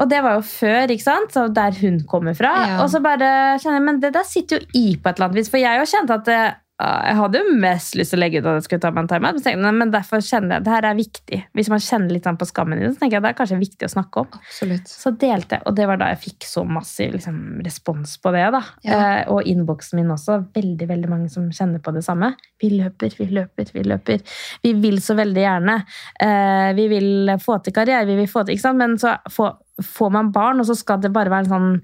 [0.00, 1.34] Og det var jo før, ikke sant?
[1.34, 2.52] Så der hun kommer fra.
[2.64, 2.76] Ja.
[2.82, 5.42] Og så bare kjenner jeg, men det der sitter jo i på et eller annet
[5.42, 5.50] vis.
[5.52, 8.22] For jeg har jo kjent at det, ah, jeg hadde jo mest lyst til å
[8.22, 9.36] legge ut at jeg skulle ta meg en timeout.
[9.36, 11.38] Men, tenkte men derfor kjenner jeg, det her er viktig.
[11.58, 13.88] Hvis man kjenner litt på skammen i det, så tenker jeg det er kanskje viktig
[13.88, 14.38] å snakke om.
[14.38, 14.90] Absolutt.
[14.90, 18.44] Så delte jeg, og det var da jeg fikk så massiv liksom, respons på det.
[18.56, 18.62] da.
[18.86, 18.98] Ja.
[18.98, 20.38] Eh, og innboksen min også.
[20.56, 22.32] Veldig veldig mange som kjenner på det samme.
[22.62, 24.38] Vi løper, vi løper, vi løper.
[24.62, 25.80] Vi vil så veldig gjerne.
[26.26, 28.80] Eh, vi vil få til karriere, vi vil få til, ikke sant?
[28.82, 31.76] men så får, får man barn, og så skal det bare være en sånn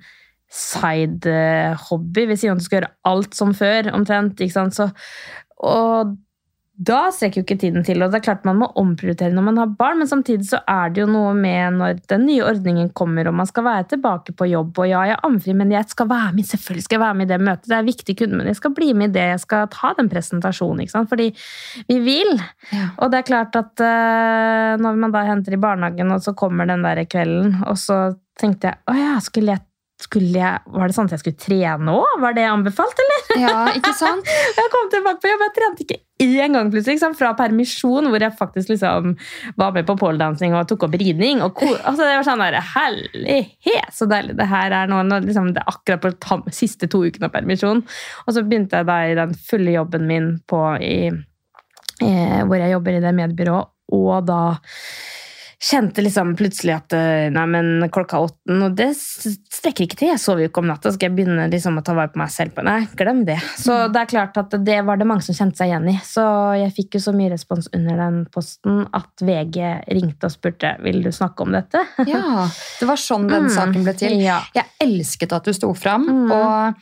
[0.48, 4.40] side-hobby ved siden av at du skal gjøre alt som før, omtrent.
[4.40, 4.76] ikke sant?
[4.78, 4.88] Så,
[5.58, 6.16] og
[6.78, 9.56] da strekker jo ikke tiden til, og det er klart man må omprioritere når man
[9.58, 13.26] har barn, men samtidig så er det jo noe med når den nye ordningen kommer,
[13.26, 16.36] og man skal være tilbake på jobb, og ja, jeg amfri, men jeg skal være
[16.36, 18.60] med, selvfølgelig skal jeg være med i det møtet, det er viktig kunde, men jeg
[18.60, 21.28] skal bli med i det, jeg skal ta den presentasjonen, ikke sant, fordi
[21.90, 22.32] vi vil.
[22.70, 22.86] Ja.
[23.02, 26.70] Og det er klart at eh, når man da henter i barnehagen, og så kommer
[26.70, 28.04] den der kvelden, og så
[28.38, 29.66] tenkte jeg, åja, skulle jeg
[29.98, 32.10] skulle jeg, Var det sånn at jeg skulle trene òg?
[32.22, 33.24] Var det anbefalt, eller?
[33.42, 34.28] ja, ikke sant?
[34.58, 36.96] Jeg kom tilbake på jobb, jeg trente ikke én gang plutselig.
[36.96, 39.12] Liksom, fra permisjon, hvor jeg faktisk liksom
[39.60, 41.42] var med på poledansing og tok opp ridning.
[41.44, 45.00] Og altså, det var sånn der, Hellighet, så deilig det her er nå!
[45.06, 47.84] nå liksom, det er akkurat på de siste to ukene av permisjon.
[48.26, 51.12] Og så begynte jeg da i den fulle jobben min på, i,
[52.02, 54.42] eh, hvor jeg jobber i det mediebyrået, og da
[55.58, 60.10] kjente liksom plutselig at eh, nei, men klokka åtte og det strekker ikke til.
[60.12, 62.30] Jeg sover jo ikke om natta, skal jeg begynne liksom å ta vare på meg
[62.32, 63.36] selv på Nei, glem det.
[63.58, 65.96] Så det er klart at det var det mange som kjente seg igjen i.
[66.06, 66.24] Så
[66.60, 69.58] jeg fikk jo så mye respons under den posten at VG
[69.98, 71.82] ringte og spurte vil du snakke om dette.
[72.08, 72.46] Ja,
[72.78, 73.52] det var sånn den Mm.
[73.54, 74.14] saken ble til.
[74.22, 74.38] Ja.
[74.54, 76.30] Jeg elsket at du sto fram, Mm.
[76.32, 76.74] og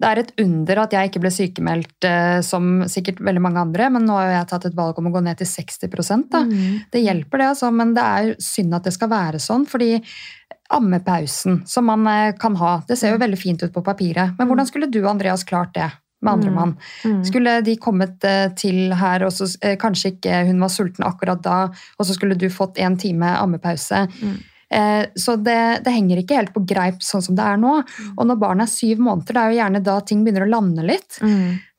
[0.00, 3.90] det er et under at jeg ikke ble sykemeldt eh, som sikkert veldig mange andre,
[3.90, 6.42] men nå har jeg tatt et valg om å gå ned til 60 da.
[6.46, 6.80] Mm.
[6.92, 9.94] Det hjelper det, altså, men det er jo synd at det skal være sånn, fordi
[10.70, 14.46] ammepausen som man eh, kan ha, det ser jo veldig fint ut på papiret, men
[14.50, 15.90] hvordan skulle du, Andreas, klart det?
[16.22, 16.54] Med andre Mm.
[16.54, 16.72] mann.
[17.04, 17.20] Mm.
[17.24, 21.40] Skulle de kommet eh, til her, og så eh, kanskje ikke hun var sulten akkurat
[21.42, 21.54] da,
[21.98, 24.02] og så skulle du fått en time ammepause.
[24.20, 24.34] Mm.
[24.70, 27.72] Eh, Så det, det henger ikke helt på greip sånn som det er nå.
[27.80, 28.12] Mm.
[28.18, 30.84] Og når barnet er syv måneder, det er jo gjerne da ting begynner å lande
[30.84, 31.22] litt.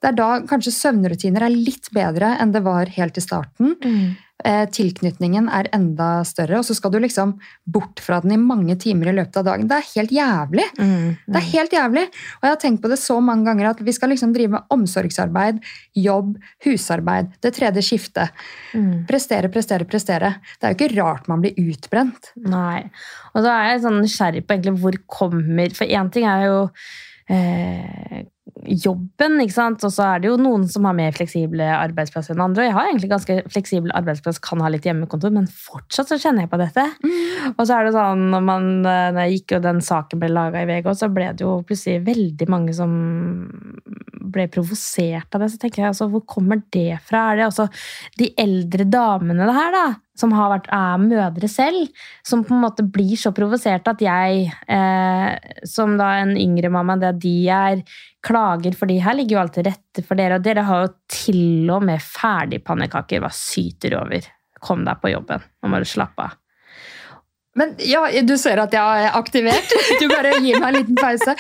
[0.02, 0.04] Mm.
[0.04, 3.76] det er da kanskje søvnrutiner er litt bedre enn det var helt i starten.
[3.84, 4.18] Mm.
[4.42, 7.36] Eh, tilknytningen er enda større, og så skal du liksom
[7.70, 9.68] bort fra den i mange timer i løpet av dagen.
[9.70, 10.66] Det er helt jævlig!
[10.80, 11.12] Mm.
[11.28, 12.06] Det er helt jævlig!
[12.40, 14.74] Og jeg har tenkt på det så mange ganger at vi skal liksom drive med
[14.74, 15.62] omsorgsarbeid,
[15.94, 16.34] jobb,
[16.66, 18.34] husarbeid, det tredje skiftet.
[18.74, 19.06] Mm.
[19.10, 20.34] Prestere, prestere, prestere.
[20.58, 22.34] Det er jo ikke rart man blir utbrent.
[22.42, 22.88] Nei.
[23.36, 26.58] Og så er jeg sånn nysgjerrig på egentlig hvor kommer For én ting er jo
[27.30, 28.24] eh,
[28.66, 29.84] jobben, ikke sant?
[29.88, 32.64] og så er det jo noen som har mer fleksible arbeidsplasser enn andre.
[32.64, 36.46] Og jeg har egentlig ganske fleksibel arbeidsplass, kan ha litt hjemmekontor, men fortsatt så kjenner
[36.46, 36.88] jeg på dette.
[37.56, 40.62] Og så er det sånn, når, man, når jeg gikk og den saken ble laga
[40.62, 42.94] i VG, så ble det jo plutselig veldig mange som
[44.32, 45.52] ble provosert av det.
[45.54, 47.32] Så tenker jeg altså, hvor kommer det fra?
[47.32, 47.68] Er det også
[48.20, 49.86] de eldre damene det her, da?
[50.22, 51.90] Som har vært, er mødre selv,
[52.28, 57.00] som på en måte blir så provosert at jeg, eh, som da en yngre mamma
[57.02, 57.82] det de er,
[58.22, 61.74] klager, fordi her ligger jo alt til rette for dere, og dere har jo til
[61.74, 63.24] og med ferdigpannekaker.
[63.24, 64.30] Hva syter over?
[64.62, 66.41] Kom deg på jobben, nå må du slappe av.
[67.60, 69.74] Men ja, du ser at jeg er aktivert.
[70.02, 71.34] Du bare gir meg en liten pause.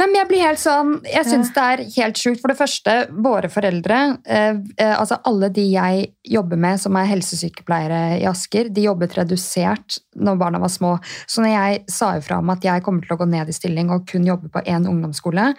[0.00, 2.40] Men jeg blir helt sånn, jeg syns det er helt sjukt.
[2.40, 7.10] For det første, våre foreldre, eh, eh, altså alle de jeg jobber med som er
[7.12, 10.96] helsesykepleiere i Asker, de jobbet redusert når barna var små.
[11.28, 13.92] Så når jeg sa ifra om at jeg kommer til å gå ned i stilling
[13.92, 15.52] og kun jobbe på én ungdomsskole,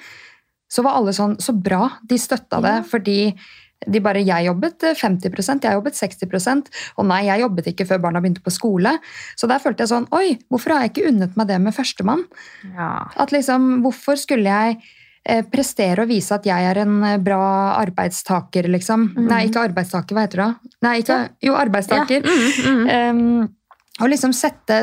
[0.72, 1.90] så var alle sånn Så bra!
[2.08, 2.78] De støtta det.
[2.90, 3.34] fordi
[3.88, 6.72] de bare, Jeg jobbet 50% jeg jobbet 60%
[7.02, 8.94] Og nei, jeg jobbet ikke før barna begynte på skole.
[9.36, 12.26] Så der følte jeg sånn Oi, hvorfor har jeg ikke unnet meg det med førstemann?
[12.76, 12.92] Ja.
[13.18, 14.78] At liksom, Hvorfor skulle jeg
[15.26, 17.42] eh, prestere og vise at jeg er en eh, bra
[17.80, 19.10] arbeidstaker, liksom?
[19.16, 19.32] Mhm.
[19.32, 20.52] Nei, ikke arbeidstaker, hva heter det?
[20.52, 20.76] da?
[20.88, 22.22] Nei, ikke, jo, arbeidstaker.
[22.22, 22.38] Ja.
[22.70, 23.42] Mm, mm.
[23.42, 23.50] Um,
[24.04, 24.82] å liksom sette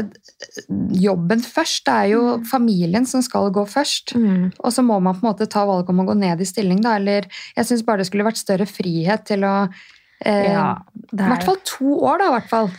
[0.98, 1.84] jobben først.
[1.88, 4.14] Det er jo familien som skal gå først.
[4.18, 4.50] Mm.
[4.58, 6.80] Og så må man på en måte ta valget om å gå ned i stilling.
[6.84, 6.96] Da.
[7.00, 9.54] Eller jeg syns bare det skulle vært større frihet til å
[10.24, 10.68] eh, Ja,
[11.12, 12.28] I er- hvert fall to år, da.
[12.30, 12.70] i hvert fall.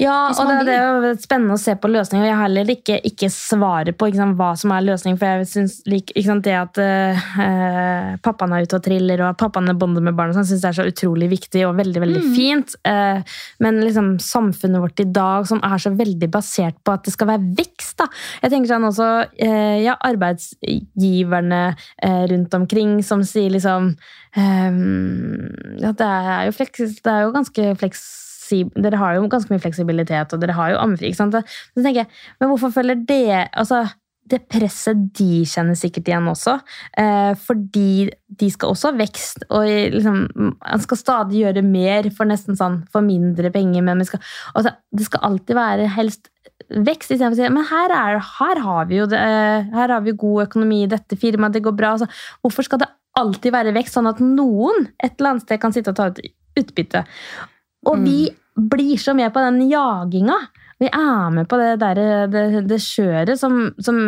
[0.00, 2.24] Ja, og det, det er jo spennende å se på løsninger.
[2.24, 5.18] og Jeg har heller ikke, ikke svaret på ikke sant, hva som er løsningen.
[5.20, 9.78] For jeg synes like, det at uh, pappaen er ute og triller, og pappaen er
[9.78, 12.74] bonder med barna, sånn, synes jeg er så utrolig viktig og veldig veldig fint.
[12.88, 13.22] Uh,
[13.62, 17.30] men liksom, samfunnet vårt i dag, som er så veldig basert på at det skal
[17.34, 18.10] være vekst da.
[18.42, 21.62] Jeg tenker sånn også, uh, ja, Arbeidsgiverne
[22.30, 23.88] rundt omkring som sier liksom
[24.36, 24.78] um,
[25.80, 28.25] ja, det er jo, fleks, det er jo ganske fleksibelt
[28.74, 31.10] dere har jo ganske mye fleksibilitet, og dere har jo ammefri.
[31.10, 31.38] ikke sant?
[31.74, 32.10] Så tenker jeg,
[32.40, 33.86] Men hvorfor føler det altså,
[34.26, 36.56] Det presset de kjenner sikkert igjen også.
[36.98, 39.62] Eh, fordi de skal også ha vekst, og
[39.94, 43.82] liksom, man skal stadig gjøre mer for nesten sånn, for mindre penger.
[43.86, 44.18] men skal,
[44.54, 46.30] altså, Det skal alltid være helst
[46.66, 50.02] vekst, istedenfor å si men her, er, her har vi jo det, eh, her har
[50.02, 51.94] vi god økonomi i dette firmaet, det går bra.
[51.94, 52.08] Altså,
[52.42, 55.92] hvorfor skal det alltid være vekst, sånn at noen et eller annet sted kan sitte
[55.92, 56.20] og ta ut
[56.56, 57.04] utbytte?
[57.86, 58.20] Og vi
[58.56, 60.38] blir så med på den jaginga.
[60.80, 62.00] Vi er med på det der,
[62.32, 64.00] det, det kjøret som, som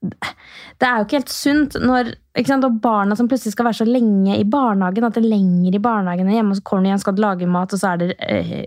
[0.00, 4.36] Det er jo ikke helt sunt når og barna som plutselig skal være så lenge
[4.36, 7.16] i barnehagen, at det er lenger i barnehagen enn hjemme, så kommer du igjen skal
[7.22, 8.66] lage mat, og så er det eh,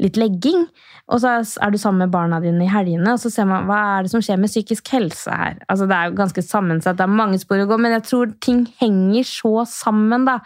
[0.00, 0.66] litt legging.
[1.12, 3.78] Og så er du sammen med barna dine i helgene, og så ser man hva
[3.98, 5.58] er det som skjer med psykisk helse her.
[5.68, 8.32] Altså Det er jo ganske sammensatt, det er mange spor å gå, men jeg tror
[8.40, 10.24] ting henger så sammen.
[10.28, 10.38] da.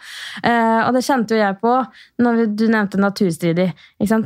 [0.43, 1.75] Eh, og det kjente jo jeg på
[2.23, 3.69] når du nevnte naturstridig.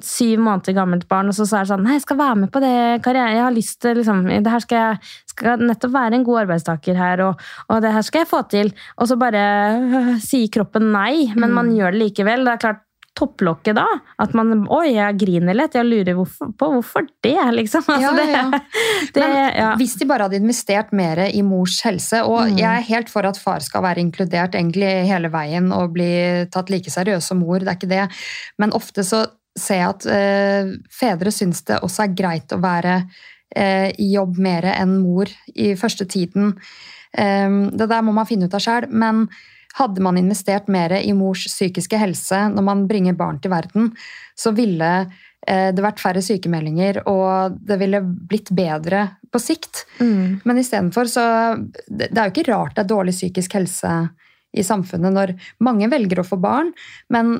[0.01, 2.61] Syv måneder gammelt barn, og så sa jeg sånn Nei, jeg skal være med på
[2.63, 4.99] det karriere, jeg har lyst til liksom, det her skal jeg
[5.31, 8.71] skal nettopp være en god arbeidstaker her, og, og det her skal jeg få til.
[8.97, 9.43] Og så bare
[9.81, 12.47] øh, sier kroppen nei, men man gjør det likevel.
[12.47, 12.87] Det er klart,
[13.17, 13.83] topplokket da,
[14.23, 15.73] at man Oi, jeg griner litt.
[15.75, 17.83] Jeg lurer hvorfor, på hvorfor det, liksom.
[17.91, 18.43] Altså, Ja, ja.
[18.51, 18.61] Det,
[19.17, 19.71] det, Men ja.
[19.79, 22.57] hvis de bare hadde investert mer i mors helse Og Mm.
[22.61, 26.07] jeg er helt for at far skal være inkludert egentlig hele veien og bli
[26.53, 28.07] tatt like seriøst som mor, det er ikke det.
[28.57, 29.25] Men ofte så
[29.59, 32.95] ser jeg at eh, fedre syns det også er greit å være
[33.55, 36.55] eh, i jobb mer enn mor i første tiden.
[37.17, 38.89] Eh, det der må man finne ut av sjøl.
[38.89, 39.27] Men
[39.77, 43.91] hadde man investert mer i mors psykiske helse når man bringer barn til verden,
[44.35, 49.85] så ville eh, det vært færre sykemeldinger, og det ville blitt bedre på sikt.
[50.01, 50.41] Mm.
[50.43, 51.25] Men istedenfor så
[51.87, 53.93] Det det er jo ikke rart det er dårlig psykisk helse
[54.53, 55.33] i samfunnet når
[55.63, 56.71] mange velger å få barn,
[57.13, 57.33] men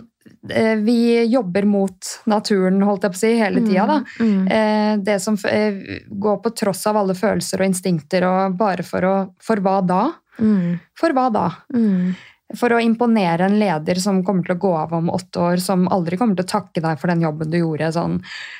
[0.50, 3.86] eh, vi jobber mot naturen, holdt jeg på å si, hele tida.
[3.90, 4.00] da.
[4.24, 4.48] Mm.
[4.48, 9.08] Eh, Det som eh, går på tross av alle følelser og instinkter, og bare for
[9.08, 10.04] å For hva da?
[10.40, 10.80] Mm.
[10.98, 11.48] For hva da?
[11.76, 12.14] Mm.
[12.58, 15.86] For å imponere en leder som kommer til å gå av om åtte år, som
[15.88, 17.92] aldri kommer til å takke deg for den jobben du gjorde.
[17.96, 18.18] Sånn.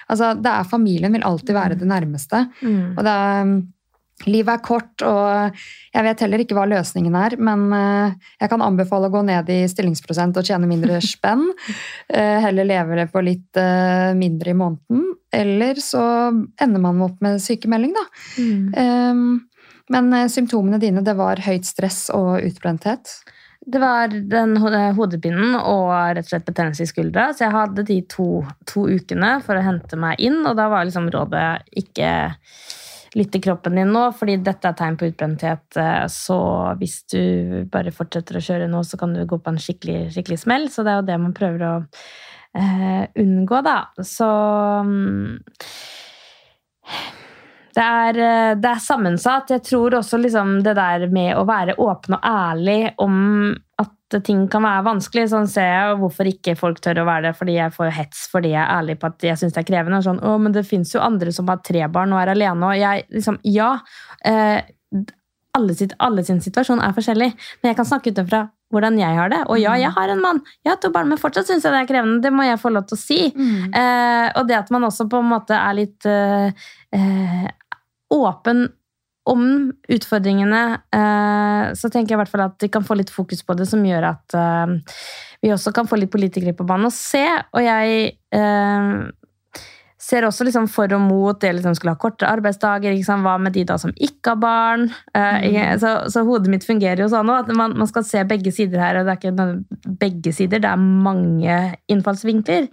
[0.08, 2.46] Altså, det er Familien vil alltid være det nærmeste.
[2.64, 2.96] Mm.
[2.96, 3.52] Og det er,
[4.30, 5.62] Livet er kort, og
[5.94, 9.50] jeg vet heller ikke hva løsningen er, men eh, jeg kan anbefale å gå ned
[9.54, 11.48] i stillingsprosent og tjene mindre spenn.
[12.08, 15.06] Eh, heller leve på litt eh, mindre i måneden.
[15.32, 18.08] Eller så ender man opp med sykemelding, da.
[18.42, 18.66] Mm.
[18.76, 23.10] Um, Men symptomene dine, det var høyt stress og utbrenthet.
[23.62, 27.28] Det var den hodepinnen og rett og slett betennelse i skuldra.
[27.36, 28.30] Så jeg hadde de to,
[28.70, 32.10] to ukene for å hente meg inn, og da var liksom rådet ikke
[33.18, 35.64] lytt til kroppen din nå, fordi dette er tegn på utbrenthet.
[35.78, 36.38] eh, Så
[36.80, 40.40] hvis du bare fortsetter å kjøre nå, så kan du gå på en skikkelig, skikkelig
[40.40, 40.70] smell.
[40.72, 41.74] Så det er jo det man prøver å
[42.56, 43.80] eh, unngå, da.
[44.00, 44.30] Så
[44.88, 45.42] mm,
[47.76, 49.52] det er, eh, det er sammensatt.
[49.58, 53.56] Jeg tror også liksom det der med å være åpen og ærlig om
[54.20, 55.30] ting kan være vanskelig.
[55.32, 58.54] Sånn ser jeg hvorfor ikke folk tør å være det, fordi jeg får hets fordi
[58.54, 60.02] jeg er ærlig på at jeg syns det er krevende.
[60.06, 62.72] Sånn, å, men det fins jo andre som har tre barn og er alene.
[62.74, 63.74] Og jeg liksom, ja.
[64.28, 64.60] Eh,
[65.58, 67.28] alle, sitt, alle sin situasjon er forskjellig,
[67.62, 69.42] men jeg kan snakke utenfra hvordan jeg har det.
[69.52, 71.82] Og ja, jeg har en mann, jeg har to barn, men fortsatt syns jeg det
[71.84, 72.22] er krevende.
[72.24, 73.20] Det må jeg få lov til å si.
[73.82, 76.56] Eh, og det at man også på en måte er litt eh,
[76.96, 77.50] eh,
[78.16, 78.70] åpen
[79.32, 80.64] om utfordringene,
[80.96, 83.70] eh, så tenker jeg i hvert fall at vi kan få litt fokus på det,
[83.70, 84.76] som gjør at eh,
[85.42, 87.24] vi også kan få litt politikere på banen og se.
[87.56, 88.92] Og jeg eh,
[90.02, 92.94] ser også liksom for og mot det liksom skulle ha kortere arbeidsdager.
[92.94, 93.24] Liksom.
[93.26, 94.88] Hva med de da som ikke har barn?
[95.16, 95.80] Mm.
[95.82, 98.82] så, så hodet mitt fungerer jo sånn nå, at man, man skal se begge sider
[98.82, 99.00] her.
[99.00, 101.60] Og det er ikke begge sider, det er mange
[101.92, 102.68] innfallsvinkler.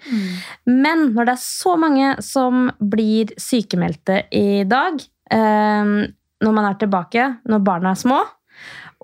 [0.66, 5.04] Men når det er så mange som blir sykemeldte i dag,
[6.44, 8.22] når man er tilbake, når barna er små,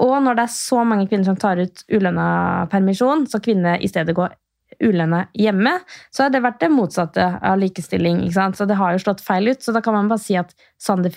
[0.02, 2.26] og når det er så mange kvinner som tar ut ulønna
[2.72, 4.34] permisjon, så kvinner i stedet går
[4.82, 5.76] ulønna hjemme,
[6.10, 8.24] så har det vært det motsatte av likestilling.
[8.34, 9.62] Så det har jo slått feil ut.
[9.62, 10.50] Så da kan man bare si at
[10.82, 11.12] sånn det,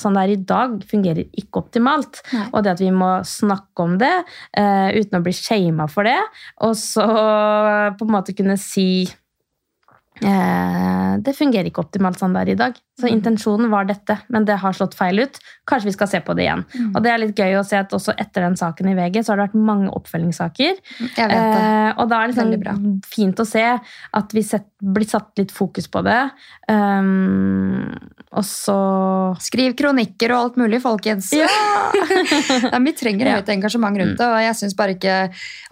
[0.00, 2.22] sånn det er i dag, fungerer ikke optimalt.
[2.30, 2.46] Nei.
[2.52, 6.20] Og det at vi må snakke om det uh, uten å bli shama for det,
[6.62, 7.08] og så
[7.98, 9.08] på en måte kunne si
[10.22, 12.76] Eh, det fungerer ikke optimalt sånn det er i dag.
[12.94, 13.14] Så Mm.
[13.18, 15.38] intensjonen var dette, men det har slått feil ut.
[15.66, 16.64] Kanskje vi skal se på det igjen.
[16.78, 16.92] Mm.
[16.94, 19.32] Og det er litt gøy å se at også etter den saken i VG så
[19.32, 20.76] har det vært mange oppfølgingssaker.
[21.16, 21.64] Jeg vet det.
[21.64, 22.76] Eh, og da er det sånn bra.
[23.04, 23.64] fint å se
[24.14, 26.30] at vi set, blir satt litt fokus på det.
[26.68, 27.90] Um,
[28.34, 28.78] og så
[29.42, 31.32] Skriv kronikker og alt mulig, folkens.
[31.34, 31.48] Ja!
[32.72, 35.16] Nei, vi trenger høyt engasjement rundt det, og jeg syns bare ikke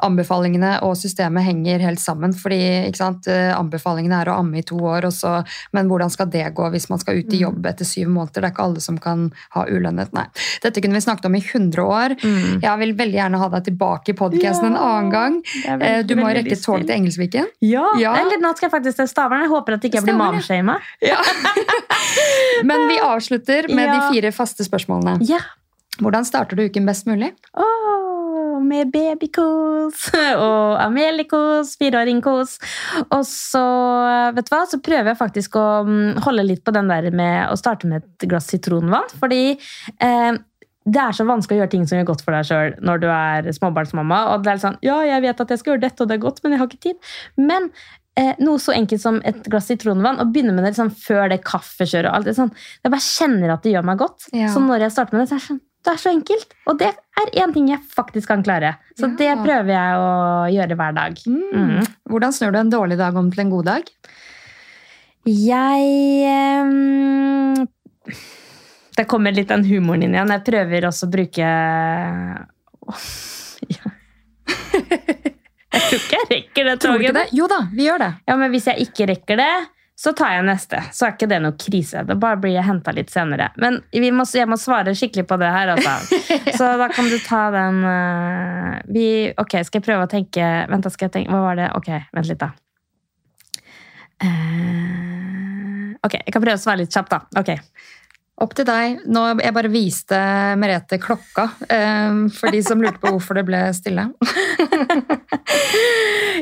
[0.03, 2.35] anbefalingene og systemet henger helt sammen.
[2.35, 6.47] fordi sant, eh, Anbefalingene er å amme i to år, så, men hvordan skal det
[6.57, 8.41] gå hvis man skal ut i jobb etter syv måneder?
[8.43, 10.13] Det er ikke alle som kan ha ulønnet.
[10.17, 10.25] Nei.
[10.63, 12.17] Dette kunne vi snakket om i 100 år.
[12.23, 12.61] Mm.
[12.63, 15.41] Jeg vil veldig gjerne ha deg tilbake i podkasten en annen gang.
[15.67, 16.91] veldig, Eh, Du må rekke lyst tog til.
[16.97, 17.47] Engelsviken.
[17.61, 18.15] Ja, Ja.
[18.21, 19.41] Eller nå skal jeg faktisk til Stavern.
[19.43, 20.19] Jeg håper at ikke jeg blir ja.
[20.19, 20.79] mamshama.
[21.03, 21.19] Ja.
[22.65, 23.95] Men vi avslutter med Ja.
[24.11, 25.19] de fire faste spørsmålene.
[25.29, 25.39] Ja.
[26.01, 27.33] Hvordan starter du uken best mulig?
[27.55, 27.65] Åh,
[28.73, 30.07] med babykos
[30.47, 32.57] og Amelikos, fireåringkos.
[33.09, 33.67] Og så,
[34.37, 37.53] vet du hva, så prøver jeg faktisk å mm, holde litt på den der med
[37.53, 39.13] å starte med et glass sitronvann.
[39.21, 40.41] Fordi eh,
[40.83, 43.09] det er så vanskelig å gjøre ting som gjør godt for deg sjøl når du
[43.15, 44.23] er småbarnsmamma.
[44.33, 46.17] Og det er litt sånn, ja, jeg vet at jeg skal gjøre dette, og det
[46.17, 47.13] er godt, men jeg har ikke tid.
[47.39, 47.69] Men
[48.19, 51.43] eh, noe så enkelt som et glass sitronvann, og begynne med det liksom, før det
[51.47, 52.51] kaffekjøret og alt det sånn.
[52.83, 54.27] Jeg bare kjenner at det gjør meg godt.
[54.35, 54.51] Ja.
[54.55, 56.53] Så når jeg starter med det, så er det sånn, det er så enkelt.
[56.71, 58.75] Og det er én ting jeg faktisk kan klare.
[58.99, 59.15] Så Ja.
[59.19, 60.01] det prøver jeg å
[60.55, 61.13] gjøre hver dag.
[61.27, 61.83] Mm.
[62.11, 63.83] Hvordan snur du en dårlig dag om til en god dag?
[65.27, 65.83] Jeg
[66.67, 67.67] um,
[68.97, 70.31] Det kommer litt den humoren inn igjen.
[70.35, 71.47] Jeg prøver også å bruke
[73.77, 73.85] ja.
[75.73, 77.31] Jeg tror ikke jeg rekker det toget.
[77.33, 78.11] Jo da, vi gjør det.
[78.29, 79.53] Ja, men hvis jeg ikke rekker det,
[80.03, 80.81] så tar jeg neste.
[80.91, 82.01] Så er ikke det noe krise.
[82.03, 83.53] Da bare blir jeg henta litt senere.
[83.63, 86.19] Men vi må, jeg må svare skikkelig på det her, altså.
[86.59, 89.05] Så da kan du ta den uh, vi,
[89.39, 91.69] Ok, skal jeg prøve å tenke Vent, da skal jeg tenke Hva var det?
[91.79, 92.51] Ok, vent litt, da.
[94.23, 97.23] Uh, ok, jeg kan prøve å svare litt kjapt, da.
[97.39, 97.55] Ok.
[98.43, 99.05] Opp til deg.
[99.07, 100.19] Nå, jeg bare viste
[100.59, 104.09] Merete klokka, eh, for de som lurte på hvorfor det ble stille.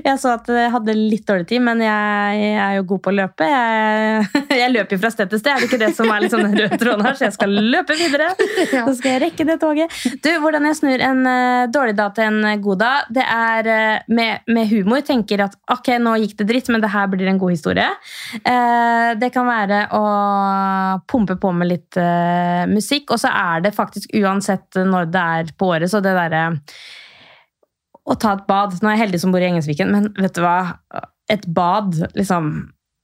[0.01, 3.17] Jeg så at jeg hadde litt dårlig tid, men jeg er jo god på å
[3.17, 3.47] løpe.
[3.49, 4.29] Jeg,
[4.63, 6.57] jeg løper jo fra sted til sted, er det ikke det som er sånn den
[6.57, 7.19] røde tråden her?
[7.19, 8.31] Så jeg skal løpe videre.
[8.71, 8.85] Ja.
[8.87, 9.97] Så skal jeg rekke det toget.
[10.25, 14.05] Du, Hvordan jeg snur en eh, dårlig dag til en god dag, det er eh,
[14.15, 15.03] med, med humor.
[15.07, 17.89] Tenker at ok, nå gikk det dritt, men det her blir en god historie.
[18.41, 20.05] Eh, det kan være å
[21.11, 25.53] pumpe på med litt eh, musikk, og så er det faktisk uansett når det er
[25.59, 26.45] på året, så det derre
[28.11, 28.77] å ta et bad.
[28.81, 30.59] Nå er jeg heldig som bor i Engelsviken, men vet du hva?
[31.31, 32.51] Et bad, liksom,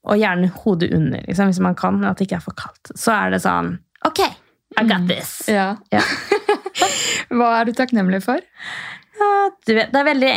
[0.06, 3.14] og gjerne hodet under, liksom, hvis man kan, at det ikke er for kaldt, så
[3.16, 3.76] er det sånn
[4.06, 4.20] Ok,
[4.76, 5.38] I got this.
[5.50, 5.72] Ja.
[5.90, 6.02] Ja.
[7.36, 8.42] Hva er du takknemlig for?
[9.16, 9.30] Ja,
[9.66, 10.32] du vet, det er veldig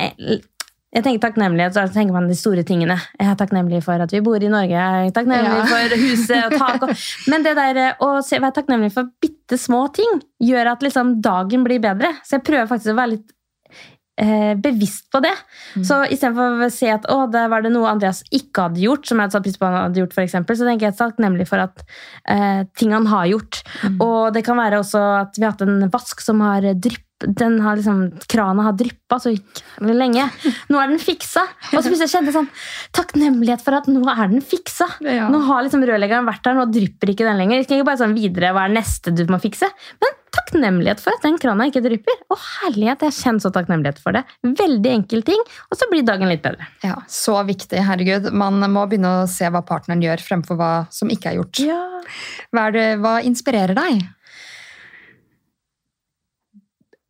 [0.95, 2.95] jeg tenker takknemlighet, så tenker man de store tingene.
[3.20, 4.74] Jeg er takknemlig for at vi bor i Norge.
[4.74, 5.66] Jeg er takknemlig Ja.
[5.70, 6.86] for huset og tak.
[6.88, 6.94] Og,
[7.30, 11.64] men det der eh, å være takknemlig for bitte små ting gjør at liksom, dagen
[11.68, 12.16] blir bedre.
[12.26, 13.36] Så jeg prøver faktisk å være litt
[14.20, 15.36] eh, bevisst på det.
[15.86, 19.20] Så istedenfor å se at å, det var det noe Andreas ikke hadde gjort, som
[19.22, 21.61] jeg hadde satt pris på han hadde gjort, for eksempel, så tenker jeg takknemlig for
[21.68, 21.86] at
[22.34, 23.61] eh, ting han har gjort.
[24.02, 27.58] Og det kan være også at vi har hatt en vask som har drypp den
[27.64, 30.28] har liksom, Krana har dryppa så jævlig lenge.
[30.72, 31.44] Nå er den fiksa!
[31.72, 32.50] Og så plutselig kjente jeg sånn
[32.96, 34.88] takknemlighet for at nå er den fiksa.
[35.06, 35.28] Ja.
[35.32, 37.66] Nå har liksom rørleggeren vært der, nå drypper ikke den lenger.
[37.66, 39.70] Ikke bare sånn videre, Hva er neste du må fikse?
[40.04, 42.20] Men takknemlighet for at den krana ikke drypper.
[42.30, 44.24] Å herlighet, jeg kjenner så takknemlighet for det.
[44.46, 46.70] Veldig enkel ting, og så blir dagen litt bedre.
[46.86, 47.82] Ja, Så viktig.
[47.86, 48.30] Herregud.
[48.36, 51.64] Man må begynne å se hva partneren gjør, fremfor hva som ikke er gjort.
[52.54, 54.06] Hva, er det, hva inspirerer deg?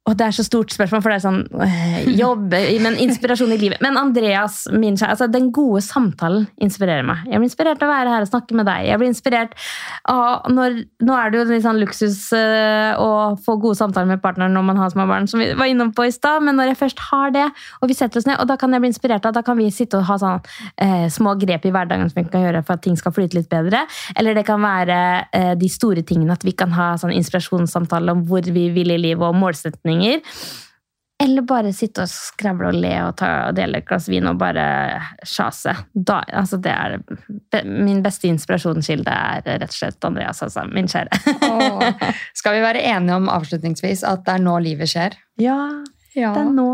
[0.09, 3.59] Og det er så stort spørsmål, for det er sånn øh, jobb, men inspirasjon i
[3.61, 3.81] livet.
[3.85, 7.27] Men Andreas, min kjære, altså den gode samtalen inspirerer meg.
[7.29, 8.87] Jeg blir inspirert av å være her og snakke med deg.
[8.89, 9.55] Jeg blir inspirert
[10.09, 13.09] av når, Nå er det jo litt sånn luksus øh, å
[13.45, 16.07] få gode samtaler med partneren når man har små barn, som vi var innom på
[16.07, 17.45] i stad, men når jeg først har det,
[17.79, 19.69] og vi setter oss ned, og da kan jeg bli inspirert av da kan vi
[19.73, 22.85] sitte og ha sånn øh, små grep i hverdagen som vi kan gjøre for at
[22.85, 23.85] ting skal flyte litt bedre.
[24.19, 24.99] Eller det kan være
[25.35, 28.99] eh, de store tingene, at vi kan ha sånn inspirasjonssamtale om hvor vi vil i
[28.99, 29.37] livet, og
[29.99, 30.65] målsetninger.
[31.21, 34.37] Eller bare sitte og skravle og le og, ta, og dele et glass vin og
[34.39, 34.63] bare
[35.27, 35.73] sjase.
[35.91, 36.93] Da, altså det er,
[37.51, 40.63] be, min beste inspirasjonskilde er rett og slett Andreas, altså.
[40.71, 41.19] Min kjære.
[41.43, 41.83] Åh.
[42.39, 45.19] Skal vi være enige om avslutningsvis at det er nå livet skjer?
[45.43, 45.57] Ja,
[46.15, 46.31] Ja.
[46.37, 46.69] det er nå.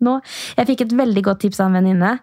[0.00, 0.16] nå.
[0.56, 2.14] Jeg fikk et veldig godt tips av en venninne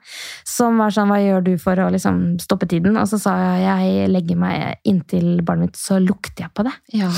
[0.49, 2.97] som var sånn Hva gjør du for å liksom stoppe tiden?
[2.97, 6.73] Og så sa jeg jeg legger meg inntil barnet mitt, så lukter jeg på det.
[6.97, 7.13] Ja.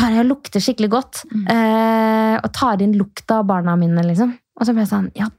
[0.00, 1.24] Tar jeg og lukter skikkelig godt.
[1.30, 4.32] Eh, og tar inn lukta av barna mine, liksom.
[4.60, 5.30] Og så ble jeg sånn Ja,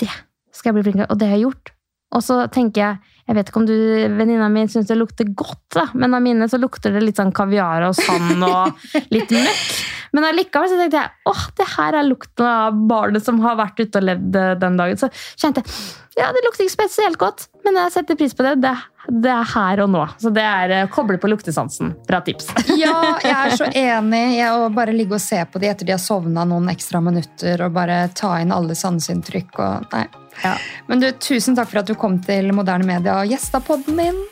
[0.00, 0.10] det
[0.52, 1.08] skal jeg bli flink til.
[1.08, 1.72] Og det har jeg gjort.
[2.12, 3.76] Og så tenker jeg Jeg vet ikke om du,
[4.18, 7.30] venninna mi syns det lukter godt, da, men av mine så lukter det litt sånn
[7.32, 8.74] kaviar og sand og
[9.14, 9.68] litt møkk.
[10.12, 13.78] Men allikevel så tenkte jeg åh, det her er lukten av barnet som har vært
[13.78, 14.98] ute og levd eh, den dagen.
[15.00, 15.08] Så
[15.38, 15.70] kjente jeg
[16.18, 18.58] ja, det lukter ikke spesielt godt, men jeg setter pris på det.
[18.60, 18.74] Det,
[19.08, 20.02] det er her og nå.
[20.22, 21.94] Så det er eh, koble på luktesansen.
[22.08, 22.52] Bra tips.
[22.82, 24.22] ja, jeg er så enig.
[24.36, 27.66] Jeg å bare ligge og se på de etter de har sovna noen ekstra minutter,
[27.66, 30.06] og bare ta inn alle sanseinntrykk og Nei.
[30.42, 30.54] Ja.
[30.88, 34.22] Men du, tusen takk for at du kom til Moderne Media og gjesta podden min.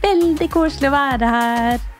[0.00, 1.99] Veldig koselig å være her.